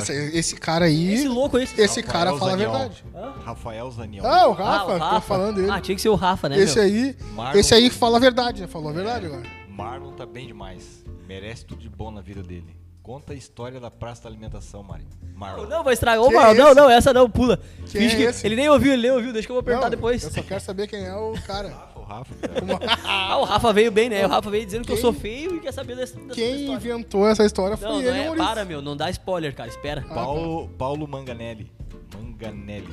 [0.00, 1.80] Esse, esse cara aí, Esse louco esse?
[1.80, 2.72] esse Rafael cara fala a Zaniol.
[2.78, 3.04] verdade.
[3.44, 4.26] Rafael Zaniol.
[4.26, 5.70] Ah, o Ah, Rafa, o tô falando dele.
[5.70, 6.58] Ah, tinha que ser o Rafa, né?
[6.58, 6.84] Esse meu?
[6.84, 8.66] aí, Marlon, esse aí fala a verdade, né?
[8.66, 9.42] Falou a verdade agora.
[9.68, 11.02] Marlon tá bem demais.
[11.26, 12.76] Merece tudo de bom na vida dele.
[13.02, 15.04] Conta a história da Praça da Alimentação, Mari.
[15.34, 15.66] Marlon.
[15.66, 16.22] Não, vai estragar.
[16.22, 17.58] Ô, Quem é Marlon, não, não, essa não, pula.
[17.90, 18.46] Quem é que-?
[18.46, 20.22] Ele nem ouviu, ele nem ouviu, deixa que eu vou perguntar Não, depois.
[20.22, 21.72] Eu só quero saber quem é o cara.
[22.02, 22.34] O Rafa.
[23.04, 24.26] Ah, o Rafa veio bem, né?
[24.26, 26.76] O Rafa veio dizendo que eu sou feio e quer saber dessa, dessa Quem história.
[26.76, 28.46] inventou essa história foi Não, não ele, é, Maurício.
[28.48, 30.02] para, meu, não dá spoiler, cara, espera.
[30.02, 31.70] Paulo, Paulo Manganelli.
[32.14, 32.92] Manganelli.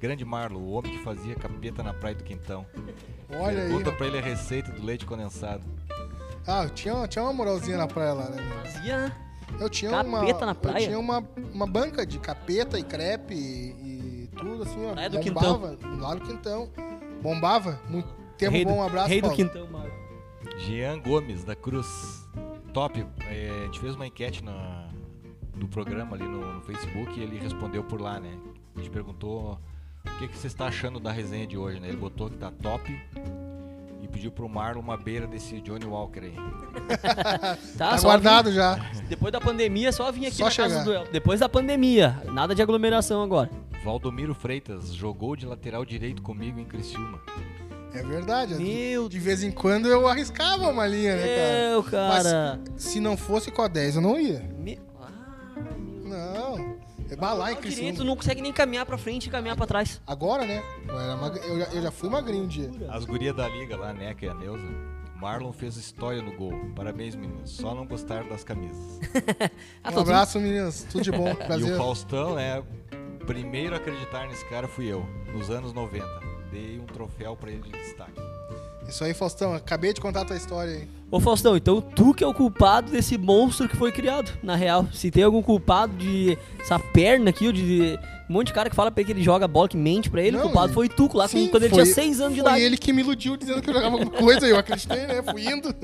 [0.00, 2.64] Grande Marlon, o homem que fazia capeta na praia do Quintão.
[3.30, 3.68] Olha aí.
[3.68, 5.64] Pergunta pra ele a receita do leite condensado.
[6.46, 8.40] Ah, tinha, tinha uma moralzinha na praia lá, né?
[8.40, 8.72] meu?
[8.72, 9.12] Fazia, né?
[9.60, 10.84] Eu tinha Capeta uma, na praia?
[10.84, 14.92] Eu tinha uma, uma banca de capeta e crepe e, e tudo assim, ó.
[14.92, 15.78] Praia do bombava.
[15.98, 16.68] Lá no Quintão.
[17.20, 17.80] Bombava.
[17.88, 19.36] Muito tempo Rei bom, do- um abraço, Rei do Paulo.
[19.36, 19.90] Quintão, mano.
[20.58, 22.26] Jean Gomes, da Cruz.
[22.72, 23.04] Top.
[23.28, 24.88] É, a gente fez uma enquete na,
[25.56, 28.32] no programa ali no, no Facebook e ele respondeu por lá, né?
[28.76, 29.58] A gente perguntou
[30.06, 31.88] o que, que você está achando da resenha de hoje, né?
[31.88, 32.90] Ele botou que tá top
[34.00, 36.34] e pediu pro Marlon uma beira desse Johnny Walker aí.
[37.76, 38.76] Tá, Tá guardado já.
[39.08, 40.68] depois da pandemia, só vim aqui Só na chegar.
[40.68, 41.04] casa do El.
[41.10, 43.50] Depois da pandemia, nada de aglomeração agora.
[43.84, 47.20] Valdomiro Freitas jogou de lateral direito comigo em Criciúma.
[47.94, 48.54] É verdade.
[48.54, 51.70] Meu De vez em quando eu arriscava uma linha, né, cara?
[51.70, 52.60] Deus, cara.
[52.76, 54.40] Se não fosse com a 10, eu não ia.
[54.58, 55.10] Me- Ah,
[55.56, 56.78] meu- Não.
[57.18, 58.04] Bah, lá em Direito, Criciúma.
[58.04, 59.98] não consegue nem caminhar pra frente e caminhar pra trás.
[60.06, 60.62] Agora, né?
[60.86, 62.70] Eu, eu já, eu já fui magrinho um dia.
[62.90, 64.66] As gurias da liga lá, né, que é a Neuza.
[65.16, 66.52] Marlon fez história no gol.
[66.76, 67.50] Parabéns, meninos.
[67.50, 69.00] Só não gostaram das camisas.
[69.82, 70.86] Ah, Um abraço, meninas.
[70.92, 71.28] Tudo de bom.
[71.30, 71.76] E o Prazer.
[71.78, 72.62] Faustão, né?
[73.26, 76.06] Primeiro a acreditar nesse cara fui eu, nos anos 90.
[76.50, 78.20] Dei um troféu pra ele de destaque.
[78.88, 79.52] Isso aí, Faustão.
[79.52, 80.88] Acabei de contar a tua história aí.
[81.10, 84.86] Ô Faustão, então tu que é o culpado desse monstro que foi criado, na real.
[84.92, 88.76] Se tem algum culpado de essa perna aqui, ou de um monte de cara que
[88.76, 90.88] fala pra ele que ele joga bola, que mente pra ele, Não, o culpado foi
[90.88, 92.64] tu, lá Sim, quando ele foi- tinha 6 anos de Foi idade.
[92.64, 94.46] ele que me iludiu dizendo que eu jogava alguma coisa.
[94.46, 95.22] Eu acreditei, né?
[95.22, 95.68] Fui indo.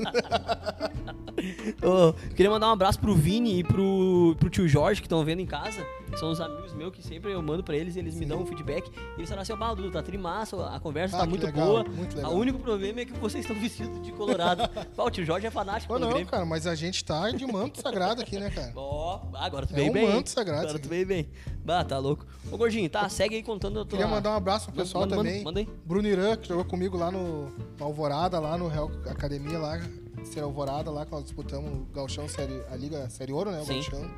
[1.83, 5.41] Ô, queria mandar um abraço pro Vini e pro, pro tio Jorge que estão vendo
[5.41, 5.85] em casa.
[6.17, 8.89] São os amigos meus que sempre eu mando pra eles, eles me dão um feedback.
[8.89, 11.67] E eles falaram assim, ó, "Bah, Dudu, tá trimassa, a conversa Ah, tá muito legal,
[11.67, 11.83] boa.
[11.83, 12.33] muito O legal.
[12.35, 14.63] único problema é que vocês estão vestidos de colorado.
[14.95, 16.27] Bah, o tio Jorge é fanático pelo não, Grêmio.
[16.31, 18.71] cara, mas a gente tá de manto sagrado aqui, né, cara?
[18.77, 20.07] Ó, agora tu É veio um bem.
[20.09, 21.29] manto sagrado Agora tu veio bem.
[21.65, 22.25] Bah, tá louco.
[22.51, 23.97] Ô, Gordinho, tá, segue aí contando a tua...
[23.97, 25.43] Queria mandar um abraço pro Manda- pessoal manda- também.
[25.43, 25.69] manda aí.
[25.85, 29.79] Bruno Irã, que jogou comigo lá no, no Alvorada, lá no Real Academia, lá,
[30.23, 33.59] Ser Alvorada, lá que nós disputamos o Galchão Série, a Liga Série Ouro, né?
[33.61, 33.73] O Sim.
[33.81, 34.09] Galchão.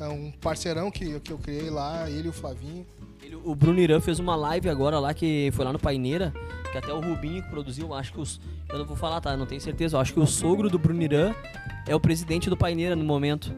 [0.00, 2.86] É um parceirão que, que eu criei lá, ele e o Flavinho.
[3.22, 6.32] Ele- o Bruno Irã fez uma live agora lá que foi lá no Paineira,
[6.72, 8.40] que até o Rubinho produziu, acho que os.
[8.68, 9.36] Eu não vou falar, tá?
[9.36, 9.96] Não tenho certeza.
[9.96, 11.34] Eu acho que o sogro do Bruno Irã
[11.86, 13.52] é o presidente do Paineira no momento.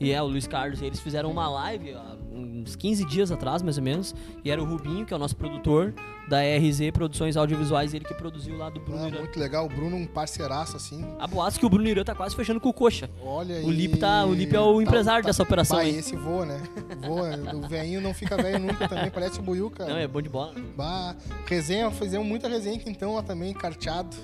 [0.00, 0.82] E é o Luiz Carlos.
[0.82, 4.14] Eles fizeram uma live há uns 15 dias atrás, mais ou menos.
[4.44, 5.94] E era o Rubinho, que é o nosso produtor
[6.28, 9.18] da RZ Produções Audiovisuais, ele que produziu lá do Bruno Ah, Irã.
[9.20, 11.04] muito legal, o Bruno, um parceiraço assim.
[11.18, 13.08] A boatos que o Bruno Irã tá quase fechando com o Coxa.
[13.22, 13.70] Olha O aí.
[13.70, 16.60] Lipe tá- o Lipe é o empresário dessa operação Bah, esse voa, né?
[17.06, 17.56] Voa.
[17.56, 19.90] O velhinho não fica velho nunca também, parece o Buiu, cara.
[19.90, 20.52] Não, é bom de bola.
[20.76, 21.14] Bah,
[21.46, 24.16] resenha, fizemos muita resenha aqui então lá também, carteado.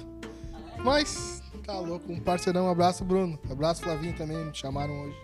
[0.84, 3.38] Mas, tá louco, um parceirão, um abraço, Bruno.
[3.50, 5.16] Abraço, Flavinho também, me chamaram hoje.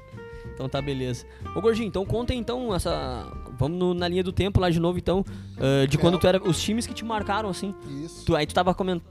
[0.59, 1.25] Então tá, beleza.
[1.55, 3.25] Ô Gordinho, então conta então essa.
[3.57, 5.25] Vamos no- na linha do tempo lá de novo, então.
[5.57, 6.19] ah, de quando É.
[6.19, 6.43] tu era.
[6.43, 7.73] Os times que te marcaram, assim.
[8.05, 8.25] Isso.
[8.27, 9.05] Tu, aí tu tava comentando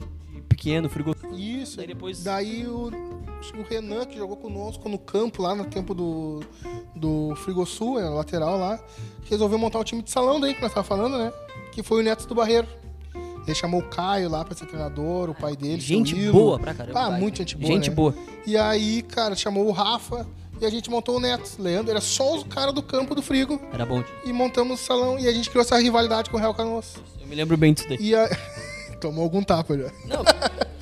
[0.50, 1.16] pequeno, frigo.
[1.34, 1.78] Isso.
[1.78, 6.41] Daí depois- Daí o, o Renan, que jogou conosco no campo lá no tempo do,
[6.93, 8.78] do Frigosul, né, lateral lá,
[9.30, 11.32] resolveu montar um time de salão daí que nós tava falando, né?
[11.72, 12.68] Que foi o Neto do Barreiro.
[13.45, 15.80] Ele chamou o Caio lá pra ser treinador, o pai dele.
[15.80, 17.00] Gente boa pra caramba.
[17.06, 17.74] Ah, muito gente boa.
[17.74, 17.95] Gente né?
[17.95, 18.14] boa.
[18.45, 20.28] E aí, cara, chamou o Rafa
[20.60, 21.49] e a gente montou o Neto.
[21.60, 23.62] Leandro era só os caras do campo do Frigo.
[23.74, 24.03] Era bom.
[24.26, 26.95] E montamos o salão e a gente criou essa rivalidade com o Real Canoas.
[27.20, 27.97] Eu me lembro bem disso daí.
[27.99, 28.28] E a...
[28.99, 29.91] Tomou algum tapa já.
[30.05, 30.24] Não,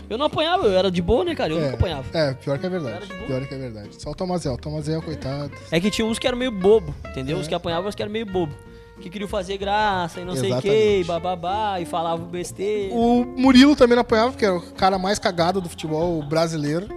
[0.09, 1.51] eu não apanhava, eu era de boa, né, cara?
[1.51, 2.05] Eu nunca apanhava.
[2.17, 3.07] É, pior que é verdade.
[3.27, 3.89] Pior que é verdade.
[4.01, 4.53] Só o Tomazel.
[4.53, 5.51] O Tomazel, coitado.
[5.71, 7.37] É que tinha uns que eram meio bobo, entendeu?
[7.37, 7.39] É.
[7.41, 8.55] Os que apanhavam, os que eram meio bobo.
[8.99, 11.03] Que queriam fazer graça e não sei o que, Exatamente.
[11.07, 12.93] bababá, e falavam besteira.
[12.93, 16.87] O Murilo também não apanhava, porque era o cara mais cagado do futebol brasileiro.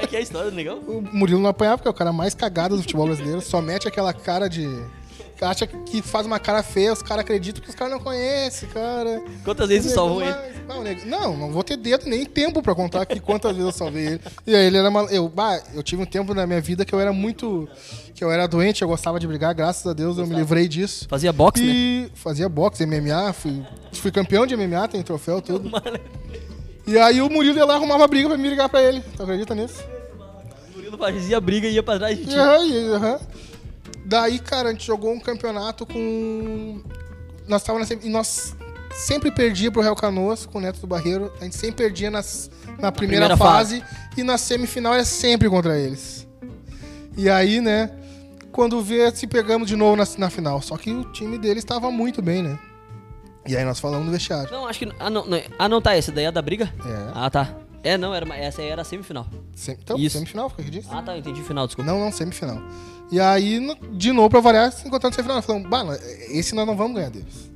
[0.00, 0.78] É que é a história do negão?
[0.78, 3.40] O Murilo não apanhava, porque é o cara mais cagado do futebol brasileiro.
[3.40, 4.66] Só mete aquela cara de.
[5.40, 9.22] Acha que faz uma cara feia, os caras acreditam que os caras não conhecem, cara.
[9.44, 10.34] Quantas vezes salvou ele?
[10.66, 14.06] Não, não, não vou ter dedo nem tempo pra contar aqui quantas vezes eu salvei
[14.06, 14.20] ele.
[14.46, 15.06] E aí ele era mal...
[15.08, 17.68] eu, bah, eu tive um tempo na minha vida que eu era muito.
[18.14, 21.06] que eu era doente, eu gostava de brigar, graças a Deus eu me livrei disso.
[21.08, 21.72] Fazia boxe, né?
[21.72, 23.62] E fazia boxe, MMA, fui,
[23.92, 25.70] fui campeão de MMA, tem troféu, tudo.
[26.86, 29.02] E aí o Murilo ia lá arrumava briga pra me ligar pra ele.
[29.14, 29.84] Tu acredita nisso?
[30.72, 32.34] O Murilo fazia briga e ia pra trás de ti.
[32.34, 33.20] Aham, aham.
[34.08, 36.80] Daí, cara, a gente jogou um campeonato com.
[37.46, 38.56] Nós tava na e nós
[38.90, 41.30] sempre perdia pro Real Canoas com o Neto do Barreiro.
[41.38, 43.84] A gente sempre perdia nas, na primeira, primeira fase,
[44.16, 46.26] e na semifinal era sempre contra eles.
[47.18, 47.90] E aí, né,
[48.50, 50.62] quando vê, se pegamos de novo na, na final.
[50.62, 52.58] Só que o time deles estava muito bem, né?
[53.46, 54.50] E aí nós falamos no vestiário.
[54.50, 54.90] Não, acho que.
[54.98, 55.94] Ah, não, não, ah, não tá.
[55.94, 56.72] Essa daí é da briga?
[56.82, 57.12] É.
[57.14, 57.54] Ah, tá.
[57.82, 59.26] É, não, era, uma- essa aí era a semifinal.
[59.54, 60.16] Sem- então, Isso.
[60.16, 60.92] semifinal, foi o que eu disse?
[60.94, 61.90] Ah, tá, eu entendi final, desculpa.
[61.90, 62.60] Não, não, semifinal.
[63.10, 65.40] E aí, no- de novo, pra variar, se encontrando semifinal.
[65.42, 67.48] Falamos, bah, nós- esse nós não vamos ganhar deles.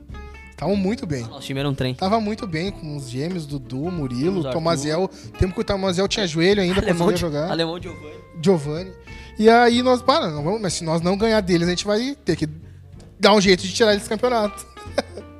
[0.50, 1.22] Estavam muito bem.
[1.24, 1.92] Nosso time era um trem.
[1.92, 4.58] Tava muito bem com os gêmeos, Dudu, Murilo, Os Arthur.
[4.58, 5.08] Tomazel.
[5.36, 7.50] Tempo que o Tomazel tinha joelho ainda, de, jogar.
[7.50, 8.14] Alemão Giovanni.
[8.40, 8.92] Giovanni.
[9.38, 12.14] E aí nós, para, não vamos, mas se nós não ganhar deles, a gente vai
[12.24, 12.48] ter que
[13.18, 14.64] dar um jeito de tirar eles do campeonato.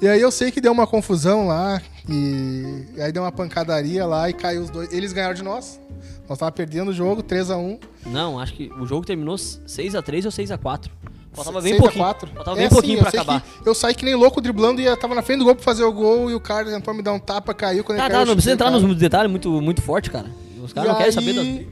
[0.00, 4.28] e aí eu sei que deu uma confusão lá, e aí deu uma pancadaria lá
[4.28, 4.92] e caiu os dois.
[4.92, 5.80] Eles ganharam de nós.
[6.28, 7.78] Nós tava perdendo o jogo, 3x1.
[8.06, 10.86] Não, acho que o jogo terminou 6x3 ou 6x4.
[11.32, 12.04] Faltava bem 6 a pouquinho.
[12.04, 12.30] 4.
[12.34, 13.44] Faltava É bem assim, pouquinho eu pra acabar.
[13.64, 15.84] eu saí que nem louco driblando e eu tava na frente do gol pra fazer
[15.84, 17.82] o gol e o cara tentou me dar um tapa, caiu.
[17.84, 18.80] Quando Tá, ele tá, caiu, não precisa entrar cara.
[18.80, 20.28] nos detalhes muito, muito forte, cara.
[20.62, 21.66] Os caras não querem saber das.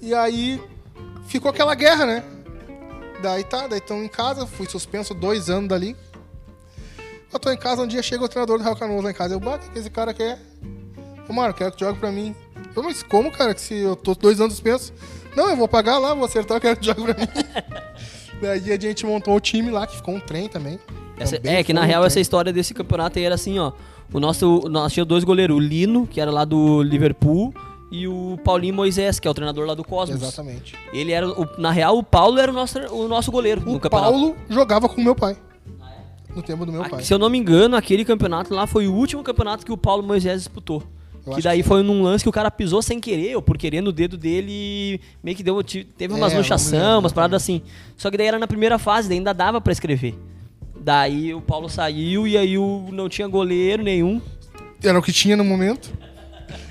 [0.00, 0.60] E aí
[1.26, 2.24] ficou aquela guerra, né?
[3.22, 5.96] Daí tá, daí estão em casa, fui suspenso dois anos dali.
[7.32, 9.34] Eu tô em casa, um dia chega o treinador do Real Canoas lá em casa.
[9.34, 10.38] Eu, bah, o que esse cara quer?
[11.28, 12.34] Ô, mano, quero que jogue pra mim.
[12.74, 14.92] Eu, mas como, cara, que se eu tô dois anos suspenso?
[15.36, 17.28] Não, eu vou pagar lá, vou acertar, eu quero que jogue pra mim.
[18.40, 20.78] Daí a gente montou o time lá, que ficou um trem também.
[21.18, 22.06] Essa- Também é, que na um real trem.
[22.06, 23.72] essa história desse campeonato aí era assim, ó.
[24.12, 27.52] O nosso, nós tinha dois goleiros, o Lino, que era lá do Liverpool,
[27.90, 30.22] e o Paulinho Moisés, que é o treinador lá do Cosmos.
[30.22, 30.74] Exatamente.
[30.92, 33.80] Ele era, o- na real, o Paulo era o nosso, o nosso goleiro O no
[33.80, 34.12] campeonato.
[34.12, 35.36] Paulo jogava com o meu pai.
[36.34, 37.02] No tempo do meu pai.
[37.02, 40.02] Se eu não me engano, aquele campeonato lá foi o último campeonato que o Paulo
[40.02, 40.82] Moisés disputou.
[41.26, 43.58] Eu que daí que foi num lance que o cara pisou sem querer, ou por
[43.58, 47.42] querer no dedo dele, meio que deu, teve umas É, não me luxação, umas paradas
[47.42, 47.60] assim.
[47.96, 50.14] Só que daí era na primeira fase, daí ainda dava pra escrever.
[50.80, 54.20] Daí o Paulo saiu e aí o, não tinha goleiro nenhum.
[54.82, 55.92] Era o que tinha no momento.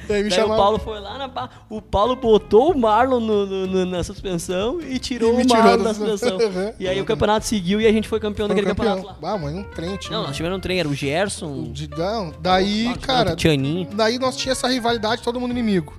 [0.10, 0.48] Aí me Daí o.
[0.48, 4.98] Paulo foi lá na O Paulo botou o Marlon no- no- no- na suspensão e
[5.00, 6.38] tirou E o tirou Marlon da da suspensão.
[6.80, 8.96] e aí o campeonato seguiu e a gente foi campeão Foi daquele campeão.
[8.98, 9.34] campeonato lá.
[9.34, 10.18] Ah, mas um trem tinha.
[10.18, 11.64] Não, nós tivemos um trem, era o Gerson.
[11.72, 13.88] De, não, daí, o cara, Tianinho.
[13.94, 15.94] daí nós tinha essa rivalidade, todo mundo inimigo.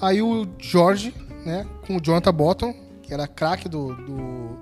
[0.00, 1.12] Aí o Jorge,
[1.44, 4.58] né, com o Jonathan Bottom, que era craque do, do,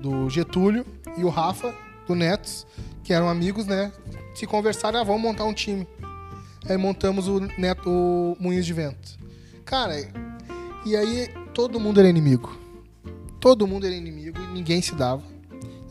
[0.00, 0.84] do Getúlio,
[1.16, 1.72] e o Rafa,
[2.08, 2.66] do Netos,
[3.04, 3.92] que eram amigos, né,
[4.34, 5.86] se conversaram, ah, vamos montar um time.
[6.68, 9.18] Aí montamos o, Neto, o Moinhos de Vento.
[9.64, 9.94] Cara,
[10.84, 12.58] e aí todo mundo era inimigo.
[13.40, 15.22] Todo mundo era inimigo e ninguém se dava.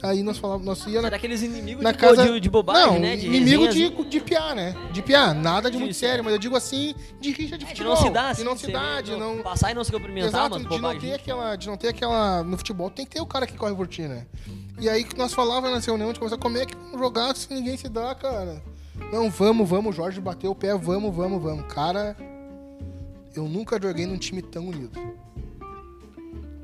[0.03, 2.91] Aí nós falávamos, nós ia na Era aqueles inimigos na de, casa de, de bobagem,
[2.91, 3.15] não, né?
[3.15, 3.95] De inimigo resenhas.
[3.95, 4.75] de, de piar, né?
[4.91, 7.83] De piar, nada de muito sério, mas eu digo assim, de rixa de É, de
[7.85, 9.37] não se dar, de assim, não se dar, de não...
[9.37, 10.99] Passar e não se cumprimentar, Exato, de não bobagem.
[10.99, 13.73] ter aquela, de não ter aquela, no futebol tem que ter o cara que corre
[13.73, 14.25] por ti, né?
[14.77, 17.77] E aí nós falávamos nessa reunião, de conversar, como é que vamos jogar se ninguém
[17.77, 18.61] se dá, cara?
[19.11, 21.65] Não, vamos, vamos, Jorge bateu o pé, vamos, vamos, vamos.
[21.73, 22.15] Cara,
[23.35, 24.99] eu nunca joguei num time tão unido.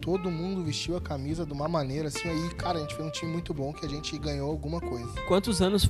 [0.02, 3.12] Todo mundo vestiu a camisa de uma maneira assim, aí, cara, a gente fez um
[3.12, 5.10] time muito bom que a gente ganhou alguma coisa.
[5.28, 5.90] Quantos anos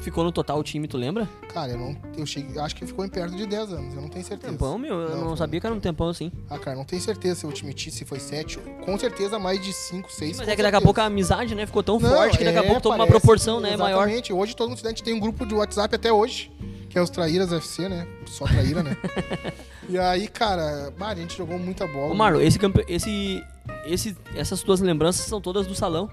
[0.00, 1.28] ficou no total o time, tu lembra?
[1.52, 1.96] Cara, eu não.
[2.16, 2.58] Eu cheguei.
[2.60, 4.52] Acho que ficou em perto de 10 anos, eu não tenho certeza.
[4.52, 4.94] Tempão, meu.
[4.94, 6.30] Eu não, foi- sabia que era um tempão assim.
[6.48, 8.58] Ah, cara, não tenho certeza se eu admitir se foi 7.
[8.84, 10.38] Com certeza mais de 5, 6.
[10.38, 12.58] Mas é que daqui a pouco a amizade, né, ficou tão Não, forte que daqui
[12.58, 14.02] a é, pouco toma uma proporção, né, maior.
[14.02, 14.32] Exatamente.
[14.32, 16.50] Hoje todo mundo a tem um grupo de WhatsApp até hoje,
[16.88, 18.06] que é os Traíras FC, né?
[18.26, 18.96] Só Traíra, né?
[19.88, 22.12] e aí, cara, a gente jogou muita bola.
[22.12, 22.58] Ô, Marlon, esse,
[22.88, 23.44] esse,
[23.86, 26.10] esse, essas tuas lembranças são todas do salão.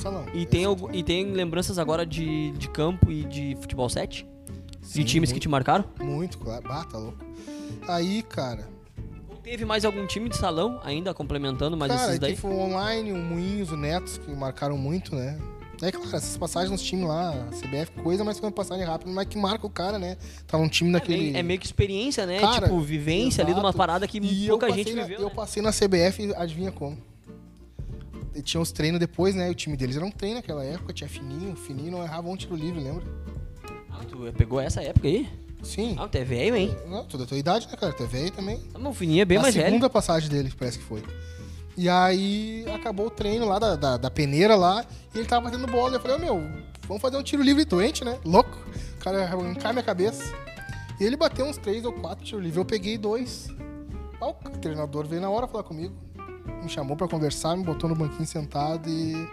[0.00, 0.24] Salão.
[0.34, 0.96] E tem, Esse algu- foi.
[0.96, 4.26] e tem lembranças agora de, de campo e de futebol 7?
[4.82, 5.84] Sim, de times que muito, te marcaram?
[6.02, 6.62] Muito, claro.
[6.66, 7.18] Bah, tá louco.
[7.88, 8.68] Aí, cara,
[9.42, 12.34] teve mais algum time de salão ainda complementando mais cara, esses aí daí?
[12.34, 15.38] teve o online, o Moinhos, o Netos, que marcaram muito, né?
[15.82, 19.26] É claro, essas passagens nos times lá, a CBF, coisa, mas uma passagem rápida, mas
[19.26, 20.18] que marca o cara, né?
[20.46, 21.18] Tá num time É naquele.
[21.22, 22.38] meio, é meio que experiência, né?
[22.38, 23.78] Cara, tipo, vivência ali de uma exato.
[23.78, 25.20] parada que E pouca gente na- viveu.
[25.20, 25.34] Eu né?
[25.34, 26.98] passei na CBF, adivinha como?
[28.42, 29.50] Tinha os treinos depois, né?
[29.50, 32.54] O time deles era um treino naquela época, tinha fininho, fininho não errava um tiro
[32.54, 33.04] livre, lembra?
[33.90, 35.28] Ah, tu pegou essa época aí?
[35.62, 35.96] Sim.
[35.98, 36.74] Ah, tu é velho, hein?
[36.86, 37.92] Não, tu da tua idade, né, cara?
[37.92, 38.62] Tu é velho também.
[38.74, 39.90] Ah, mas o Fininho é bem a mais segunda velho.
[39.90, 41.02] passagem dele, parece que foi.
[41.76, 45.66] E aí acabou o treino lá da, da, da peneira lá, e ele tava batendo
[45.66, 45.96] bola.
[45.96, 46.50] Eu falei, ô meu,
[46.86, 48.18] vamos fazer um tiro livre doente, né?
[48.24, 48.58] Louco.
[48.96, 50.22] O cara arrancar minha cabeça.
[50.98, 52.58] E ele bateu uns três ou quatro tiros livres.
[52.58, 53.48] Eu peguei dois.
[54.20, 55.94] O treinador veio na hora falar comigo.
[56.62, 59.28] Me chamou pra conversar, me botou no banquinho sentado e.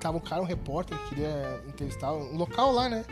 [0.00, 3.04] Tava um cara, um repórter, que queria entrevistar um local lá, né?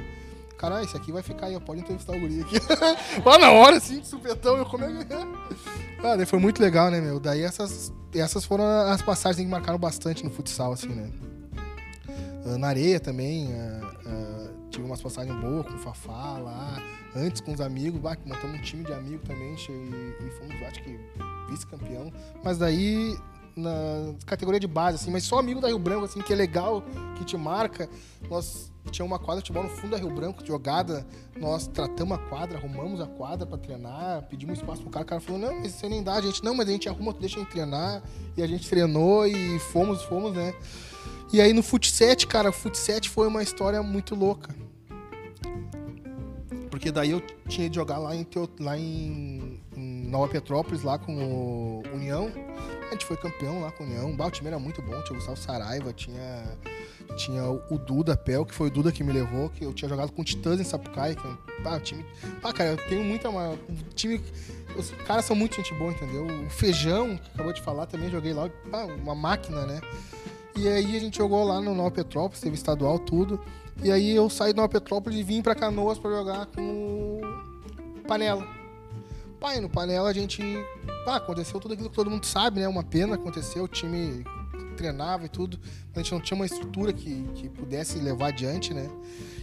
[0.60, 2.56] Cara, ah, esse aqui vai ficar aí, ó, pode entrevistar o guri aqui.
[3.24, 5.26] lá na hora, assim, de supetão, eu como é que é?
[6.02, 7.18] Ah, daí foi muito legal, né, meu?
[7.18, 11.10] Daí essas, essas foram as passagens que marcaram bastante no futsal, assim, né?
[12.44, 16.76] Ah, na areia também, ah, ah, tive umas passagens boas com o Fafá lá,
[17.16, 20.82] antes com os amigos, bah, montamos um time de amigos também, e, e fomos, acho
[20.82, 20.98] que,
[21.48, 22.12] vice-campeão.
[22.44, 23.16] Mas daí,
[23.60, 26.82] na categoria de base, assim, mas só amigo da Rio Branco, assim, que é legal,
[27.16, 27.88] que te marca.
[28.28, 31.06] Nós tínhamos uma quadra de futebol no fundo da Rio Branco, jogada,
[31.36, 35.20] nós tratamos a quadra, arrumamos a quadra pra treinar, pedimos espaço pro cara, o cara
[35.20, 37.20] falou, não, mas isso aí nem dá, a gente, não, mas a gente arruma, tu
[37.20, 38.02] deixa a gente treinar,
[38.36, 40.54] e a gente treinou e fomos, fomos, né.
[41.32, 44.54] E aí no Fut 7, cara, o Fut 7 foi uma história muito louca.
[46.70, 48.26] Porque daí eu tinha de jogar lá em,
[48.58, 52.32] lá em, em Nova Petrópolis, lá com o União.
[52.90, 54.12] A gente foi campeão lá com o União.
[54.12, 55.00] O time era muito bom.
[55.02, 56.58] Tinha o Gustavo Saraiva, tinha,
[57.16, 60.10] tinha o Duda Pel, que foi o Duda que me levou, que eu tinha jogado
[60.10, 61.14] com o Titãs em Sapucaia.
[61.14, 62.04] Que é um, bah, o time.
[62.42, 63.30] Ah, cara, eu tenho muita.
[63.30, 64.20] Uma, um time.
[64.76, 66.26] Os caras são muito gente boa, entendeu?
[66.26, 68.50] O Feijão, que acabou de falar, também joguei lá.
[69.00, 69.80] uma máquina, né?
[70.56, 73.40] E aí a gente jogou lá no Nova Petrópolis, teve estadual, tudo.
[73.84, 78.00] E aí eu saí do Nova Petrópolis e vim pra Canoas pra jogar com o
[78.06, 78.59] Panela.
[79.40, 80.42] Pai, no Panela a gente.
[81.04, 82.68] Pá, aconteceu tudo aquilo que todo mundo sabe, né?
[82.68, 84.22] Uma pena aconteceu, o time
[84.76, 85.58] treinava e tudo.
[85.88, 88.88] mas A gente não tinha uma estrutura que, que pudesse levar adiante, né?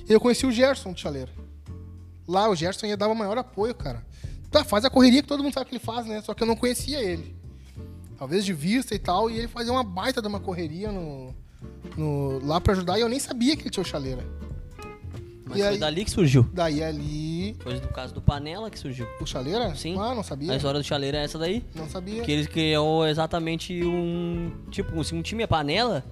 [0.07, 1.31] E eu conheci o Gerson de Chaleira.
[2.27, 4.05] Lá o Gerson ia dar o maior apoio, cara.
[4.51, 6.21] Tá, faz a correria que todo mundo sabe que ele faz, né?
[6.21, 7.35] Só que eu não conhecia ele
[8.17, 11.35] talvez de vista e tal, e ele fazia uma baita de uma correria no,
[11.95, 14.25] no- lá pra ajudar e eu nem sabia que ele tinha o chaleira.
[15.45, 16.43] Mas E foi aí- dali que surgiu.
[16.51, 17.26] Daí ali.
[17.59, 19.07] Foi do caso do Panela que surgiu.
[19.21, 19.73] O chaleira?
[19.75, 19.95] Sim.
[19.99, 20.51] Ah, não sabia.
[20.51, 21.65] A história do chaleiro é essa daí.
[21.75, 22.21] Não sabia.
[22.23, 24.51] Que eles criou exatamente um.
[24.71, 26.03] Tipo, se um time é panela,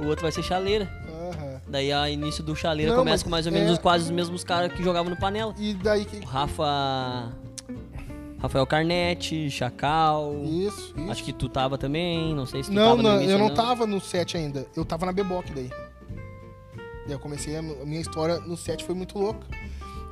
[0.00, 0.84] o outro vai ser chaleira.
[1.08, 1.60] Aham.
[1.68, 4.10] Daí a início do chaleira Não, começa com mais ou é- menos os, quase os
[4.10, 5.54] mesmos caras que jogavam no panela.
[5.58, 6.16] E daí que.
[6.18, 7.32] O Rafa.
[8.40, 10.34] Rafael Carnete, Chacal.
[10.44, 11.10] Isso, isso.
[11.12, 13.48] Acho que tu tava também, não sei se tu Não, tava não, início eu ou
[13.48, 14.66] não tava no set ainda.
[14.74, 15.70] Eu tava na Beboc daí.
[17.06, 19.46] Daí eu comecei a, a minha história no set foi muito louca.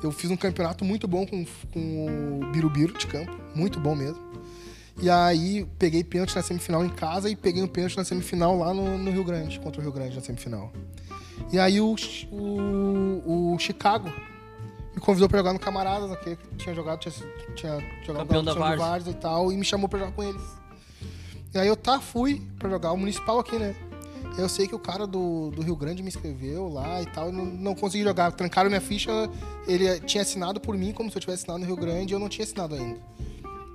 [0.01, 4.19] Eu fiz um campeonato muito bom com, com o Birubiru de campo, muito bom mesmo.
[5.01, 8.73] E aí peguei pênalti na semifinal em casa e peguei um pênalti na semifinal lá
[8.73, 10.71] no, no Rio Grande, contra o Rio Grande na semifinal.
[11.51, 11.95] E aí o,
[12.31, 14.11] o, o Chicago
[14.93, 17.13] me convidou pra jogar no Camaradas, que tinha jogado, tinha,
[17.55, 19.11] tinha jogado Campeão da Várzea.
[19.11, 20.41] E tal, e me chamou pra jogar com eles.
[21.53, 23.75] E aí eu tá, fui pra jogar o municipal aqui, né?
[24.37, 27.45] Eu sei que o cara do, do Rio Grande me escreveu lá e tal, não,
[27.45, 28.31] não consegui jogar.
[28.31, 29.11] Trancaram minha ficha,
[29.67, 32.19] ele tinha assinado por mim como se eu tivesse assinado no Rio Grande e eu
[32.19, 32.99] não tinha assinado ainda.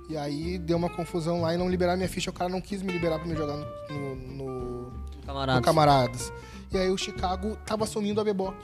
[0.09, 2.81] E aí deu uma confusão lá e não liberaram minha ficha, o cara não quis
[2.81, 3.57] me liberar pra me jogar
[3.89, 4.91] no, no,
[5.25, 5.55] Camaradas.
[5.55, 6.33] no Camaradas.
[6.71, 8.55] E aí o Chicago tava assumindo a Beboc.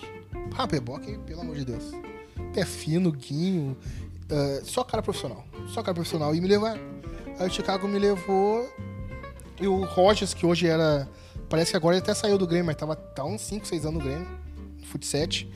[0.58, 1.92] Ah, Beboc, pelo amor de Deus.
[2.54, 3.78] Pé fino, guinho,
[4.34, 5.46] ah, só cara profissional.
[5.68, 6.34] Só cara profissional.
[6.34, 6.82] E me levaram.
[7.40, 8.68] Aí o Chicago me levou.
[9.60, 11.08] E o Rogers, que hoje era.
[11.54, 14.00] Parece que agora ele até saiu do Grêmio, mas tava tá uns 5, 6 anos
[14.00, 14.28] no Grêmio.
[14.80, 15.48] no Fut 7.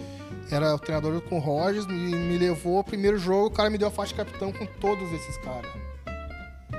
[0.52, 2.84] Era o treinador com o Rogers, me, me levou.
[2.84, 5.72] Primeiro jogo, o cara me deu a faixa de capitão com todos esses caras.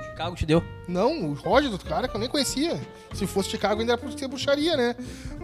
[0.05, 0.63] Chicago te deu.
[0.87, 2.81] Não, o Roger do cara que eu nem conhecia.
[3.13, 4.95] Se fosse Chicago ainda era por ser bruxaria, né?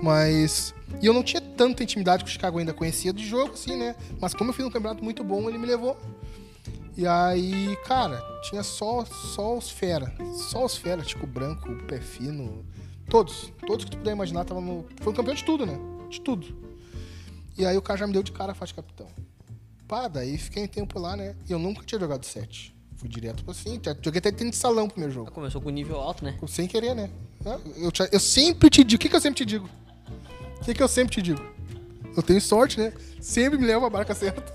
[0.01, 0.73] Mas.
[1.03, 3.97] E eu não tinha tanta intimidade com o Chicago ainda, conhecia de jogo, assim, né?
[4.21, 5.99] Mas como eu fiz um campeonato muito bom, ele me levou.
[6.97, 10.15] E aí, cara, tinha só, só os fera.
[10.49, 12.65] Só os fera, tipo branco, pé fino.
[13.09, 13.53] Todos.
[13.67, 14.87] Todos que tu puder imaginar tava no.
[15.01, 15.79] Foi um campeão de tudo, né?
[16.11, 16.47] De tudo.
[17.57, 19.07] E aí o cara já me deu de cara a faixa de capitão.
[19.87, 21.37] Pá, daí fiquei um tempo lá, né?
[21.49, 22.75] E eu nunca tinha jogado sete.
[22.97, 23.81] Fui direto pra assim.
[24.03, 25.31] Joguei até tênis de salão pro primeiro jogo.
[25.31, 26.37] Começou com nível alto, né?
[26.49, 27.11] Sem querer, né?
[27.77, 28.97] Eu, te- eu sempre te digo.
[28.99, 29.69] O que, que eu sempre te digo?
[30.61, 31.41] O que, que eu sempre te digo?
[32.17, 32.93] Eu tenho sorte, né?
[33.21, 34.55] Sempre me levo a barca certa.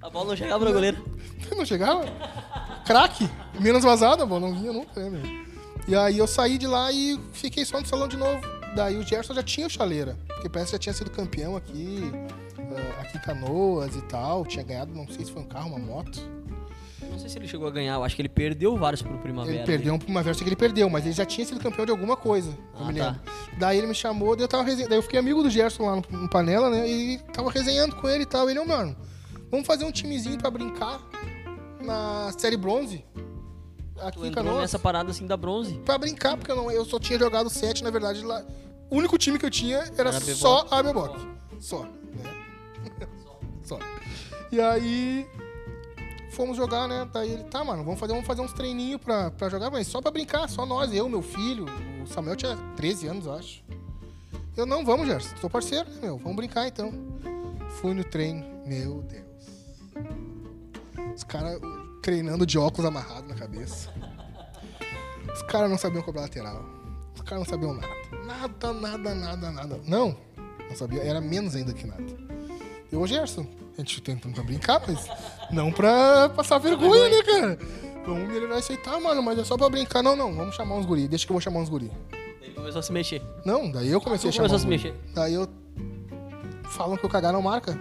[0.00, 1.04] A bola não chegava no goleiro.
[1.56, 2.04] Não chegava?
[2.86, 3.28] Craque.
[3.60, 5.41] Menos vazada, bom, não vinha nunca, né, meu?
[5.88, 8.40] E aí eu saí de lá e fiquei só no salão de novo.
[8.74, 10.16] Daí o Gerson já tinha o chaleira.
[10.28, 12.10] Porque parece que já tinha sido campeão aqui,
[12.58, 14.46] ah, aqui em Canoas e tal.
[14.46, 16.20] Tinha ganhado, não sei se foi um carro, uma moto.
[17.10, 19.54] Não sei se ele chegou a ganhar, eu acho que ele perdeu vários pro Primavera.
[19.54, 21.90] Ele perdeu um primavera, sei que ele perdeu, mas ele já tinha sido campeão de
[21.90, 22.48] alguma coisa.
[22.78, 23.20] eu Ah, me tá.
[23.58, 24.88] Daí ele me chamou, daí eu tava resenhando.
[24.90, 26.88] Daí eu fiquei amigo do Gerson lá no, no panela, né?
[26.88, 28.48] E tava resenhando com ele e tal.
[28.48, 28.96] Ele, ô, mano,
[29.50, 31.02] vamos fazer um timezinho pra brincar
[31.82, 33.04] na série bronze.
[34.02, 35.74] Aqui Tu entrou nessa parada assim da bronze.
[35.84, 38.44] Pra brincar, porque eu, não, eu só tinha jogado sete, na verdade, lá.
[38.90, 41.16] O único time que eu tinha era, Era só a Beboc.
[41.60, 42.44] Só, né?
[43.62, 43.78] só.
[44.50, 45.26] E aí.
[46.32, 47.06] Fomos jogar, né?
[47.12, 50.00] Daí ele, tá, mano, vamos fazer, vamos fazer uns treininhos pra, pra jogar, mas só
[50.00, 51.66] pra brincar, só nós, eu, meu filho.
[52.02, 53.62] O Samuel tinha 13 anos, eu acho.
[54.56, 56.18] Eu, não, vamos, Gerson, sou parceiro, né, meu?
[56.18, 56.90] Vamos brincar então.
[57.80, 59.22] Fui no treino, meu Deus.
[61.14, 61.60] Os caras
[62.02, 63.88] treinando de óculos amarrado na cabeça.
[65.32, 66.62] Os caras não sabiam cobrar lateral.
[67.14, 68.02] Os caras não sabiam nada.
[68.26, 69.80] Nada, nada, nada, nada.
[69.86, 70.16] Não,
[70.68, 71.02] não sabia.
[71.02, 72.04] Era menos ainda que nada.
[72.90, 73.46] E o Gerson,
[73.78, 75.08] a gente tentando pra brincar, mas
[75.50, 77.58] não pra passar vergonha, né, cara?
[78.04, 80.02] Vamos melhorar isso aí, tá, mano, mas é só pra brincar.
[80.02, 81.06] Não, não, vamos chamar uns guri.
[81.06, 81.90] Deixa que eu vou chamar uns guri.
[82.42, 83.22] Ele começou a se mexer.
[83.44, 84.94] Não, daí eu comecei a chamar começou a se mexer.
[85.14, 85.48] Daí eu...
[86.64, 87.78] Falam que o cagar não marca.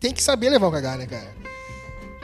[0.00, 1.37] Tem que saber levar o cagar, né, cara?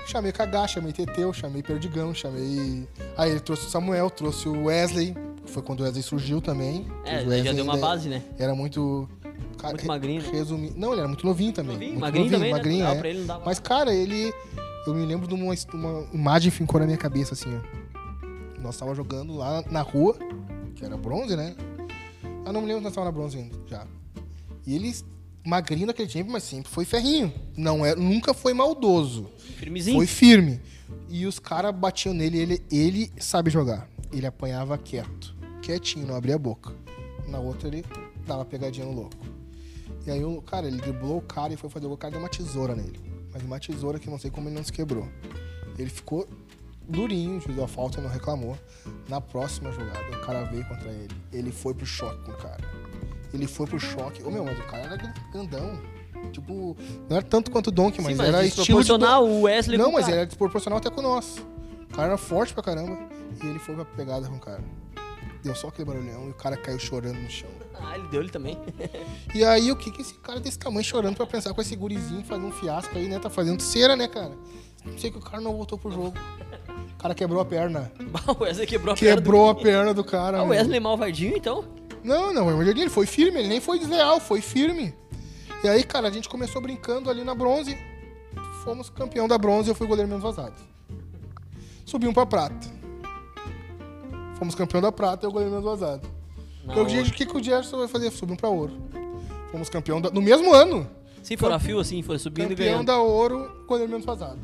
[0.06, 2.86] Chamei o Cagá, chamei Teteu, chamei Perdigão, chamei.
[3.16, 5.16] Aí ele trouxe o Samuel, trouxe o Wesley.
[5.46, 6.86] Foi quando o Wesley surgiu também.
[7.04, 8.22] É, daí já Wesley deu uma base, né?
[8.38, 9.08] Era muito.
[9.58, 10.28] Cara, Muito magrinho, né?
[10.30, 10.72] Resumi...
[10.76, 11.72] Não, ele era muito novinho também.
[11.72, 12.56] Novinho, muito magrinho também, né?
[12.58, 13.10] magrinho, Dava é.
[13.10, 13.44] ele, dava.
[13.46, 14.32] Mas, cara, ele.
[14.86, 18.60] Eu me lembro de uma, uma imagem que ficou na minha cabeça, assim, ó.
[18.60, 20.16] Nós tava jogando lá na rua,
[20.74, 21.54] que era bronze, né?
[22.44, 23.86] Ah, não me lembro se nós tava na bronze ainda, já.
[24.66, 24.94] E ele,
[25.44, 27.32] magrinho naquele tempo, mas sempre foi ferrinho.
[27.56, 29.30] Não é, nunca foi maldoso.
[29.56, 29.96] Firmezinho.
[29.96, 30.60] Foi firme.
[31.08, 33.88] E os caras batiam nele, ele, ele sabe jogar.
[34.12, 35.34] Ele apanhava quieto.
[35.62, 36.72] Quietinho, não abria a boca.
[37.28, 37.84] Na outra ele
[38.26, 39.16] dava pegadinha no louco.
[40.06, 41.96] E aí, o cara, ele driblou o cara e foi fazer o gol.
[41.96, 43.00] O cara deu uma tesoura nele.
[43.32, 45.08] Mas uma tesoura que não sei como ele não se quebrou.
[45.78, 46.28] Ele ficou
[46.86, 48.58] durinho, juiz da falta, não reclamou.
[49.08, 51.14] Na próxima jogada, o cara veio contra ele.
[51.32, 52.62] Ele foi pro choque com o cara.
[53.34, 54.22] Ele foi pro choque.
[54.22, 54.96] Ô meu, mas o cara era
[55.32, 55.78] grandão.
[56.32, 56.76] Tipo,
[57.08, 59.76] não era tanto quanto o Donkey, Sim, mas, mas era estilo de desproporcional o Wesley
[59.76, 60.12] não, mas cara.
[60.12, 61.44] ele era desproporcional até com nós.
[61.82, 62.96] O cara era forte pra caramba.
[63.42, 64.62] E ele foi pra pegada com o cara.
[65.42, 67.50] Deu só aquele barulhão e o cara caiu chorando no chão.
[67.74, 68.56] Ah, ele deu ele também.
[69.34, 72.24] E aí, o que que esse cara desse tamanho chorando pra pensar com esse gurizinho
[72.24, 73.18] fazendo um fiasco aí, né?
[73.18, 74.32] Tá fazendo cera, né, cara?
[74.84, 76.14] Não sei que o cara não voltou pro jogo.
[76.92, 77.92] O cara quebrou a perna.
[78.38, 79.16] O Wesley quebrou a perna.
[79.16, 80.38] Quebrou a perna do cara.
[80.38, 80.48] Ah, o.
[80.48, 81.64] Wesley malvadinho, então?
[82.04, 84.94] Não, não, Jardim, ele foi firme, ele nem foi desleal, foi firme.
[85.64, 87.76] E aí, cara, a gente começou brincando ali na bronze.
[88.62, 90.54] Fomos campeão da bronze e eu fui goleiro menos vazado.
[91.86, 92.68] Subimos pra prata.
[94.38, 96.06] Fomos campeão da prata e eu goleiro menos vazado.
[96.64, 98.10] Não, eu disse, o que, que o Gerson vai fazer?
[98.10, 98.72] Subimos pra ouro.
[99.50, 100.86] Fomos campeão da, no mesmo ano.
[101.22, 102.86] Sim, foi a fio assim, foi subindo e Campeão ganhando.
[102.86, 104.40] da ouro, goleiro menos vazado.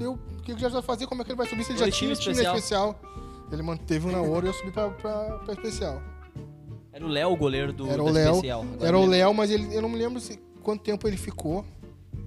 [0.00, 1.06] Eu, o que, o Gerson vai fazer?
[1.06, 2.98] Como é que ele vai subir se ele já tinha time time especial?
[3.52, 6.02] Ele manteve um na ouro e eu subi pra, pra, pra especial.
[6.98, 8.32] Era o Léo o goleiro do Era o Léo.
[8.32, 8.66] especial.
[8.80, 11.64] Era o Léo, mas ele, eu não me lembro se, quanto tempo ele ficou.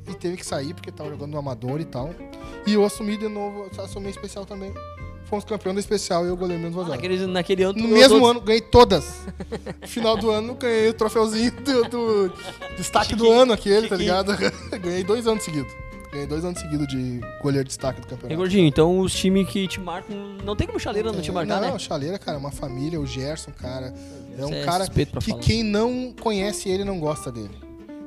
[0.07, 2.09] E teve que sair porque tava jogando no amador e tal.
[2.65, 4.74] E eu assumi de novo, assumi especial também.
[5.26, 6.95] Fomos campeão da especial e eu goleiro menos vazado.
[6.95, 8.30] Naquele, naquele ano No mesmo todos.
[8.32, 9.26] ano, ganhei todas.
[9.82, 12.34] No final do ano, ganhei o troféuzinho do, do
[12.78, 13.99] destaque do Chiquinho, ano, aquele, tá chiquinho.
[13.99, 14.34] ligado?
[14.82, 15.72] ganhei dois anos seguidos.
[16.12, 18.38] Ganhei dois anos seguidos de goleiro de destaque do E campeonato.
[18.38, 20.16] gordinho, então os times que te marcam.
[20.43, 21.80] Não tem como chaleira não te marcar, não, né?
[21.80, 23.93] Chaleira, cara, é uma família, o Gerson, cara.
[24.38, 25.39] É um é cara que falar.
[25.41, 27.57] quem não conhece ele não gosta dele.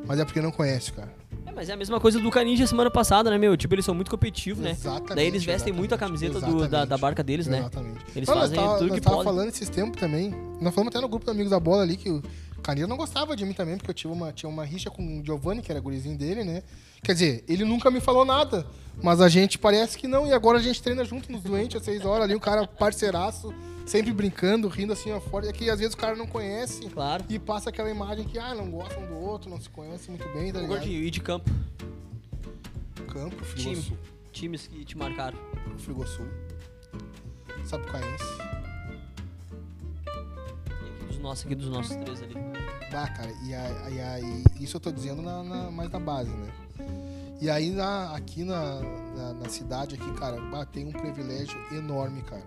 [0.07, 1.11] Mas é porque não conhece, cara.
[1.47, 3.57] É, mas é a mesma coisa do Caninja semana passada, né, meu?
[3.57, 4.73] Tipo, eles são muito competitivos, né?
[4.73, 5.15] Exatamente.
[5.15, 7.59] Daí eles vestem muito a camiseta do- da, da barca deles, né?
[7.61, 8.01] Exatamente.
[8.15, 9.33] Eles Não, fazem tava, tudo que tava podem.
[9.33, 10.35] falando esses tempos também.
[10.61, 12.21] Nós falamos até no grupo do Amigos da Bola ali que
[12.65, 15.21] o Canino não gostava de mim também, porque eu tive uma, tinha uma rixa com
[15.21, 16.63] o Giovanni, que era gurizinho dele, né?
[17.03, 18.67] Quer dizer, ele nunca me falou nada,
[19.03, 20.27] mas a gente parece que não.
[20.27, 23.53] E agora a gente treina junto nos doentes às seis horas ali, um cara parceiraço,
[23.85, 25.47] sempre brincando, rindo assim, ó, fora.
[25.47, 27.23] É que às vezes o cara não conhece Claro.
[27.29, 30.27] e passa aquela imagem que, ah, não gostam um do outro, não se conhece muito
[30.33, 30.79] bem, tá ligado?
[30.79, 31.51] gordinho, e de campo?
[33.13, 33.75] Campo, Time.
[33.77, 33.99] Frigosul.
[34.33, 35.37] Times que te marcaram.
[35.77, 36.27] Frigosul.
[37.67, 38.54] Sapucaense.
[41.25, 42.35] E aqui dos nossos, três ali.
[42.93, 46.53] Ah, cara, e aí, e isso eu tô dizendo na, na- mais na base, né?
[47.41, 52.45] E aí na- aqui na, na, cidade aqui, cara, bah, tem um privilégio enorme, cara.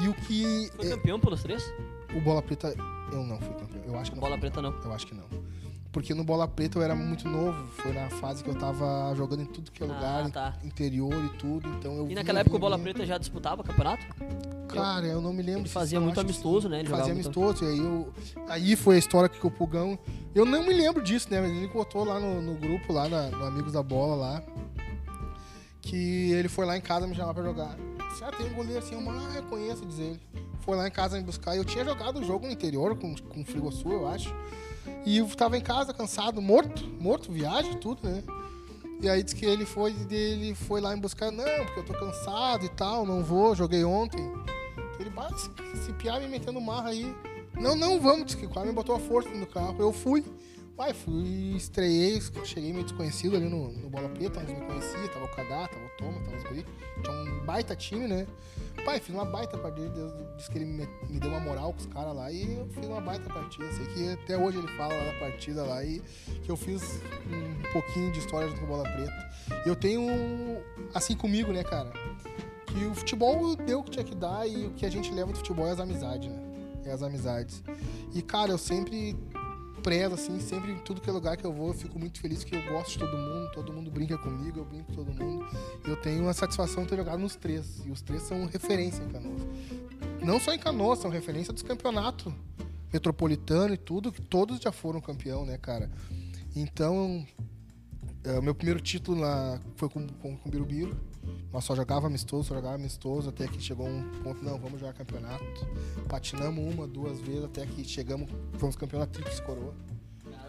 [0.00, 0.70] E o que.
[0.76, 1.62] Foi é- campeão pelos três?
[2.14, 2.74] o Bola Preta,
[3.12, 3.82] eu não fui campeão.
[3.86, 4.20] Eu acho que não.
[4.20, 4.70] Bola preta não.
[4.84, 5.24] Eu acho que não.
[5.92, 7.66] Porque no Bola Preta eu era muito novo.
[7.76, 10.54] Foi na fase que eu tava jogando em tudo que é lugar, Ah, tá.
[10.64, 11.68] interior e tudo.
[11.78, 12.78] Então eu E naquela época o Bola.
[12.78, 14.02] Preta já disputava campeonato?
[14.68, 15.60] Cara, eu não me lembro.
[15.62, 16.80] Ele fazia eu muito amistoso, né?
[16.80, 17.62] Ele fazia amistoso.
[17.64, 18.12] E aí, eu,
[18.48, 19.98] aí foi a história que o Pulgão.
[20.34, 21.42] Eu não me lembro disso, né?
[21.42, 24.42] Mas ele botou lá no, no grupo, lá na- no Amigos da Bola lá.
[25.82, 27.76] Que ele foi lá em casa me chamar pra jogar.
[28.10, 30.20] Disse, ah, tem um goleiro assim, eu, ah, eu conheço, diz ele.
[30.60, 31.56] Foi lá em casa me buscar.
[31.56, 34.32] Eu tinha jogado o jogo no interior com, com o Frigosul, eu acho.
[35.04, 38.22] E eu tava em casa, cansado, morto, morto, viagem, tudo, né?
[39.00, 41.92] E aí disse que ele foi, ele foi lá me buscar, não, porque eu tô
[41.92, 44.20] cansado e tal, não vou, joguei ontem.
[45.00, 47.12] Ele, bah, esse, esse piá me metendo marra aí.
[47.54, 49.76] Não, não, vamos, disse que o cara me botou a força no carro.
[49.78, 50.24] Eu fui.
[50.76, 55.26] Pai, fui, estreiei, cheguei meio desconhecido ali no, no Bola Preta, uns me conhecia, tava
[55.26, 56.64] o Kadá, tava o Toma, tava os guri.
[57.02, 58.26] Tinha um baita time, né?
[58.84, 61.78] Pai, fiz uma baita partida, Deus disse que ele me, me deu uma moral com
[61.78, 63.70] os caras lá e eu fiz uma baita partida.
[63.72, 66.00] Sei que até hoje ele fala da partida lá e
[66.42, 69.30] que eu fiz um pouquinho de história junto com Bola Preta.
[69.64, 70.02] Eu tenho,
[70.94, 71.92] assim comigo, né, cara?
[72.72, 75.30] que o futebol deu o que tinha que dar e o que a gente leva
[75.30, 76.42] do futebol é as amizades, né?
[76.84, 77.62] É as amizades.
[78.14, 79.16] E, cara, eu sempre
[79.82, 82.44] prezo, assim, sempre em tudo que é lugar que eu vou, eu fico muito feliz
[82.44, 85.46] que eu gosto de todo mundo, todo mundo brinca comigo, eu brinco com todo mundo.
[85.84, 89.08] Eu tenho a satisfação de ter jogado nos três, e os três são referência em
[89.08, 89.42] Canoas.
[90.22, 92.32] Não só em Canoas, são referência dos campeonatos
[92.92, 95.90] metropolitano e tudo, que todos já foram campeão, né, cara?
[96.54, 97.26] Então,
[98.22, 100.96] é, meu primeiro título lá foi com, com, com o Birubiru.
[101.52, 104.94] Nós só jogava amistoso, só jogava amistoso, até que chegou um ponto, não, vamos jogar
[104.94, 105.44] campeonato.
[106.08, 108.28] Patinamos uma, duas vezes, até que chegamos,
[108.58, 109.74] fomos campeão da Tríplice Coroa.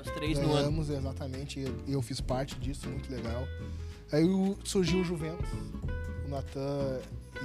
[0.01, 0.53] Os três no ano.
[0.55, 3.43] Ganhamos, exatamente, e eu fiz parte disso, muito legal.
[4.11, 4.23] Aí
[4.63, 5.49] surgiu o Juventus.
[6.25, 6.99] O Natan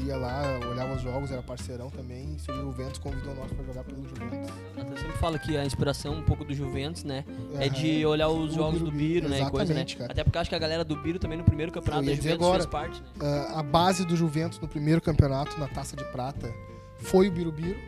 [0.05, 3.85] ia lá, olhava os jogos, era parceirão também, e o Juventus, convidou nós pra jogar
[3.85, 4.51] pelo Juventus.
[4.77, 7.25] Eu sempre falo que a inspiração um pouco do Juventus, né?
[7.59, 9.41] É de olhar os O jogos do Birubiru, Biro, né?
[9.41, 9.85] E coisa, né?
[9.85, 10.13] cara.
[10.13, 12.51] Até porque acho que a galera do Biro também no primeiro campeonato da Juventus fez
[12.51, 12.67] agora.
[12.67, 13.09] parte, né?
[13.21, 16.53] Ah, a base do Juventus no primeiro campeonato, na Taça de Prata,
[16.99, 17.79] foi o Birubiru.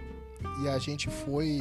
[0.63, 1.61] E a gente foi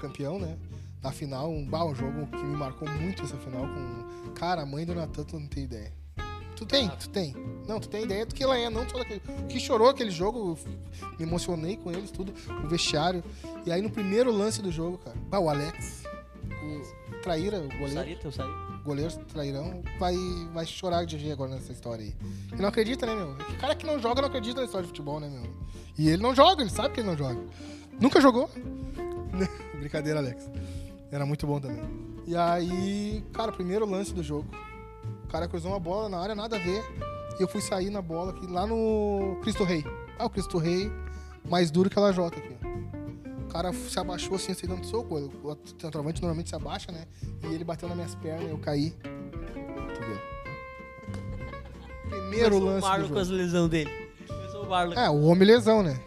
[0.00, 0.56] campeão, né?
[1.02, 4.32] Na final, um, bah, um jogo que me marcou muito essa final com.
[4.34, 5.92] Cara, a mãe do Natan, tu não tem ideia.
[6.56, 7.34] Tu tem, tu tem.
[7.66, 9.20] Não, tu tem ideia do que ela é, não só daquele.
[9.42, 10.56] O que chorou aquele jogo,
[11.00, 12.32] eu me emocionei com eles, tudo,
[12.64, 13.22] o vestiário.
[13.64, 16.02] E aí no primeiro lance do jogo, cara, bah, o Alex,
[16.48, 17.94] o Traíra, o goleiro.
[17.94, 18.56] Sarita, o Sarita.
[18.84, 20.14] goleiros trairão, vai,
[20.52, 22.14] vai chorar de agora nessa história aí.
[22.52, 23.32] Ele não acredita, né, meu?
[23.32, 25.50] O cara que não joga não acredita na história de futebol, né, meu?
[25.98, 27.40] E ele não joga, ele sabe que ele não joga.
[28.00, 28.50] Nunca jogou.
[29.78, 30.48] Brincadeira, Alex.
[31.10, 31.82] Era muito bom também.
[32.26, 34.46] E aí, cara, primeiro lance do jogo.
[35.32, 36.84] O cara cruzou uma bola na área, nada a ver.
[37.40, 39.82] E eu fui sair na bola aqui, lá no Cristo Rei.
[40.18, 40.92] Ah, o Cristo Rei
[41.48, 42.54] mais duro que a lajota aqui.
[43.46, 45.14] O cara se abaixou assim, assim dando soco.
[45.16, 47.06] O centroavante normalmente se abaixa, né?
[47.44, 48.94] E ele bateu nas minhas pernas, eu caí.
[52.10, 53.90] Primeiro Começou lance o Marlon com as lesão dele.
[54.28, 54.92] Começou o Marlon.
[54.92, 55.98] É, o homem lesão, né?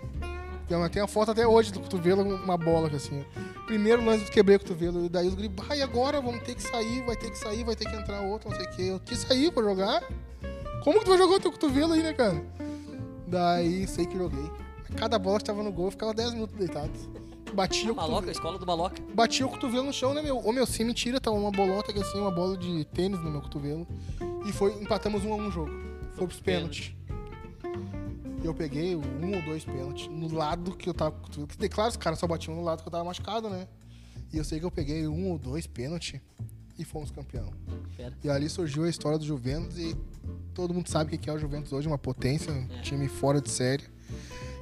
[0.68, 3.24] Tem, tem a foto até hoje do cotovelo, uma bola assim.
[3.66, 5.06] Primeiro lance, quebrei o cotovelo.
[5.06, 7.76] E daí os gritos, ai, agora vamos ter que sair, vai ter que sair, vai
[7.76, 8.82] ter que entrar outro, não sei o quê.
[8.84, 10.04] Eu quis sair pra jogar.
[10.84, 12.44] Como que tu vai jogar o teu cotovelo aí, né, cara?
[13.28, 14.50] Daí sei que joguei.
[14.96, 16.92] Cada bola que tava no gol, eu ficava 10 minutos deitado.
[17.54, 19.02] Batia o Maloca, a escola do Maloca.
[19.14, 20.38] Batia o cotovelo no chão, né, meu?
[20.38, 23.42] Ô, meu, sem mentira, tava uma bolota que assim, uma bola de tênis no meu
[23.42, 23.88] cotovelo.
[24.46, 25.72] E foi, empatamos um a um jogo.
[26.16, 26.94] Foi pros pênaltis.
[27.64, 28.05] E
[28.46, 31.12] eu peguei um ou dois pênaltis no lado que eu tava.
[31.48, 33.68] Porque, claro, os caras só batiam no lado que eu tava machucado, né?
[34.34, 36.20] E eu sei que eu peguei um ou dois pênaltis
[36.78, 37.52] e fomos campeão.
[37.96, 38.18] Fera.
[38.24, 39.96] E ali surgiu a história do Juventus e
[40.54, 42.82] todo mundo sabe o que é o Juventus hoje, uma potência, um É.
[42.82, 43.84] time fora de série.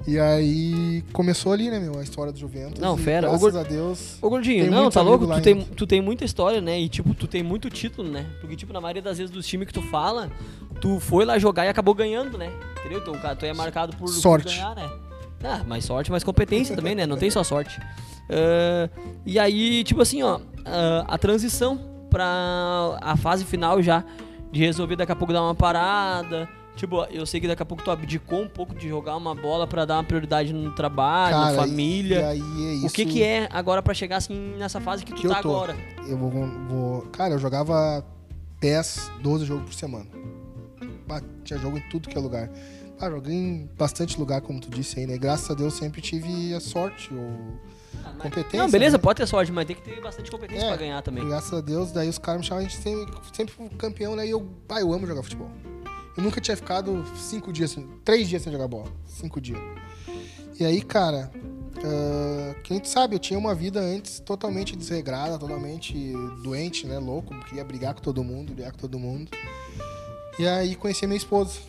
[0.06, 2.80] E aí começou ali, né, meu, a história do Juventus.
[2.80, 3.28] Não, fera.
[3.28, 4.18] Graças Ô, Gor- a Deus.
[4.22, 5.26] Ô, Gordinho, não, tá louco?
[5.28, 6.80] Tu tem, tu tem muita história, né?
[6.80, 8.26] E, tipo, tu tem muito título, né?
[8.42, 10.30] Porque, tipo, na maioria das vezes dos times que tu fala,
[10.82, 12.52] tu foi lá jogar e acabou ganhando, né?
[12.80, 13.00] Entendeu?
[13.00, 14.56] Então, cara, tu é marcado por, por Sorte.
[14.58, 14.90] ganhar, né?
[15.42, 17.06] Ah, mais sorte, mais competência também, né?
[17.06, 17.80] Não tem só sorte.
[18.30, 18.90] Ah,
[19.26, 24.04] e aí, tipo assim, ó, ah, a transição pra a fase final já,
[24.52, 26.48] de resolver daqui a pouco dar uma parada.
[26.76, 29.68] Tipo, eu sei que daqui a pouco tu abdicou um pouco de jogar uma bola
[29.68, 32.20] pra dar uma prioridade no trabalho, na Cara, família.
[32.20, 32.88] E aí é isso.
[32.88, 35.42] O que que é agora pra chegar assim nessa fase que tu Que eu tá
[35.42, 35.50] tô.
[35.52, 35.76] agora?
[36.08, 37.02] Eu vou, vou.
[37.12, 38.04] Cara, eu jogava
[38.60, 40.06] 10, 12 jogos por semana.
[41.44, 42.50] Tinha jogo em tudo que é lugar.
[43.00, 45.18] Ah, joguei em bastante lugar, como tu disse aí, né?
[45.18, 47.60] Graças a Deus sempre tive a sorte ou
[48.18, 48.60] competência.
[48.60, 49.02] Não, beleza, né?
[49.04, 51.28] pode ter sorte, mas tem que ter bastante competência É, pra ganhar também.
[51.28, 54.26] Graças a Deus, daí os caras me chamavam, a gente sempre, sempre campeão, né?
[54.26, 55.52] E eu, ah, eu amo jogar futebol.
[56.16, 58.92] Eu nunca tinha ficado cinco dias, três dias sem jogar bola.
[59.08, 59.60] Cinco dias.
[60.60, 61.32] E aí, cara,
[61.84, 66.98] ah, quem sabe, eu tinha uma vida antes totalmente desregrada, totalmente doente, né?
[66.98, 69.32] Louco, queria brigar com todo mundo, brigar com todo mundo.
[70.40, 71.60] E aí conheci minha esposa.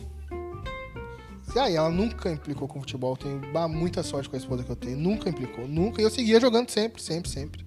[1.55, 3.15] E aí, ela nunca implicou com futebol.
[3.15, 4.97] Tenho muita sorte com a esposa que eu tenho.
[4.97, 6.01] Nunca implicou, nunca.
[6.01, 7.65] E eu seguia jogando sempre, sempre, sempre.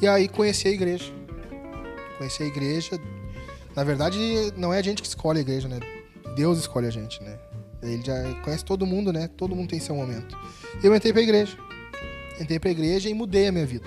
[0.00, 1.12] E aí conheci a igreja.
[2.16, 3.00] Conheci a igreja.
[3.74, 4.18] Na verdade,
[4.56, 5.78] não é a gente que escolhe a igreja, né?
[6.34, 7.38] Deus escolhe a gente, né?
[7.82, 9.28] Ele já conhece todo mundo, né?
[9.28, 10.36] Todo mundo tem seu momento.
[10.82, 11.56] Eu entrei pra igreja.
[12.40, 13.86] Entrei pra igreja e mudei a minha vida.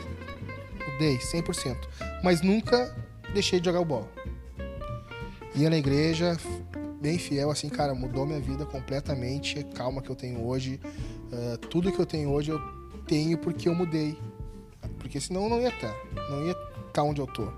[0.91, 1.76] Mudei, 100%.
[2.23, 2.95] Mas nunca
[3.34, 4.10] deixei de jogar bola.
[5.55, 6.35] Ia na igreja,
[6.99, 9.60] bem fiel, assim, cara, mudou minha vida completamente.
[9.60, 10.80] A Calma que eu tenho hoje.
[11.31, 12.60] ah, tudo que eu tenho hoje eu
[13.05, 14.18] tenho porque eu mudei.
[14.97, 15.93] Porque senão eu não ia estar.
[16.30, 16.55] Não ia
[16.88, 17.51] estar onde eu tô.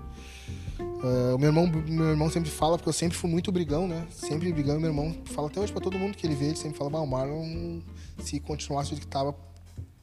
[1.34, 4.06] O meu irmão, meu irmão sempre fala, porque eu sempre fui muito brigão, né?
[4.10, 6.78] Sempre brigando, meu irmão fala até hoje pra todo mundo que ele vê, ele sempre
[6.78, 7.80] fala, bah, o Marlon,
[8.18, 9.36] se continuasse jeito que tava,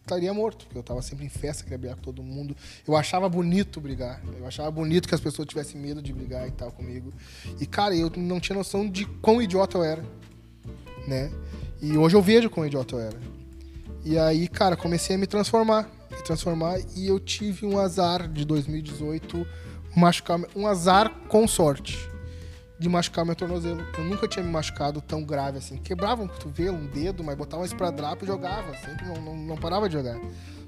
[0.02, 2.56] estaria morto, porque eu tava sempre em festa, queria brigar com todo mundo.
[2.88, 4.22] Eu achava bonito brigar.
[4.38, 7.12] Eu achava bonito que as pessoas tivessem medo de brigar e tal comigo.
[7.60, 10.06] E, cara, eu não tinha noção de quão idiota eu era,
[11.08, 11.32] né?
[11.82, 13.20] E hoje eu vejo quão idiota eu era.
[14.06, 15.90] E aí, cara, comecei a me transformar.
[16.12, 19.48] Me transformar e eu tive um azar de 2018
[19.96, 20.40] machucar.
[20.56, 21.98] Um azar com sorte
[22.80, 23.82] de machucar meu tornozelo.
[23.98, 25.78] Eu nunca tinha me machucado tão grave assim.
[25.78, 28.76] Quebrava um cotovelo, um dedo, mas botava um esparadrapo e jogava.
[28.78, 30.20] Sempre não, não, não parava de jogar.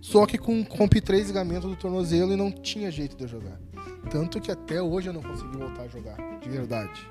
[0.02, 3.60] Só que com, rompi três ligamentos do tornozelo e não tinha jeito de eu jogar.
[4.10, 7.08] Tanto que até hoje eu não consegui voltar a jogar, de verdade.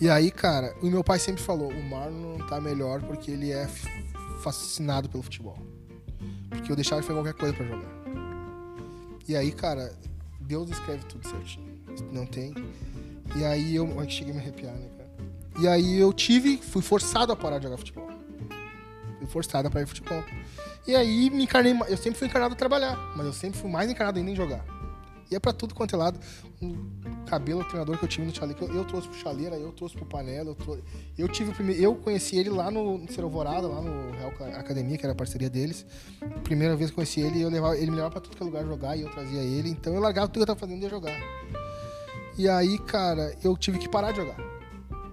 [0.00, 3.52] E aí, cara, o meu pai sempre falou: o Marlon não tá melhor porque ele
[3.52, 3.68] é
[4.42, 5.58] fascinado pelo futebol.
[6.48, 8.00] Porque eu deixava ele fazer qualquer coisa pra jogar.
[9.28, 9.92] E aí, cara,
[10.50, 11.64] Deus escreve tudo certinho.
[12.10, 12.52] Não tem.
[13.36, 14.00] E aí eu.
[14.00, 15.10] Ai, cheguei a me arrepiar, né, cara?
[15.60, 18.08] E aí eu tive, fui forçado a parar de jogar futebol.
[19.18, 20.24] Fui forçado a parar de futebol.
[20.88, 21.72] E aí me encarnei.
[21.88, 24.64] Eu sempre fui encarnado a trabalhar, mas eu sempre fui mais encarnado ainda em jogar.
[25.30, 26.18] E é pra tudo quanto é lado.
[26.60, 26.76] O
[27.26, 30.04] cabelo, treinador que eu tive no Chaleira, que eu, trouxe pro Chaleira, eu trouxe pro
[30.04, 30.78] Panela, eu, trou-
[31.16, 31.80] eu tive primeiro.
[31.80, 35.12] Eu conheci ele lá no, no Ser Alvorada, lá no Real Ca- Academia, que era
[35.12, 35.86] a parceria deles.
[36.42, 38.64] Primeira vez que conheci ele, eu levava, ele me levava pra tudo que é lugar
[38.66, 39.70] jogar e eu trazia ele.
[39.70, 41.16] Então eu largava tudo que eu tava fazendo e ia jogar.
[42.36, 44.36] E aí, cara, eu tive que parar de jogar.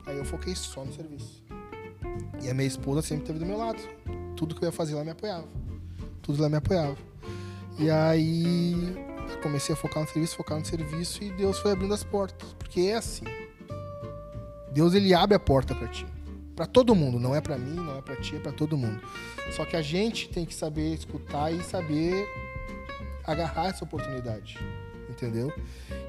[0.05, 1.43] Aí eu foquei só no serviço.
[2.41, 3.79] E a minha esposa sempre esteve do meu lado.
[4.35, 5.47] Tudo que eu ia fazer lá me apoiava.
[6.21, 6.95] Tudo lá me apoiava.
[7.77, 8.95] E aí
[9.41, 12.53] comecei a focar no serviço, focar no serviço e Deus foi abrindo as portas.
[12.53, 13.25] Porque é assim.
[14.71, 16.05] Deus ele abre a porta para ti.
[16.55, 19.01] Para todo mundo, não é para mim, não é para ti, é para todo mundo.
[19.55, 22.27] Só que a gente tem que saber escutar e saber
[23.23, 24.57] agarrar essa oportunidade.
[25.17, 25.51] Entendeu?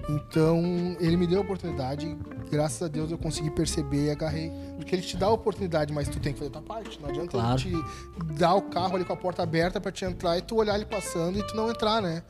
[0.06, 0.62] Então,
[1.00, 2.14] ele me deu a oportunidade,
[2.50, 4.52] graças a Deus eu consegui perceber e agarrei.
[4.76, 7.00] Porque ele te dá a oportunidade, mas tu tem que fazer a tua parte.
[7.00, 7.60] Não adianta Claro.
[7.60, 10.56] ele te dar o carro ali com a porta aberta pra te entrar e tu
[10.56, 12.22] olhar ele passando e tu não entrar, né?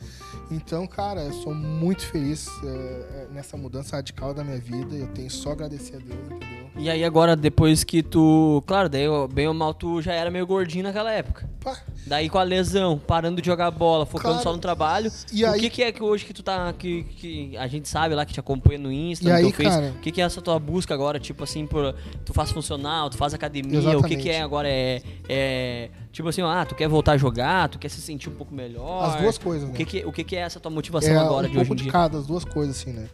[0.51, 4.95] Então, cara, eu sou muito feliz é, nessa mudança radical da minha vida.
[4.95, 6.68] Eu tenho só a agradecer a Deus, entendeu?
[6.79, 8.63] E aí agora, depois que tu.
[8.65, 11.49] Claro, daí bem ou mal tu já era meio gordinho naquela época.
[11.61, 11.77] Pá,
[12.07, 15.11] Daí com a lesão, parando de jogar bola, focando Cara, só no trabalho.
[15.33, 16.73] e o aí- que, que é que hoje que tu tá.
[16.73, 19.65] Que, que a gente sabe lá, que te acompanha no Insta, E no aí, Face.
[19.69, 19.93] cara?
[19.97, 21.19] O que, que é essa tua busca agora?
[21.19, 21.95] Tipo assim, por,
[22.25, 24.23] tu faz funcional, tu faz academia, o que, Exatamente.
[24.23, 24.69] que é agora?
[24.69, 25.91] É, é.
[26.13, 29.05] Tipo assim, ah, tu quer voltar a jogar, tu quer se sentir um pouco melhor.
[29.05, 29.77] as duas coisas, O né?
[29.79, 31.75] que, que, o que, que é essa tua motivação é agora um de hoje pouco
[31.75, 31.93] em de dia?
[31.93, 33.09] cada, as duas coisas, assim, né?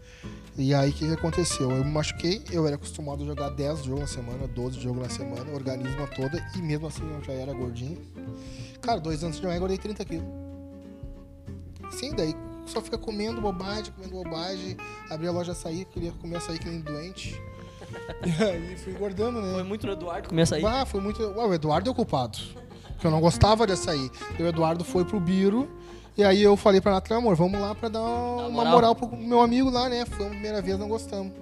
[0.56, 1.68] E aí, o que, que aconteceu?
[1.70, 5.08] Eu me machuquei, eu era acostumado a jogar 10 jogos na semana, 12 jogos na
[5.08, 8.00] semana, organismo toda, e mesmo assim eu já era gordinho.
[8.80, 10.26] Cara, dois anos de eu engordei 30 quilos.
[11.90, 12.34] Sim, daí
[12.66, 14.76] só fica comendo bobagem, comendo bobagem,
[15.10, 17.40] abri a loja açaí, queria comer açaí que nem doente.
[18.26, 19.52] E aí fui engordando, né?
[19.52, 20.64] Foi muito no Eduardo, começa aí.
[20.64, 21.22] Ah, foi muito.
[21.22, 22.38] Ué, o Eduardo é o culpado.
[22.88, 24.10] Porque eu não gostava de açaí.
[24.38, 25.68] E o Eduardo foi pro Biro.
[26.16, 28.72] E aí eu falei pra Natália, amor, vamos lá pra dar uma moral.
[28.72, 28.94] moral.
[28.94, 30.06] pro meu amigo lá, né?
[30.06, 31.32] Foi a primeira vez, não gostamos.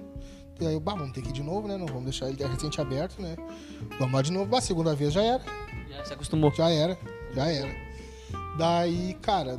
[0.59, 1.77] E aí bah, vamos ter que ir de novo, né?
[1.77, 3.35] Não vamos deixar ele recente aberto, né?
[3.99, 4.45] Vamos lá de novo.
[4.45, 5.43] Bah, segunda vez já era.
[5.89, 6.51] Já se acostumou.
[6.55, 6.97] Já era.
[7.33, 7.69] Já era.
[8.57, 9.57] Daí, cara,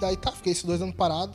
[0.00, 1.32] daí tá, fiquei esses dois anos parado.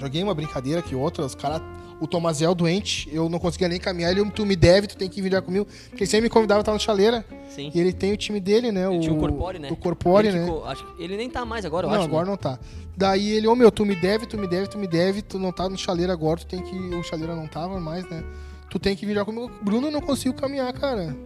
[0.00, 1.60] Joguei uma brincadeira que outra, os caras.
[2.00, 4.10] O Tomazel doente, eu não conseguia nem caminhar.
[4.10, 5.66] Ele, tu me deve, tu tem que vir jogar comigo.
[5.88, 7.24] Porque ele sempre me convidava, tava no chaleira.
[7.48, 7.70] Sim.
[7.74, 8.86] E ele tem o time dele, né?
[8.86, 9.68] Ele o, tinha o Corpore, né?
[9.70, 10.44] O Corpore, Ele né?
[10.44, 12.06] ficou- acho ele nem tá mais agora, eu não, acho.
[12.06, 12.30] agora né?
[12.30, 12.58] não tá.
[12.96, 15.52] Daí ele, ô meu, tu me deve, tu me deve, tu me deve, tu não
[15.52, 16.76] tá no chaleira agora, tu tem que.
[16.94, 18.22] O chaleira não tava mais, né?
[18.68, 19.50] Tu tem que vir jogar comigo.
[19.62, 21.16] Bruno, eu não consigo caminhar, cara.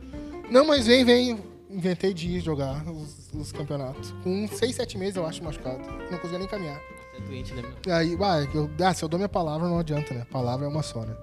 [0.51, 1.39] Não, mas vem, vem.
[1.69, 4.13] Inventei de ir jogar os, os campeonatos.
[4.25, 5.79] Com 6, 7 meses, eu acho, machucado.
[6.11, 6.81] Não conseguia nem caminhar.
[7.27, 7.95] Doente, né, meu?
[7.95, 10.27] Aí, bah, eu, ah, se eu dou minha palavra, não adianta, né?
[10.31, 11.15] Palavra é uma só, né?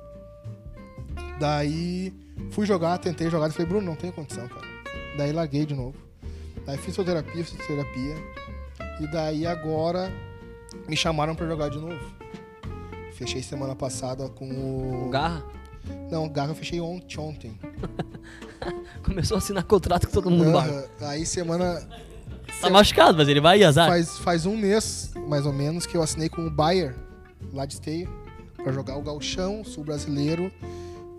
[1.40, 2.14] Daí
[2.52, 4.66] fui jogar, tentei jogar e falei, Bruno, não tem condição, cara.
[5.18, 5.96] Daí larguei de novo.
[6.66, 8.16] Daí fisioterapia, fisioterapia.
[9.00, 10.12] E daí agora
[10.88, 12.00] me chamaram pra jogar de novo.
[13.14, 15.08] Fechei semana passada com o.
[15.08, 15.44] O Garra
[16.12, 17.20] Não, o Garra eu fechei ontem.
[17.20, 17.60] ontem.
[19.04, 20.58] começou a assinar contrato com todo mundo.
[20.58, 20.84] Aham.
[21.02, 21.88] Aí semana.
[22.62, 23.88] Tá machucado, mas ele vai azar.
[23.88, 26.96] Faz, faz um mês, mais ou menos, que eu assinei com o Bayer,
[27.54, 28.10] lá de Esteio,
[28.56, 30.52] pra jogar o Gauchão, Sul Brasileiro.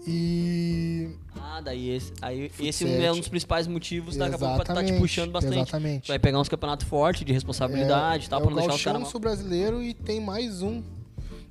[0.06, 1.08] E.
[1.38, 3.04] Ah, daí esse, aí, esse sete.
[3.04, 5.56] é um dos principais motivos daqui a pouco pra tá te puxando bastante.
[5.56, 6.08] Exatamente.
[6.08, 9.02] Vai pegar uns campeonatos fortes de responsabilidade e tal, é pra o não deixar caras
[9.02, 9.10] mal.
[9.10, 10.82] Sul Brasileiro e tem mais um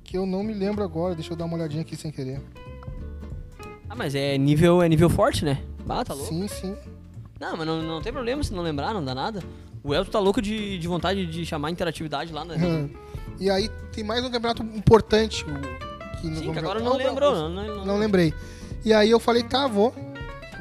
[0.04, 1.14] que eu não me lembro agora.
[1.14, 2.42] Deixa eu dar uma olhadinha aqui sem querer.
[3.90, 5.62] Ah, mas é nível, é nível forte, né?
[5.88, 6.30] Ah, tá louco.
[6.30, 6.76] Sim, sim.
[7.40, 9.44] Não, mas não, não tem problema se não lembrar, não dá nada.
[9.84, 12.90] O Elton tá louco de, de vontade de chamar interatividade lá, né?
[13.40, 15.46] e aí tem mais um campeonato importante.
[16.22, 18.34] Que Sim, que agora não lembrou, Não, não, não, não lembrei.
[18.84, 19.94] E aí eu falei, tá, vou.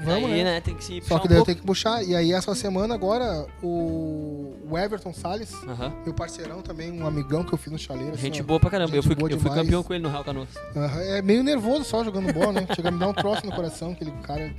[0.04, 0.44] Vamos, Aí, né?
[0.44, 1.46] né, tem que se Só que um daí eu pouco.
[1.46, 2.02] tenho que puxar.
[2.04, 5.92] E aí essa semana agora, o o Everton Salles, Aham.
[6.04, 8.12] meu parceirão também, um amigão que eu fiz no chaleiro.
[8.12, 8.94] assim, Gente boa pra caramba.
[8.94, 10.48] Eu fui, eu fui campeão com ele no Real Canoas.
[10.76, 12.66] Aham, É meio nervoso só jogando bola, né?
[12.74, 14.52] Chega a me dar um troço no coração, aquele cara.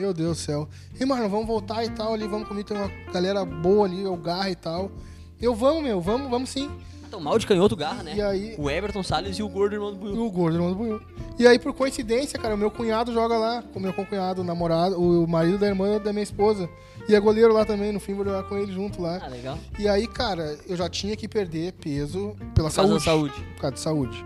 [0.00, 0.68] Meu Deus do céu.
[0.98, 4.16] E, mano, vamos voltar e tal ali, vamos comigo, tem uma galera boa ali, o
[4.16, 4.90] Garra e tal.
[5.38, 6.70] Eu, vamos, meu, vamos, vamos sim.
[7.06, 8.14] Então, mal de canhoto garra, né?
[8.16, 10.24] E aí, O Everton Salles e o gordo irmão do e Buiu.
[10.26, 11.00] o gordo, irmão do Buiu.
[11.38, 14.44] E aí, por coincidência, cara, o meu cunhado joga lá, com o meu cunhado, o
[14.44, 16.66] namorado, o marido da irmã da minha esposa.
[17.08, 19.18] E é goleiro lá também, no fim vou jogar com ele junto lá.
[19.22, 19.58] Ah, legal.
[19.78, 23.04] E aí, cara, eu já tinha que perder peso pela Por causa da saúde.
[23.34, 23.46] saúde.
[23.54, 24.24] Por causa de saúde.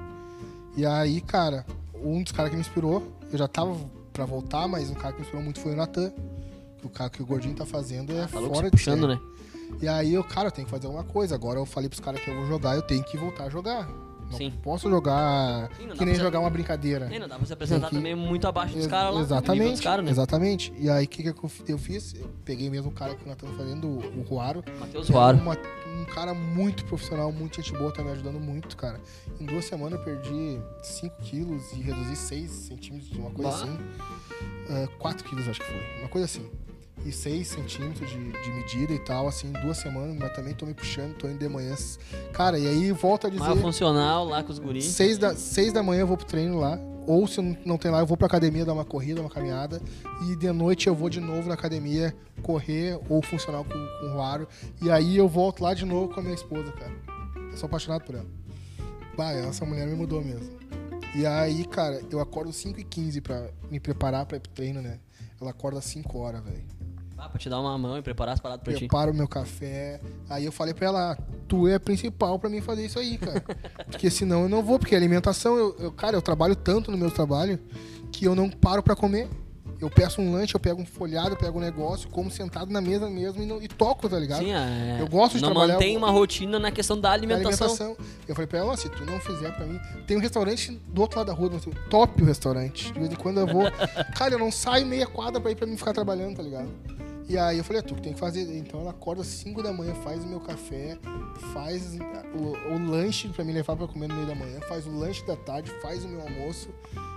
[0.76, 1.64] E aí, cara,
[1.94, 3.02] um dos caras que me inspirou,
[3.32, 3.74] eu já tava
[4.14, 6.12] pra voltar, mas um cara que me inspirou muito foi o Natan.
[6.82, 9.18] O cara que o Gordinho tá fazendo é fora de puxando, né?
[9.82, 11.34] E aí eu, cara, eu tenho que fazer alguma coisa.
[11.34, 13.88] Agora eu falei pros caras que eu vou jogar, eu tenho que voltar a jogar.
[14.34, 14.52] Não Sim.
[14.62, 17.08] posso jogar Sim, que nem jogar uma brincadeira.
[17.14, 19.10] E não dá pra se apresentar que- também muito abaixo dos caras lá.
[19.12, 20.10] do nível Exatamente, Dos caras, né?
[20.10, 20.72] exatamente.
[20.78, 22.14] E aí o que, que eu fiz?
[22.14, 24.64] Eu peguei mesmo o cara que Natan tá fazendo, o, Ruaro.
[24.80, 25.38] Matheus Ruaro.
[25.38, 25.56] uma-
[26.00, 29.00] um cara muito profissional, muito gente boa, tá me ajudando muito, cara.
[29.40, 33.56] Em duas semanas eu perdi 5 quilos e reduzi 6 centímetros, uma coisa Bah.
[33.64, 34.88] assim.
[34.98, 36.00] 4 quilos, acho que foi.
[36.00, 36.50] Uma coisa assim.
[37.04, 40.72] E 6 centímetros de, de medida e tal, assim, duas semanas, mas também tô me
[40.72, 41.74] puxando, tô indo de manhã.
[42.32, 43.44] Cara, e aí volta a dizer.
[43.60, 44.86] funcional lá com os guris.
[44.86, 46.78] Seis da, seis da manhã eu vou pro treino lá.
[47.06, 49.82] Ou se não- não tem lá, eu vou pra academia dar uma corrida, uma caminhada.
[50.26, 54.12] E de noite eu vou de novo na academia correr ou funcional com, com o
[54.14, 54.48] Ruaro.
[54.80, 56.92] E aí eu volto lá de novo com a minha esposa, cara.
[57.50, 58.26] Eu sou apaixonado por ela.
[59.14, 60.56] Bah, essa mulher me mudou mesmo.
[61.14, 64.98] E aí, cara, eu acordo 5h15 pra me preparar pra ir pro treino, né?
[65.38, 66.64] Ela acorda às 5 horas, velho.
[67.24, 68.80] Ah, pra te dar uma mão e preparar as paradas pra ti.
[68.80, 70.00] Preparo o meu café.
[70.28, 71.18] Aí eu falei pra ela,
[71.48, 73.42] tu é a principal pra mim fazer isso aí, cara.
[73.90, 77.10] porque senão eu não vou, porque alimentação, eu, eu- cara, eu trabalho tanto no meu
[77.10, 77.58] trabalho
[78.12, 79.28] que eu não paro pra comer.
[79.80, 82.80] Eu peço um lanche, eu pego um folhado, eu pego um negócio, como sentado na
[82.80, 84.38] mesa mesmo e, não- e toco, tá ligado?
[84.44, 87.66] Sim, é, Eu gosto de não trabalhar- mantém uma rotina na questão da Da alimentação.
[87.66, 87.96] alimentação.
[88.26, 89.78] Eu falei pra ela, se tu não fizer pra mim.
[90.06, 91.50] Tem um restaurante do outro lado da rua,
[91.90, 92.92] top o restaurante.
[92.92, 93.64] De vez em quando eu vou.
[94.16, 96.68] Cara, eu não saio meia quadra pra ir pra mim ficar trabalhando, tá ligado?
[97.28, 98.42] E aí eu falei, é tu que tem que fazer.
[98.56, 100.98] Então ela acorda às 5 da manhã, faz o meu café,
[101.52, 101.96] faz
[102.34, 105.24] o, o lanche pra me levar pra comer no meio da manhã, faz o lanche
[105.26, 106.68] da tarde, faz o meu almoço.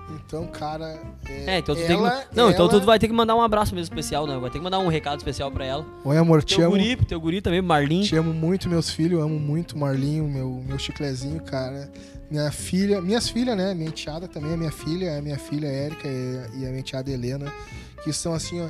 [0.10, 0.98] Então, cara.
[1.28, 2.36] É, então tu tem ela, que.
[2.36, 4.38] Não, então ela- tu vai ter que mandar um abraço mesmo especial, né?
[4.38, 5.86] Vai ter que mandar um recado especial pra ela.
[6.06, 6.78] Oi, amor, te Teu amo.
[6.78, 8.04] guri, teu guri também, Marlin.
[8.04, 11.92] Te amo muito, meus filhos, amo muito o Marlinho, meu, meu chiclezinho, cara.
[12.32, 13.74] Minha filha, minhas filhas, né?
[13.74, 17.12] Minha enteada também é minha filha, a minha filha Érica e, e a minha enteada
[17.12, 17.52] Helena,
[18.02, 18.70] que são assim, ó.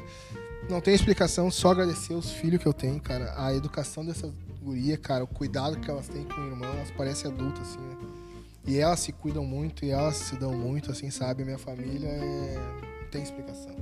[0.69, 3.33] Não tem explicação, só agradecer os filhos que eu tenho, cara.
[3.37, 4.31] A educação dessas
[4.61, 7.95] gurias, cara, o cuidado que elas têm com o irmão, elas parecem adultas, assim, né?
[8.67, 11.45] E elas se cuidam muito e elas se dão muito, assim, sabe?
[11.45, 12.55] Minha família é.
[13.01, 13.73] Não tem explicação.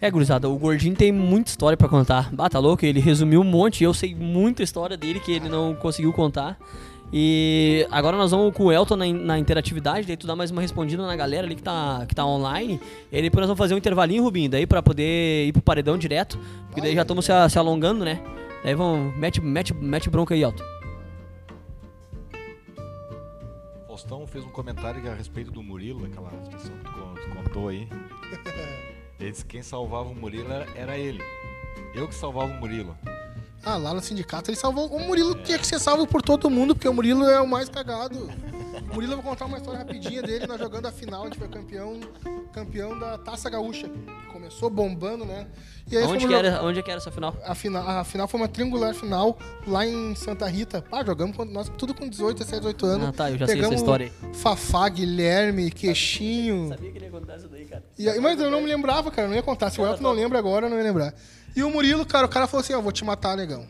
[0.00, 2.34] É, gurizada, o Gordinho tem muita história pra contar.
[2.34, 2.84] Bah, tá louco?
[2.86, 3.84] Ele resumiu um monte.
[3.84, 6.58] Eu sei muita história dele que ele não conseguiu contar.
[7.12, 10.62] E agora nós vamos com o Elton na, na interatividade, daí tu dá mais uma
[10.62, 12.80] respondida na galera ali que tá, que tá online.
[13.10, 15.98] E aí depois nós vamos fazer um intervalinho, Rubinho, daí pra poder ir pro paredão
[15.98, 16.38] direto.
[16.66, 18.22] Porque daí já estamos se, se alongando, né?
[18.64, 20.64] Daí vamos, mete, mete, mete bronca aí, Elton.
[23.86, 27.68] Faustão fez um comentário a respeito do Murilo, aquela situação que tu con- tu contou
[27.68, 27.86] aí.
[29.20, 31.20] Ele disse que quem salvava o Murilo era, era ele.
[31.94, 32.96] Eu que salvava o Murilo.
[33.64, 34.86] Ah, lá no sindicato ele salvou.
[34.88, 37.68] O Murilo tinha que ser salvo por todo mundo, porque o Murilo é o mais
[37.68, 38.28] cagado.
[38.90, 41.38] O Murilo, eu vou contar uma história rapidinha dele, nós jogando a final, a gente
[41.38, 42.00] foi campeão,
[42.52, 43.88] campeão da Taça Gaúcha.
[44.32, 45.46] Começou bombando, né?
[45.90, 47.36] E aí Onde que, jogar- era, onde é que era essa final?
[47.44, 50.82] A final, a final foi uma triangular final lá em Santa Rita.
[50.82, 53.08] Pá, jogamos com- nós tudo com 18, 17, 18 anos.
[53.08, 54.34] Ah, tá, eu já sei essa Pegamos história aí.
[54.34, 56.68] Fafá, Guilherme, Queixinho.
[56.68, 57.84] Sabia que ele ia contar isso daí, cara.
[57.98, 59.70] E aí, mas eu não me lembrava, cara, eu não ia contar.
[59.70, 61.14] Se o Elton não lembra agora, eu não ia lembrar.
[61.54, 63.66] E o Murilo, cara, o cara falou assim, ó, vou te matar, negão.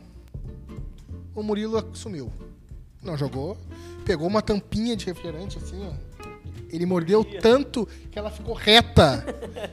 [1.34, 2.32] O Murilo sumiu.
[3.02, 3.58] Não jogou.
[4.04, 6.12] Pegou uma tampinha de refrigerante, assim, ó.
[6.70, 9.24] Ele mordeu tanto que ela ficou reta.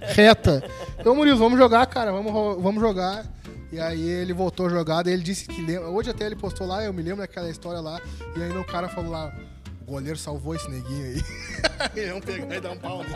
[0.01, 0.63] Reta.
[0.99, 3.25] Então, Murilo, vamos jogar, cara, vamos, vamos jogar.
[3.71, 5.89] E aí ele voltou a jogar, daí ele disse que lembra.
[5.89, 8.01] Hoje até ele postou lá, eu me lembro daquela história lá.
[8.35, 9.33] E aí o cara falou lá,
[9.87, 11.23] o goleiro salvou esse neguinho aí.
[11.95, 13.15] Ele não pegar e dar um pau nele.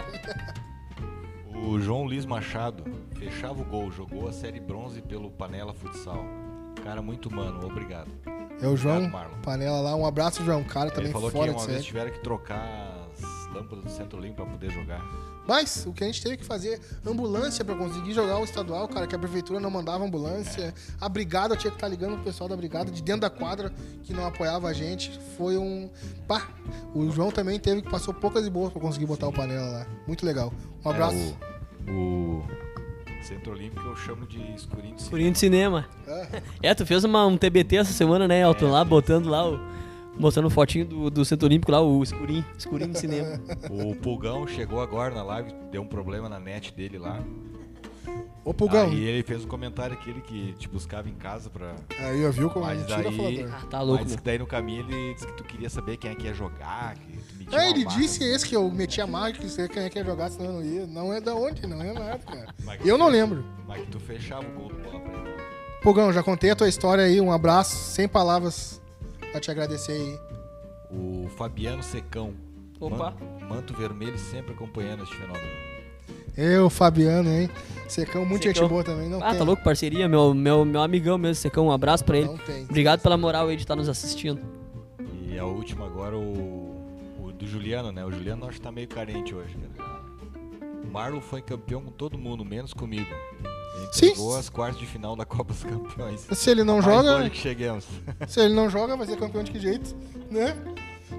[1.65, 2.84] O João Luiz Machado
[3.18, 6.26] fechava o gol, jogou a série bronze pelo Panela Futsal.
[6.84, 8.11] Cara muito humano, obrigado.
[8.61, 9.41] É o João Obrigado.
[9.41, 10.64] Panela lá, um abraço, João.
[10.64, 11.88] Cara Ele também falou que fora uma de vez série.
[11.88, 15.02] tiveram que trocar as lâmpadas do Centro Limpo pra poder jogar.
[15.48, 19.06] Mas o que a gente teve que fazer, ambulância pra conseguir jogar o estadual, cara,
[19.07, 20.73] que a prefeitura não mandava ambulância.
[21.02, 23.73] A brigada tinha que estar ligando pro pessoal da brigada de dentro da quadra
[24.03, 25.18] que não apoiava a gente.
[25.38, 25.90] Foi um.
[26.27, 26.48] Pá!
[26.94, 29.88] O João também teve que passou poucas e boas pra conseguir botar o panela lá.
[30.07, 30.53] Muito legal.
[30.84, 31.15] Um abraço.
[31.18, 31.53] É, o,
[31.89, 32.43] o
[33.23, 35.31] Centro Olímpico eu chamo de escurinho de cinema.
[35.31, 35.89] De cinema.
[36.61, 38.69] É, tu fez uma, um TBT essa semana, né, Elton?
[38.69, 39.60] lá, botando lá o.
[40.15, 43.41] Mostrando fotinho do, do Centro Olímpico lá, o escurinho, escurinho de cinema.
[43.68, 47.19] O Pulgão chegou agora na live, deu um problema na net dele lá.
[48.45, 48.88] Ô, Pulgão.
[48.90, 51.76] Aí ele fez um comentário aquele que te buscava em casa pra.
[51.98, 53.44] Aí, ó, viu como Mas mentira daí-.
[53.49, 56.15] Ah, tá louco, Mas daí no caminho ele disse que tu queria saber quem é
[56.15, 57.99] que ia jogar, que tu metia É, ele marca.
[58.02, 60.45] disse esse que eu meti a marca, que você quem é que ia jogar, senão
[60.48, 60.86] eu não ia.
[60.88, 62.48] Não é da onde, não é nada, cara.
[62.65, 63.45] Mas Eu não lembro.
[63.65, 65.44] Mas que tu fechava o gol do bola preta.
[65.82, 67.22] Pulgão, já contei a tua história aí.
[67.22, 68.82] Um abraço, sem palavras
[69.32, 70.20] pra te agradecer aí.
[70.91, 72.34] O Fabiano Secão.
[72.80, 73.11] Opa.
[73.20, 75.73] Man- Manto vermelho sempre acompanhando este fenômeno.
[76.35, 77.49] Eu, Fabiano, hein?
[77.88, 78.64] Secão, muito Secão.
[78.64, 79.07] gente boa também.
[79.10, 79.39] Não Ah, tem.
[79.39, 82.27] tá louco, parceria, meu, meu, meu amigão mesmo, Secão, um abraço pra ele.
[82.27, 82.64] Não tem.
[82.64, 84.39] Obrigado pela moral aí de estar nos assistindo.
[85.27, 86.76] E a última agora, o,
[87.23, 88.03] o do Juliano, né?
[88.03, 89.93] O Juliano acho que tá meio carente hoje, cara.
[90.84, 93.07] O Marlon foi campeão com todo mundo, menos comigo.
[93.91, 94.14] Sim.
[94.38, 96.27] as quartas de final da Copa dos Campeões.
[96.31, 97.85] Se ele não Mais joga, longe que chegamos.
[98.27, 99.95] se ele não joga, vai ser campeão de que jeito,
[100.31, 100.55] né?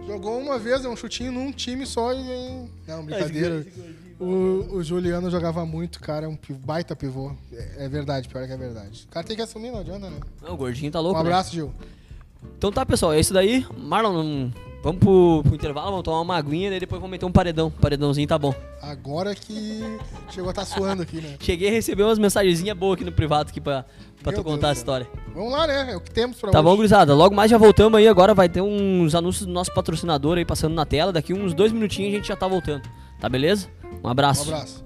[0.07, 2.69] Jogou uma vez, é um chutinho num time só e.
[2.87, 3.65] Não, brincadeira.
[4.21, 7.33] O, o Juliano jogava muito, cara, um pi- baita pivô.
[7.53, 9.05] É, é verdade, pior que é verdade.
[9.07, 10.19] O cara tem que assumir, não adianta, né?
[10.43, 11.29] Não, o gordinho tá Um louco, né?
[11.29, 11.73] abraço, Gil.
[12.57, 13.67] Então tá, pessoal, é isso daí.
[13.77, 14.51] Marlon,
[14.83, 17.71] Vamos pro, pro intervalo, vamos tomar uma aguinha e depois vamos meter um paredão.
[17.71, 18.55] Paredãozinho tá bom.
[18.83, 19.81] Agora que
[20.31, 21.37] chegou a estar suando aqui, né?
[21.41, 23.87] Cheguei a receber umas mensagenzinhas boas aqui no privado aqui pra,
[24.23, 24.99] pra Meu tu contar a Deus do céu.
[25.01, 25.07] história.
[25.35, 25.93] Vamos lá, né?
[25.93, 26.69] É o que temos pra Tá hoje.
[26.69, 27.15] bom, gurizada?
[27.15, 28.07] Logo mais já voltamos aí.
[28.07, 31.11] Agora vai ter uns anúncios do nosso patrocinador aí passando na tela.
[31.15, 32.83] Daqui uns dois minutinhos a gente já tá voltando.
[33.25, 33.69] Tá beleza?
[34.05, 34.09] Um
[34.51, 34.84] Um abraço.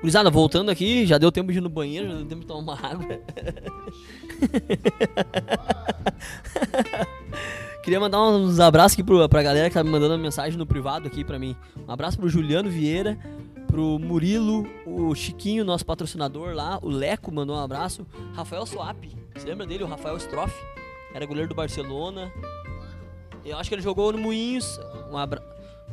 [0.00, 2.60] Gurizada, voltando aqui, já deu tempo de ir no banheiro, já deu tempo de tomar
[2.60, 3.06] uma água.
[7.84, 11.06] Queria mandar uns abraços aqui pro, pra galera que tá me mandando mensagem no privado
[11.06, 11.56] aqui pra mim.
[11.86, 13.18] Um abraço pro Juliano Vieira,
[13.66, 19.04] pro Murilo, o Chiquinho, nosso patrocinador lá, o Leco mandou um abraço, Rafael Swap,
[19.34, 19.84] você lembra dele?
[19.84, 20.54] O Rafael Stroff,
[21.14, 22.32] era goleiro do Barcelona.
[23.44, 24.78] Eu acho que ele jogou no Moinhos.
[25.10, 25.42] Um abra...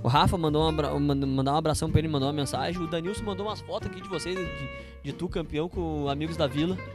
[0.03, 0.98] O Rafa mandou um, abra...
[0.99, 2.82] mand- mandar um abração pra ele, mandou uma mensagem.
[2.82, 4.69] O Danilson mandou umas fotos aqui de vocês, de,
[5.03, 6.78] de tu campeão com amigos da vila.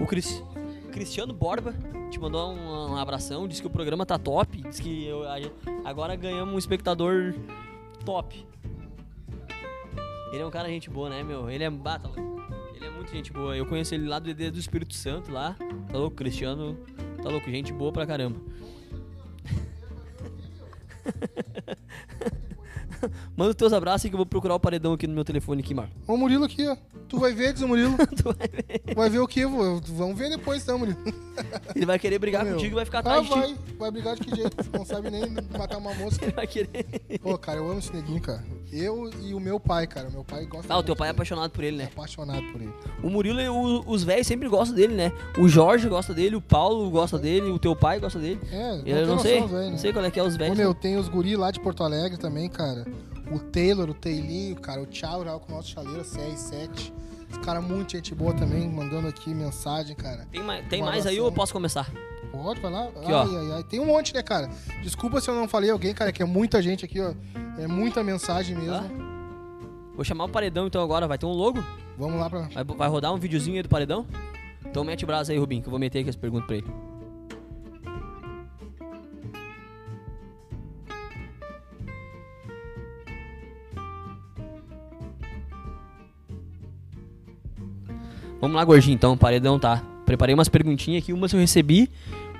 [0.00, 0.42] o Cris-
[0.92, 1.74] Cristiano Borba
[2.10, 5.22] te mandou um, um abração, disse que o programa tá top, disse que eu-
[5.84, 7.34] agora ganhamos um espectador
[8.04, 8.46] top.
[10.32, 11.48] Ele é um cara gente boa, né, meu?
[11.50, 11.68] Ele é.
[11.86, 12.10] Ah, tá.
[12.74, 13.56] Ele é muito gente boa.
[13.56, 15.56] Eu conheço ele lá do ED do Espírito Santo lá.
[15.90, 16.76] Tá louco, Cristiano.
[17.22, 18.40] Tá louco, gente boa pra caramba.
[23.36, 25.74] Manda os teus abraços que eu vou procurar o paredão aqui no meu telefone aqui,
[25.74, 25.92] Marco.
[26.06, 26.76] Ó, o Murilo aqui, ó.
[27.08, 27.96] Tu vai ver, diz o Murilo.
[28.16, 28.94] Tu vai ver.
[28.94, 29.46] Vai ver o quê?
[29.46, 30.98] Vou- Vamos ver depois, então, Murilo.
[31.74, 32.54] Ele vai querer brigar Meu.
[32.54, 33.38] contigo e vai ficar Ah, atrás de ti.
[33.38, 33.56] vai.
[33.78, 34.56] Vai brigar de que jeito?
[34.76, 35.22] Não sabe nem
[35.56, 36.24] matar uma mosca.
[36.24, 36.84] Ele vai querer.
[37.22, 38.44] Pô, cara, eu amo esse neguinho, cara.
[38.72, 40.10] Eu e o meu pai, cara.
[40.10, 41.16] Meu pai gosta Ah, o teu pai é dele.
[41.16, 41.88] apaixonado por ele, né?
[41.92, 42.72] apaixonado por ele.
[43.02, 45.12] O Murilo, e o- os velhos sempre gostam dele, né?
[45.38, 48.40] O Jorge gosta dele, o Paulo gosta dele, o teu pai gosta dele.
[48.50, 49.76] É, Eu tem não noção, sei, velho, não né?
[49.78, 50.58] sei qual é que é os Ô, velhos.
[50.58, 52.84] meu, tem os guri lá de Porto Alegre também, cara.
[53.32, 54.80] O Taylor, o Teilinho, cara.
[54.80, 56.92] O Tchau, já com o nosso chaleiro, CR7.
[57.30, 60.26] Os caras muito gente boa também, mandando aqui mensagem, cara.
[60.30, 61.90] Tem mais, tem mais aí ou eu posso começar?
[62.32, 62.84] Pode, vai lá.
[62.84, 63.64] Aqui, ai, ai, ai.
[63.64, 64.48] Tem um monte, né, cara?
[64.82, 67.12] Desculpa se eu não falei alguém, cara, que é muita gente aqui, ó.
[67.58, 68.74] É muita mensagem mesmo.
[68.74, 69.08] Ah.
[69.94, 71.06] Vou chamar o paredão então agora.
[71.06, 71.62] Vai ter um logo?
[71.98, 72.40] Vamos lá pra.
[72.42, 74.06] Vai, vai rodar um videozinho aí do paredão?
[74.64, 76.66] Então mete o braço aí, Rubinho, que eu vou meter aqui as perguntas pra ele.
[88.40, 89.82] Vamos lá, gordinho, então, o paredão tá.
[90.06, 91.90] Preparei umas perguntinhas aqui, umas eu recebi,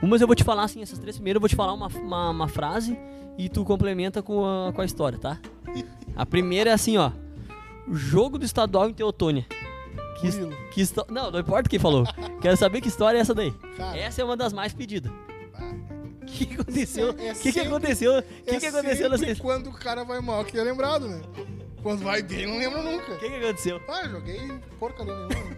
[0.00, 2.30] umas eu vou te falar assim, essas três primeiras eu vou te falar uma, uma,
[2.30, 2.98] uma frase
[3.36, 5.38] e tu complementa com a, com a história, tá?
[6.16, 7.10] A primeira é assim, ó.
[7.90, 9.46] Jogo do estadual em Teotônia.
[10.20, 10.30] Que,
[10.72, 12.04] que Não, não importa quem falou.
[12.40, 13.52] Quero saber que história é essa daí.
[13.76, 15.12] Cara, Essa é uma das mais pedidas.
[15.54, 15.72] ah,
[16.22, 17.10] O que, que aconteceu?
[17.14, 18.18] O É- é que, que aconteceu?
[18.18, 21.20] O que, é que aconteceu nessa quando o cara vai mal, que é lembrado, né?
[21.82, 23.12] Quando vai bem, não lembra nunca.
[23.12, 23.80] O que, que aconteceu?
[23.88, 24.40] Ah, eu joguei
[24.80, 25.56] porcaria nenhuma.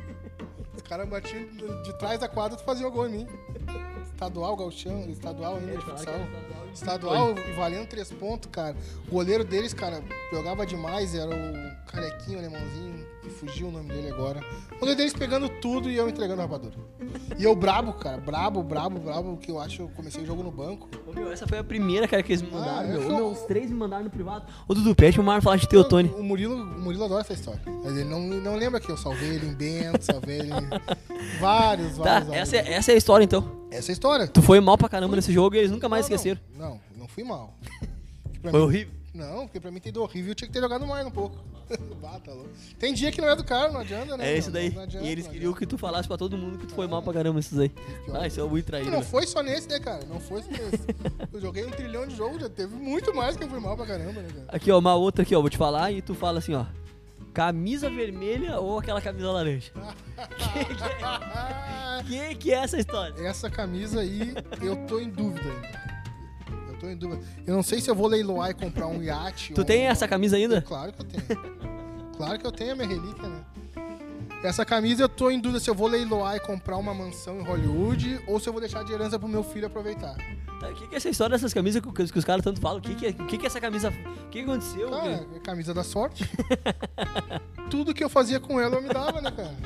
[0.90, 1.46] Os caras batiam
[1.84, 3.26] de trás da quadra e faziam gol em mim.
[4.12, 6.14] Estadual, galchão, estadual ainda de futsal.
[6.74, 8.76] Estadual valendo três pontos, cara.
[9.08, 10.02] O goleiro deles, cara,
[10.32, 14.40] jogava demais, era o carequinho, o alemãozinho, que fugiu o nome dele agora.
[14.72, 16.74] O goleiro deles pegando tudo e eu entregando a rapadura.
[17.38, 20.42] E eu brabo, cara, brabo, brabo, brabo, que eu acho que eu comecei o jogo
[20.42, 20.88] no banco.
[21.06, 22.88] Ô, meu, essa foi a primeira, cara, que eles me Ah, mandaram.
[22.88, 23.02] é meu.
[23.02, 24.46] Só- meu, os três me mandaram no privado.
[24.68, 26.12] Ô, Dudu, pede pro Marlon falar de Teotônia.
[26.16, 27.60] O Murilo, o Murilo adora essa história.
[27.82, 30.68] Mas ele não, não lembra que eu salvei ele em Bento, salvei ele em
[31.40, 32.32] vários, Tá, vários.
[32.32, 32.78] essa é, vários.
[32.78, 33.60] essa é a história então.
[33.70, 34.26] Essa é a história.
[34.26, 36.14] Tu foi mal pra caramba nesse jogo e eles nunca mais não.
[36.16, 36.40] esqueceram.
[36.56, 37.54] Não, não, fui mal.
[38.42, 38.94] Foi mim- horrível.
[39.12, 41.36] Não, porque pra mim ter ido horrível eu tinha que ter jogado mais um pouco.
[42.00, 42.50] Bah, tá louco.
[42.78, 44.28] Tem dia que não é do cara, não adianta, né?
[44.28, 44.70] É Não, isso daí.
[44.70, 46.88] não adianta, e eles não queriam que tu falasse pra todo mundo que tu foi
[46.88, 47.70] mal pra caramba nesses aí.
[48.12, 48.90] Ah, isso é muito traído.
[48.90, 49.04] não né?
[49.04, 50.04] foi só nesse, né, cara?
[50.06, 50.84] Não foi só nesse.
[51.32, 53.86] Eu joguei um trilhão de jogos, já teve muito mais que eu fui mal pra
[53.86, 54.46] caramba, né, cara?
[54.48, 55.40] Aqui, ó, uma outra aqui, ó.
[55.40, 56.64] Vou te falar e tu fala assim, ó.
[57.32, 59.70] Camisa vermelha ou aquela camisa laranja?
[62.08, 63.14] Que que é essa história?
[63.26, 65.89] Essa camisa aí, eu tô em dúvida ainda.
[66.80, 67.22] Eu tô em dúvida.
[67.46, 69.52] Eu não sei se eu vou leiloar e comprar um iate.
[69.52, 70.62] Tu ou tem essa camisa ainda?
[70.62, 71.60] Claro que eu tenho.
[72.16, 73.44] Claro que eu tenho a minha relíquia, né?
[74.42, 77.44] Essa camisa eu tô em dúvida se eu vou leiloar e comprar uma mansão em
[77.44, 80.16] Hollywood ou se eu vou deixar de herança pro meu filho aproveitar.
[80.58, 82.78] Tá, o que, que é essa história dessas camisas que, que os caras tanto falam?
[82.78, 83.90] O que, que, é, que, que é essa camisa.
[84.26, 84.90] O que, aconteceu?
[84.90, 86.28] Cara, é camisa da sorte.
[87.70, 89.56] Tudo que eu fazia com ela eu me dava, né, cara?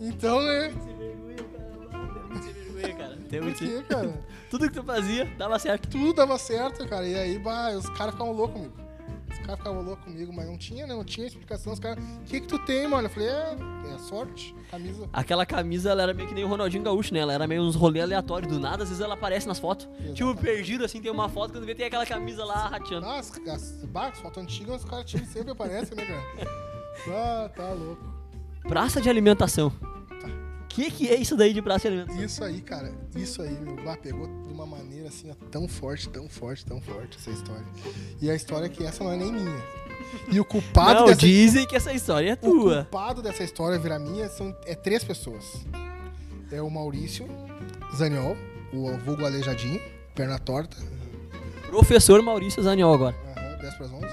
[0.00, 0.72] Então, né?
[0.72, 4.24] Tem Por muito- quê, cara?
[4.50, 5.88] Tudo que tu fazia dava certo.
[5.88, 7.06] Tudo dava certo, cara.
[7.06, 8.74] E aí, bah, os caras ficavam loucos comigo.
[9.30, 10.94] Os caras ficavam loucos comigo, mas não tinha, né?
[10.94, 11.72] Não tinha explicação.
[11.72, 13.06] Os caras, o que que tu tem, mano?
[13.06, 13.56] Eu falei, é,
[13.94, 15.08] é sorte, camisa.
[15.12, 17.20] Aquela camisa, ela era meio que nem o Ronaldinho Gaúcho, né?
[17.20, 18.50] Ela era meio uns rolês aleatórios.
[18.50, 19.86] Do nada, às vezes ela aparece nas fotos.
[19.86, 20.40] Tipo, Exatamente.
[20.40, 23.06] perdido assim, tem uma foto, quando vê tem aquela camisa lá rateando.
[23.06, 26.68] Ah, as, as, bah, as fotos antigas, os caras sempre aparecem, né, cara?
[27.10, 28.02] Ah, tá louco.
[28.62, 29.72] Praça de alimentação.
[30.70, 32.22] O que, que é isso daí de praça de alimentação?
[32.24, 36.28] Isso aí, cara, isso aí, meu, bah, pegou de uma maneira assim, tão forte, tão
[36.28, 37.64] forte, tão forte essa história.
[38.20, 39.62] E a história é que essa não é nem minha.
[40.30, 42.82] E o culpado Não, dessa dizem que essa história é O tua.
[42.82, 45.44] culpado dessa história virar minha são, é três pessoas.
[46.52, 47.26] É o Maurício
[47.96, 48.36] Zaniol,
[48.72, 49.80] o vulgo aleijadinho,
[50.14, 50.76] perna torta.
[51.66, 53.16] Professor Maurício Zaniol agora.
[53.36, 54.06] Aham, 10 para as 11.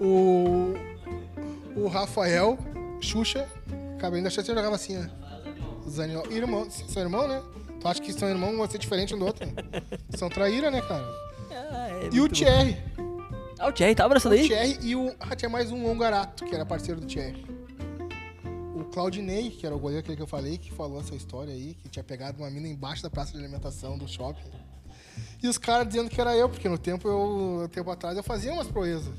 [0.00, 0.74] o,
[1.76, 2.58] o Rafael
[3.00, 3.48] Xuxa,
[4.04, 5.88] cabelinho da Xuxa jogava assim, ó.
[5.88, 6.30] Zaniol.
[6.30, 7.42] Irmão, são irmão, né?
[7.80, 9.46] Tu acha que são irmãos vão ser diferentes um do outro?
[10.16, 11.04] São traíra, né, cara?
[11.50, 12.28] Ah, é E o.
[12.28, 12.76] Thierry.
[13.58, 14.46] Ah, o Thierry tava nessa O daí?
[14.46, 15.14] Thierry e o.
[15.20, 17.44] Ah, tinha mais um Ongarato, que era parceiro do Thierry.
[18.74, 21.88] O Claudinei, que era o goleiro que eu falei, que falou essa história aí, que
[21.88, 24.50] tinha pegado uma mina embaixo da praça de alimentação do shopping.
[25.42, 27.68] E os caras dizendo que era eu, porque no tempo eu.
[27.68, 29.14] Tempo atrás eu fazia umas proezas.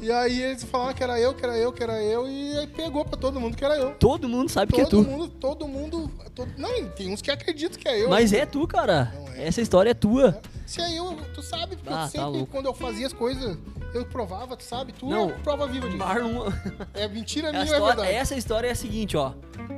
[0.00, 2.66] E aí eles falaram que era eu, que era eu, que era eu, e aí
[2.66, 3.94] pegou pra todo mundo que era eu.
[3.96, 5.10] Todo mundo sabe que é Todo tu.
[5.10, 6.10] mundo, todo mundo.
[6.34, 8.08] todo- não, tem uns que acreditam que é eu.
[8.08, 9.12] Mas é tu, cara.
[9.36, 9.46] É.
[9.48, 10.40] Essa história é tua.
[10.66, 12.46] Se é eu, tu sabe, porque Ah, eu tá sempre, louco.
[12.52, 13.58] quando eu fazia as coisas,
[13.92, 15.98] eu provava, tu sabe, tu Não, é prova viva disso.
[15.98, 16.50] Marlon.
[16.94, 18.02] É mentira minha, é verdade.
[18.08, 19.32] essa história é a seguinte, ó.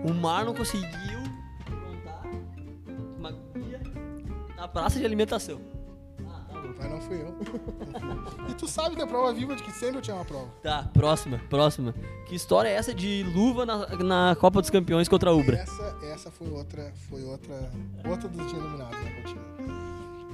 [0.05, 1.19] O Marlon conseguiu
[1.69, 2.23] montar
[3.19, 3.81] uma guia
[4.57, 5.61] na praça de alimentação.
[6.83, 7.35] Mas não fui eu.
[8.51, 10.49] e tu sabe da prova viva de que sempre eu tinha uma prova.
[10.63, 11.95] Tá, próxima, próxima.
[12.27, 15.59] Que história é essa de luva na, na Copa dos Campeões contra a Ubra?
[15.59, 17.71] Essa, essa foi outra, foi outra,
[18.09, 19.43] outra dos dias iluminados, né, tinha.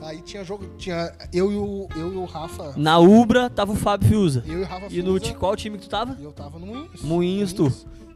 [0.01, 3.77] Aí tinha jogo, tinha eu e o, eu e o Rafa, Na Ubra tava o
[3.77, 4.45] Fábio Fiuza.
[4.47, 6.17] eu e o Rafa E no Fiuza, qual time que tu tava?
[6.21, 7.03] e eu tava no Moinhos.
[7.03, 7.67] Moinhos, tu.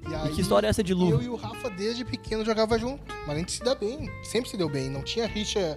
[0.07, 1.17] E, E aí, que história é essa de luva?
[1.17, 4.49] Eu e o Rafa desde pequeno jogava junto, mas a gente se dá bem, sempre
[4.49, 5.77] se deu bem, não tinha rixa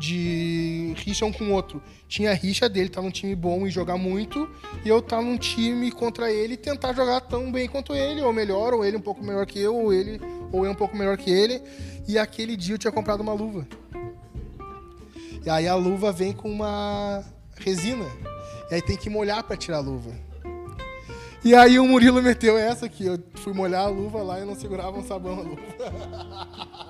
[0.00, 1.82] de rixa um com o outro.
[2.08, 4.48] Tinha rixa dele estar num time bom e jogar muito,
[4.82, 8.32] e eu estar num time contra ele e tentar jogar tão bem quanto ele, ou
[8.32, 10.18] melhor, ou ele um pouco melhor que eu, ou ele,
[10.50, 11.62] ou eu um pouco melhor que ele.
[12.08, 13.68] E aquele dia eu tinha comprado uma luva.
[15.44, 17.22] E aí a luva vem com uma
[17.56, 18.06] resina.
[18.70, 20.12] E aí tem que molhar pra tirar a luva.
[21.44, 23.04] E aí o Murilo meteu essa aqui.
[23.04, 25.62] Eu fui molhar a luva lá e não segurava um sabão na luva.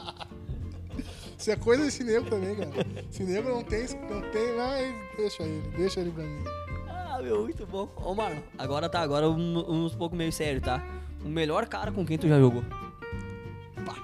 [1.40, 2.70] Isso é coisa desse nego também, cara.
[3.10, 6.44] Esse nego não tem, não tem, mas deixa ele, deixa ele pra mim.
[6.86, 7.88] Ah, meu, muito bom.
[7.96, 10.84] Ô, Marlon, agora tá, agora um- uns pouco meio sério, tá?
[11.24, 12.62] O melhor cara com quem tu já jogou.
[13.86, 13.96] Pá.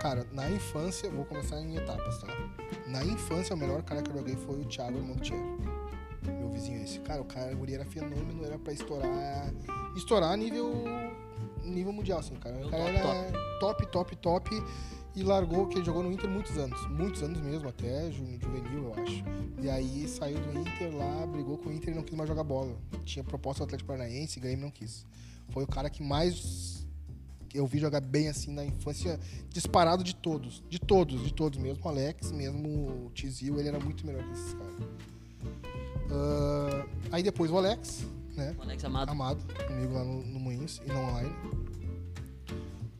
[0.00, 2.28] Cara, na infância, vou começar em etapas, tá?
[2.88, 5.58] Na infância, o melhor cara que eu joguei foi o Thiago Montiero.
[6.24, 6.98] Meu vizinho esse.
[7.00, 9.52] Cara, o cara, o guri era fenômeno, era pra estourar.
[9.96, 10.72] Estourar nível.
[11.64, 12.66] Nível mundial, assim, cara.
[12.66, 14.62] O cara era top, top, top.
[15.14, 16.86] E largou, que ele jogou no Inter muitos anos.
[16.88, 19.22] Muitos anos mesmo, até ju- juvenil, eu acho.
[19.60, 22.42] E aí saiu do Inter lá, brigou com o Inter e não quis mais jogar
[22.44, 22.74] bola.
[23.04, 25.04] Tinha proposta do Atlético Paranaense, e Grêmio não quis.
[25.50, 26.86] Foi o cara que mais
[27.52, 29.20] eu vi jogar bem assim na infância,
[29.50, 30.64] disparado de todos.
[30.70, 31.84] De todos, de todos mesmo.
[31.84, 32.68] O Alex, mesmo
[33.06, 34.74] o Tizil, ele era muito melhor que esses caras.
[36.10, 38.06] Ah, aí depois o Alex,
[38.36, 38.54] né?
[38.58, 39.10] O Alex Amado.
[39.10, 41.32] Amado, comigo lá no, no Moinhos e no online.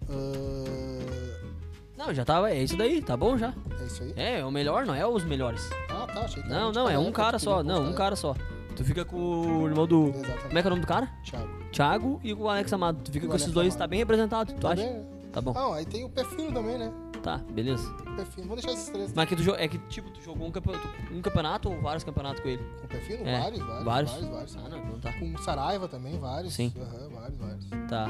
[0.08, 1.48] Ah,
[1.96, 3.54] Não, já tava, é isso daí, tá bom já.
[3.80, 4.12] é isso aí?
[4.16, 5.68] É, é o melhor, não é os melhores.
[5.90, 7.62] Ah, tá, achei que Não, não, é um cara só.
[7.62, 7.96] Não, um postar.
[7.96, 8.34] cara só.
[8.74, 9.16] Tu fica com
[9.62, 10.08] o irmão do.
[10.08, 10.42] Exatamente.
[10.46, 11.06] Como é que é o nome do cara?
[11.24, 11.48] Thiago.
[11.70, 12.98] Thiago e o Alex Amado.
[13.04, 13.78] Tu fica O com esses Alex dois, Amado.
[13.78, 14.82] tá bem representado, tu Tá acha?
[14.82, 15.06] bem?
[15.32, 15.52] Tá bom.
[15.52, 16.92] Não, aí tem o fino também, né?
[17.22, 17.88] Tá, beleza.
[18.00, 18.46] O pé fino.
[18.48, 19.12] Vou deixar esses três.
[19.14, 22.40] Mas que tu é que, tipo, tu jogou um campeonato, um campeonato ou vários campeonatos
[22.42, 22.62] com ele?
[22.80, 23.26] Com o pé fino?
[23.28, 24.10] É, Vários, vários, vários?
[24.12, 24.56] vários, vários.
[24.56, 25.12] Ah, não, então tá.
[25.12, 26.52] Com o Saraiva também, vários.
[26.52, 26.72] Sim.
[26.76, 27.66] Aham, vários, vários.
[27.88, 28.08] Tá.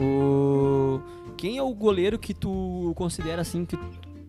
[0.00, 1.00] O...
[1.36, 3.78] Quem é o goleiro que tu considera assim, que,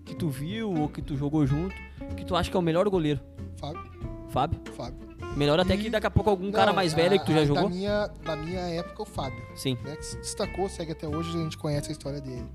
[0.05, 1.75] que tu viu ou que tu jogou junto,
[2.15, 3.19] que tu acha que é o melhor goleiro?
[3.57, 3.81] Fábio,
[4.29, 4.59] Fábio?
[4.75, 5.11] Fábio.
[5.35, 7.39] Melhor até E- que daqui a pouco algum Não, cara mais velho que tu já
[7.39, 7.63] a- jogou?
[7.63, 9.41] Da minha, da minha época, o Fábio.
[9.55, 9.77] Sim.
[9.83, 12.45] Né, que se destacou, segue até hoje, a gente conhece a história dele.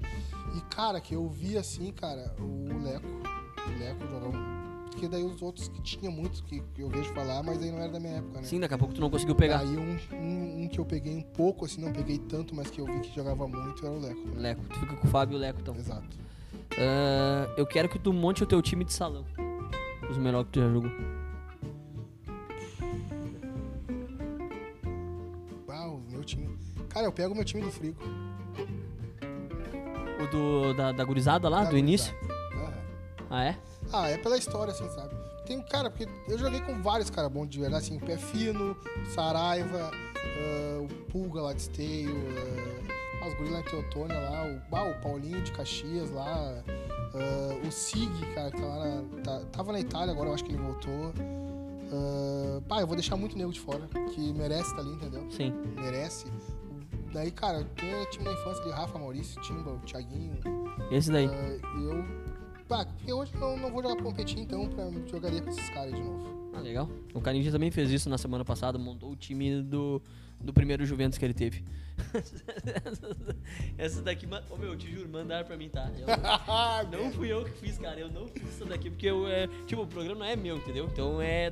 [0.57, 3.07] E, cara, que eu vi assim, cara, o Leco.
[3.07, 4.31] O Leco jogou.
[4.31, 4.57] um-
[4.91, 7.79] porque daí os outros que tinha muitos que, que eu vejo falar, mas aí não
[7.81, 8.47] era da minha época, né?
[8.47, 9.59] Sim, daqui a pouco tu não conseguiu pegar.
[9.61, 12.81] Aí um, um, um que eu peguei um pouco, assim, não peguei tanto, mas que
[12.81, 14.21] eu vi que jogava muito era o Leco.
[14.35, 14.63] Leco.
[14.71, 15.75] Tu fica com o Fábio e o Leco, então.
[15.77, 16.17] Exato.
[16.79, 19.27] Ah, eu quero que tu monte o teu time de salão.
[20.11, 20.91] Os melhores que tu já jogou.
[25.69, 26.57] Ah, o meu time.
[26.89, 27.99] Cara, eu pego o meu time do Frigo.
[30.23, 32.15] O do, da, da gurizada lá, Da do início?
[33.29, 33.57] Ah, é?
[33.93, 35.15] Ah, é pela história, assim, sabe?
[35.47, 38.77] Tem, cara, porque eu joguei com vários caras bons de verdade, assim, Pé Fino,
[39.15, 42.15] Saraiva, ah, o Pulga lá de Esteio,
[43.23, 47.67] ah, as guris lá em Teotônia lá, o, ah, o Paulinho de Caxias lá, ah,
[47.67, 50.53] o Sig, cara, que tá lá na, tá- tava na Itália agora, eu acho que
[50.53, 51.13] ele voltou.
[51.93, 55.27] Ah, pá, eu vou deixar muito nego de fora, que merece estar ali, entendeu?
[55.31, 55.53] Sim.
[55.77, 56.27] Merece.
[57.17, 60.37] Daí, cara, tem time da infância ali, Rafa, Maurício, Timba, Thiaguinho,
[60.91, 61.27] Esse daí.
[61.27, 62.05] ah, eu.
[62.69, 65.95] Pá, porque hoje eu não vou jogar pra competir, então pra, jogaria com esses caras
[65.95, 66.51] de novo.
[66.53, 66.87] Ah, legal.
[67.15, 70.03] O Carinja também fez isso na semana passada, montou o time do,
[70.39, 71.65] do primeiro Juventus que ele teve.
[73.79, 75.91] Essa daqui, ô meu, te juro, mandaram pra mim, tá?
[75.99, 76.07] Eu-
[77.01, 77.99] não fui eu que fiz, cara.
[77.99, 80.87] Eu não fiz isso daqui, porque eu, é, tipo, o programa não é meu, entendeu?
[80.93, 81.51] Então é.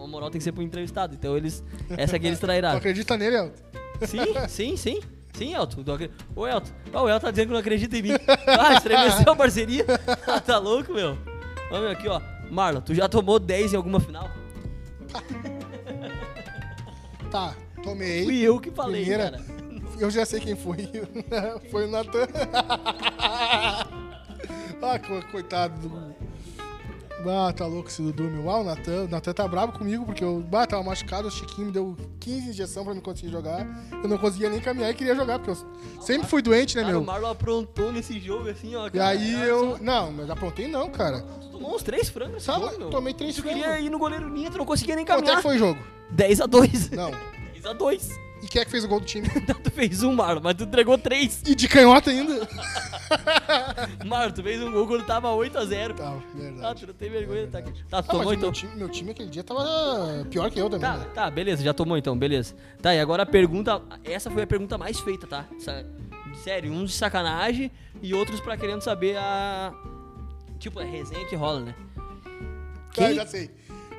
[0.00, 1.16] A moral tem que ser pro entrevistado.
[1.16, 1.64] Então eles.
[1.96, 2.76] Essa aqui eles Tu trairão.
[2.76, 3.79] acredita nele, Elton?
[4.06, 5.00] Sim, sim, sim.
[5.32, 5.80] Sim, Elton.
[5.92, 6.70] Acre- Ô, Elton.
[6.92, 8.10] O Elton tá dizendo que não acredita em mim.
[8.46, 9.84] Ah, estremeceu a parceria.
[10.26, 11.16] Ah, tá louco, meu?
[11.70, 12.20] Ó, meu, aqui, ó.
[12.50, 14.28] Marlon, tu já tomou 10 em alguma final?
[17.30, 17.54] Tá,
[17.84, 18.24] tomei.
[18.24, 19.30] Fui eu que falei, Primeira.
[19.30, 19.44] cara.
[20.00, 20.88] Eu já sei quem foi.
[21.70, 22.26] foi o Natan.
[24.82, 26.14] ah, co- coitado do.
[27.28, 28.48] Ah, tá louco esse Dudu, meu.
[28.50, 29.02] Ah, o Natan.
[29.04, 31.28] O Natan tá bravo comigo porque eu bah, tava machucado.
[31.28, 33.66] O Chiquinho me deu 15 injeções pra me conseguir jogar.
[34.02, 36.94] Eu não conseguia nem caminhar e queria jogar, porque eu sempre fui doente, né, Cara,
[36.96, 37.06] o meu?
[37.06, 38.86] Marlon aprontou nesse jogo, assim, ó.
[38.86, 39.08] E cara.
[39.08, 39.78] aí Olha eu.
[39.80, 41.20] Não, mas aprontei não, cara.
[41.20, 42.90] Tu tomou uns 3 frangos Sabe, jogo, meu.
[42.90, 43.60] tomei três Tu frangos.
[43.60, 45.36] queria ir no goleiro tu não conseguia nem Quanto é caminhar.
[45.36, 45.80] que foi o jogo?
[46.10, 47.10] 10 a 2 Não.
[47.52, 49.26] 10 a 2 E quem é que fez o gol do time?
[49.64, 51.42] Tu fez um, Marlon, mas tu entregou 3.
[51.46, 52.46] E de canhota ainda?
[54.04, 56.80] Marlon, tu fez um gol quando tava 8 a 0 Tá, Ah, verdade.
[56.80, 57.62] tu não tem vergonha de tá.
[57.62, 58.50] Tá, tu Ah, tomou então.
[58.50, 59.64] meu time, meu time aquele dia tava
[60.30, 61.06] pior que eu também, Tá, né?
[61.14, 62.54] tá, beleza, já tomou então, beleza.
[62.82, 63.80] Tá, e agora a pergunta.
[64.04, 65.46] Essa foi a pergunta mais feita, tá?
[66.44, 67.70] Sério, uns de sacanagem
[68.02, 69.72] e outros pra querendo saber a.
[70.58, 71.74] Tipo, a resenha que rola, né?
[71.96, 72.02] Ah,
[72.92, 73.50] Quem- já sei.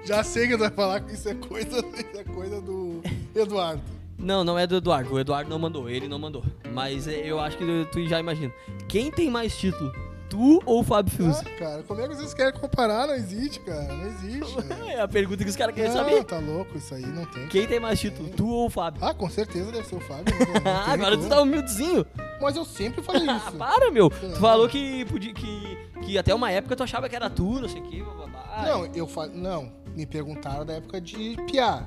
[0.03, 3.01] Já sei que tu vai falar que isso é coisa, isso é coisa do
[3.35, 3.81] Eduardo.
[4.21, 5.13] Não, não é do Eduardo.
[5.13, 6.43] O Eduardo não mandou, ele não mandou.
[6.73, 8.53] Mas é, eu acho que tu já imagina.
[8.87, 9.91] Quem tem mais título?
[10.29, 11.39] Tu ou o Fábio Fius?
[11.41, 13.05] Ah, cara, como é que vocês querem comparar?
[13.05, 13.93] Não existe, cara.
[13.93, 14.55] Não existe.
[14.91, 16.23] É a pergunta que os caras querem Não, saber.
[16.23, 17.47] tá louco, isso aí não tem.
[17.47, 18.29] Quem tem mais título?
[18.29, 19.03] Tu ou o Fábio?
[19.03, 20.33] Ah, com certeza deve ser o Fábio.
[20.55, 22.05] não- não Ah, agora tu tá humildezinho.
[22.41, 23.51] Mas eu sempre falei Ah, isso.
[23.57, 24.09] para, meu.
[24.09, 24.35] Tu Não.
[24.37, 27.81] falou que, podia, que, que até uma época tu achava que era tu, não sei
[27.81, 28.01] o que.
[28.01, 28.63] bababá.
[28.67, 29.35] Não, eu falei.
[29.35, 31.83] Não, me perguntaram da época de Piá.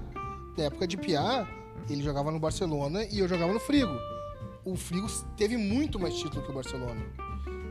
[0.57, 1.47] Da época de Piá,
[1.89, 3.95] ele jogava no Barcelona e eu jogava no Frigo.
[4.65, 5.07] O Frigo
[5.37, 7.01] teve muito mais título que o Barcelona.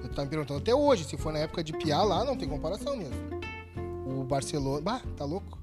[0.03, 2.47] Eu tava me perguntando até hoje, se for na época de Piá lá, não tem
[2.47, 3.15] comparação mesmo.
[4.05, 4.81] O Barcelona.
[4.81, 5.57] Bah, tá louco?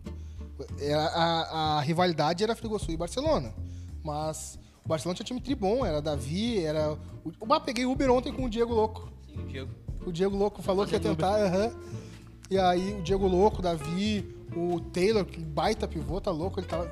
[0.79, 3.55] Era, a, a rivalidade era Frigosul e Barcelona.
[4.03, 6.99] Mas o Barcelona tinha time tribom, era Davi, era.
[7.39, 9.09] O, bah, peguei Uber ontem com o Diego Louco.
[9.27, 9.71] Sim, o Diego.
[10.07, 11.73] O Diego Louco falou que ia tentar, aham.
[12.51, 16.91] E aí o Diego Louco, Davi, o Taylor, que baita pivô, tá louco, ele tava.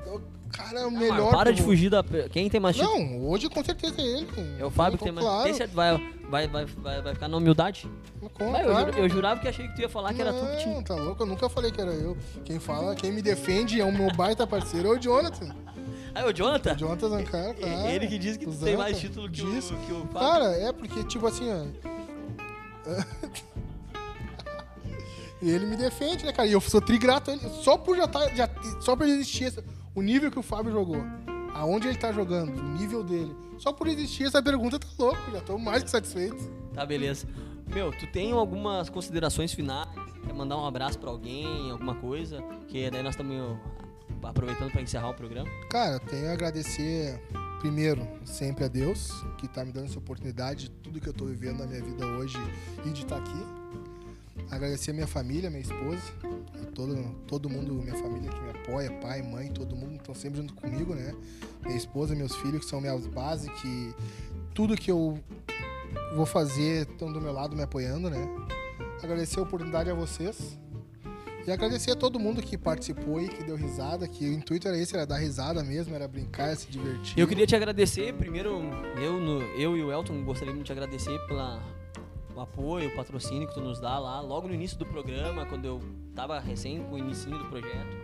[0.51, 1.19] Cara, é o melhor.
[1.19, 1.69] Mano, para de pivô.
[1.71, 2.03] fugir da.
[2.31, 2.77] Quem tem mais?
[2.77, 4.29] Não, hoje com certeza é ele.
[4.59, 5.27] É o Fábio que tem mais.
[5.27, 5.97] Claro, certeza- vai,
[6.31, 7.89] vai, vai, vai, vai ficar na humildade?
[8.35, 8.99] com- Vai, eu, claro.
[8.99, 10.75] eu jurava que achei que tu ia falar que era tu que tinha.
[10.75, 12.17] Não, tá louco, eu nunca falei que era eu.
[12.45, 15.55] Quem fala, quem me defende é o meu baita parceiro, é o Jonathan.
[16.15, 16.73] Ah, é o Jonathan?
[16.73, 17.89] O Jonathan Zancar, claro.
[17.89, 19.71] Ele que diz que tu tem mais título que diz.
[19.71, 20.19] o, que o Fábio.
[20.19, 21.67] Cara, é porque, tipo assim, ó.
[25.41, 26.49] E ele me defende, né, cara?
[26.49, 27.49] E eu sou trigrato a ele.
[27.63, 28.29] Só por já tá.
[28.35, 28.49] Já,
[28.81, 31.03] só por existir essa- o nível que o Fábio jogou.
[31.55, 33.35] Aonde ele tá jogando, o nível dele.
[33.59, 35.19] Só por existir essa pergunta, tá louco.
[35.33, 36.37] Já tô mais que satisfeito.
[36.75, 37.27] Tá, beleza.
[37.73, 39.89] Meu, tu tem algumas considerações finais?
[40.25, 42.41] Quer mandar um abraço pra alguém, alguma coisa?
[42.69, 43.59] Que daí nós estamos
[44.23, 45.49] aproveitando pra encerrar o programa.
[45.71, 47.21] Cara, tenho a agradecer,
[47.61, 51.25] primeiro, sempre a Deus, que tá me dando essa oportunidade de tudo que eu tô
[51.27, 52.37] vivendo na minha vida hoje
[52.85, 53.45] e de estar aqui.
[54.51, 56.01] Agradecer a minha família, minha esposa,
[56.75, 56.97] todo,
[57.27, 60.95] todo mundo, minha família que me apoia, pai, mãe, todo mundo estão sempre junto comigo,
[60.95, 61.15] né?
[61.65, 63.95] Minha esposa, meus filhos, que são minhas bases, que
[64.55, 65.19] tudo que eu
[66.15, 68.27] vou fazer estão do meu lado me apoiando, né?
[69.03, 70.59] Agradecer a oportunidade a vocês.
[71.47, 74.77] E agradecer a todo mundo que participou e que deu risada, que o intuito era
[74.79, 77.19] esse, era dar risada mesmo, era brincar, se divertir.
[77.19, 78.61] Eu queria te agradecer, primeiro,
[79.01, 81.63] eu, no- eu e o Elton gostaríamos de te agradecer pela
[82.41, 85.81] apoio, o patrocínio que tu nos dá lá, logo no início do programa, quando eu
[86.15, 87.97] tava recém com o início do projeto.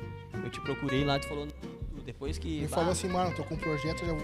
[0.43, 2.61] Eu te procurei lá, tu falou, "Não, depois que.
[2.63, 4.15] Me bah, falou assim, mano, tô com um projeto, já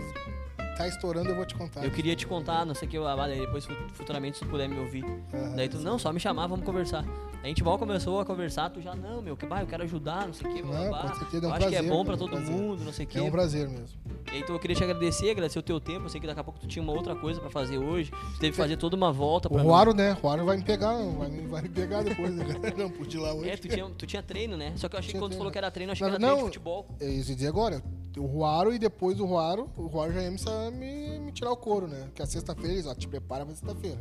[0.77, 1.85] tá estourando, eu vou te contar.
[1.85, 4.67] Eu queria te contar, não sei o que, ah, depois fu- futuramente se tu puder
[4.69, 5.05] me ouvir.
[5.05, 5.55] Aham.
[5.55, 7.05] Daí tu, não, só me chamar, vamos conversar.
[7.43, 10.27] A gente mal começou a conversar, tu já, não, meu, que bah, eu quero ajudar,
[10.27, 12.05] não sei o que, blá, com certeza, é um eu acho que é prazer, bom
[12.05, 12.51] pra é todo prazer.
[12.55, 13.19] mundo, não sei o que.
[13.19, 13.99] É um prazer mesmo.
[14.31, 16.05] E aí, então eu queria te agradecer, agradecer o teu tempo.
[16.05, 18.11] Eu sei que daqui a pouco tu tinha uma outra coisa pra fazer hoje.
[18.35, 19.57] Tu teve que fazer toda uma volta O.
[19.59, 20.13] Ruaro, né?
[20.13, 22.45] O Ruaro vai me pegar, vai me, vai me pegar depois, né?
[22.79, 23.51] Não pude ir lá hoje.
[23.51, 24.73] É, tu tinha, tu tinha treino, né?
[24.77, 25.53] Só que eu achei que quando tu falou treino.
[25.53, 26.47] que era treino, eu achei Não, que era treino de não.
[26.47, 26.87] futebol.
[27.01, 27.83] É isso, eu ia dizer agora.
[28.19, 31.87] O Ruaro e depois do Ruaro, o Ruaro já ia me, me, tirar o couro,
[31.87, 32.09] né?
[32.15, 33.99] Que a sexta-feira eles, ó, te prepara pra sexta-feira.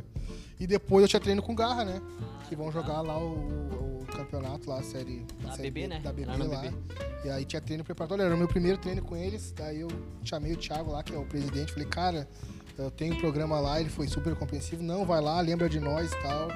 [0.58, 2.02] E depois eu tinha treino com Garra, né?
[2.48, 6.00] Que vão jogar lá o, o campeonato lá, a série, Da série BB, B- né?
[6.00, 6.60] Da BB Era lá.
[6.62, 6.76] BB.
[7.24, 8.24] E aí tinha treino preparatório.
[8.24, 9.52] Era o meu primeiro treino com eles.
[9.52, 9.88] Daí eu
[10.24, 11.72] chamei o Thiago lá, que é o presidente.
[11.72, 12.28] Falei, cara,
[12.76, 13.80] eu tenho um programa lá.
[13.80, 14.82] Ele foi super compreensivo.
[14.82, 16.48] Não, vai lá, lembra de nós e tal.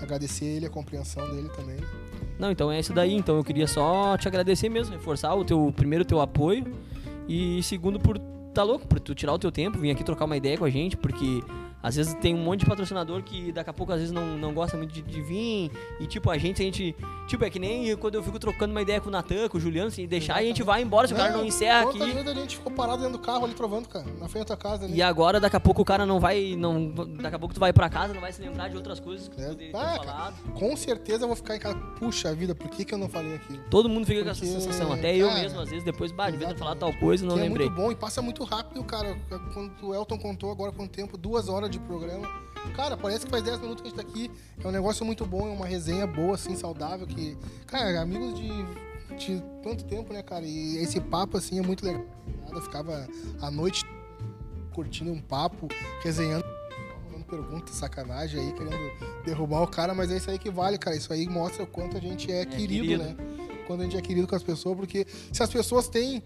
[0.00, 1.76] Agradecer ele, a compreensão dele também.
[2.38, 3.14] Não, então é isso daí.
[3.14, 6.64] Então eu queria só te agradecer mesmo, reforçar o teu primeiro o teu apoio
[7.32, 8.18] e segundo por
[8.52, 10.70] tá louco por tu tirar o teu tempo, vir aqui trocar uma ideia com a
[10.70, 11.42] gente, porque
[11.82, 14.54] às vezes tem um monte de patrocinador que daqui a pouco às vezes não, não
[14.54, 16.94] gosta muito de, de vir e tipo a gente a gente
[17.26, 19.60] tipo é que nem quando eu fico trocando uma ideia com o Natan, com o
[19.60, 21.98] Juliano, assim, deixar e a gente vai embora se o cara não encerra aqui.
[21.98, 24.70] vezes a gente ficou parado dentro do carro ali trovando, cara, na frente da tua
[24.70, 24.94] casa ali.
[24.96, 26.90] E agora daqui a pouco o cara não vai não
[27.20, 29.36] daqui a pouco tu vai pra casa, não vai se lembrar de outras coisas que
[29.36, 29.48] tu É.
[29.48, 30.02] poderia ter Ah, cara.
[30.04, 30.52] falado.
[30.54, 31.76] Com certeza eu vou ficar em casa.
[31.98, 33.60] Puxa vida, por que, que eu não falei aquilo?
[33.70, 36.30] Todo mundo fica com essa Porque, sensação, até eu cara, mesmo às vezes depois, bah,
[36.30, 36.94] devia ter falado exatamente.
[37.00, 37.66] tal coisa, e não lembrei.
[37.66, 39.16] é muito bom e passa muito rápido, cara.
[39.54, 42.28] Quando o Elton contou agora com o tempo, duas horas de programa.
[42.76, 44.30] Cara, parece que faz 10 minutos que a gente tá aqui.
[44.62, 47.06] É um negócio muito bom, é uma resenha boa, assim, saudável.
[47.06, 47.36] Que,
[47.66, 48.48] cara, amigos de,
[49.16, 50.44] de tanto tempo, né, cara?
[50.44, 52.04] E esse papo, assim, é muito legal.
[52.52, 53.08] Eu ficava
[53.40, 53.84] à noite
[54.72, 55.68] curtindo um papo,
[56.02, 56.44] resenhando,
[57.06, 60.96] mandando perguntas, sacanagem aí, querendo derrubar o cara, mas é isso aí que vale, cara.
[60.96, 63.02] Isso aí mostra o quanto a gente é, querido, querido.
[63.02, 63.16] né?
[63.66, 66.22] Quando a gente é querido com as pessoas, porque se as pessoas têm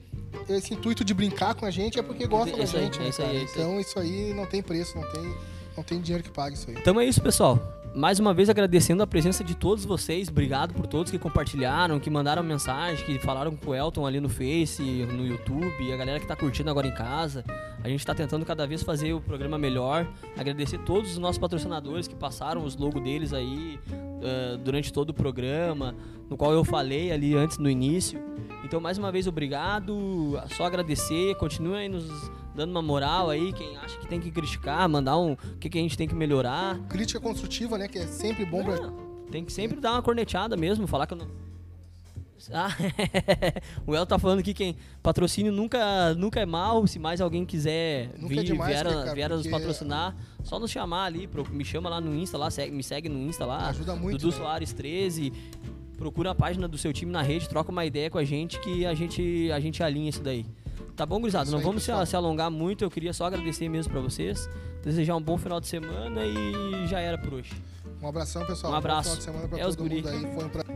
[0.48, 2.98] esse intuito de brincar com a gente, é porque gostam É da isso aí, gente,
[2.98, 3.62] né, isso aí, isso aí.
[3.62, 5.34] Então isso aí não tem preço, não tem,
[5.76, 6.76] não tem dinheiro que pague isso aí.
[6.78, 7.60] Então é isso, pessoal.
[7.97, 10.28] Mais uma vez agradecendo a presença de todos vocês.
[10.28, 14.28] Obrigado por todos que compartilharam, que mandaram mensagem, que falaram com o Elton ali no
[14.28, 17.43] Face, no YouTube, a galera que tá curtindo agora em casa.
[17.82, 20.06] A gente tá tentando cada vez fazer o programa melhor.
[20.36, 23.81] Agradecer todos os nossos patrocinadores que passaram os logos deles aí
[24.23, 25.94] eh, durante todo o programa,
[26.28, 28.20] no qual eu falei ali antes no início.
[28.62, 30.39] Então, mais uma vez, obrigado.
[30.55, 31.35] Só agradecer.
[31.36, 33.52] Continuem nos dando uma moral aí.
[33.52, 35.32] Quem acha que tem que criticar, mandar um.
[35.32, 36.78] O que, que a gente tem que melhorar.
[36.88, 38.76] Crítica construtiva, né, que é sempre bom pra...
[38.80, 38.96] Não,
[39.30, 41.46] tem que sempre dar uma corneteada mesmo, falar que eu não.
[42.52, 42.68] Ah,
[43.86, 46.86] o El tá falando aqui que patrocínio nunca, nunca é mal.
[46.86, 49.14] Se mais alguém quiser Nunca é vir, demais, vier, né, a- cara?
[49.14, 50.14] vier nos patrocinar,
[50.44, 51.28] só nos chamar ali.
[51.50, 53.68] me chama lá no Insta, lá, me segue no Insta lá.
[53.68, 54.42] Ajuda muito, Dudu né?
[54.42, 55.32] Soares 13.
[55.96, 58.84] Procura a página do seu time na rede, troca uma ideia com a gente que
[58.84, 60.44] a gente, a gente alinha isso daí.
[60.97, 61.51] Tá bom, gurizada?
[61.51, 62.06] Não aí, vamos se, pessoal.
[62.06, 62.82] se alongar muito.
[62.82, 64.48] Eu queria só agradecer mesmo pra vocês.
[64.82, 67.52] Desejar um bom final de semana e já era por hoje.
[68.02, 68.73] Um abração, pessoal.
[68.73, 69.10] Um abraço.
[69.10, 70.35] Bom final de semana pra É os todo mundo aí.
[70.35, 70.76] Foi um prazer.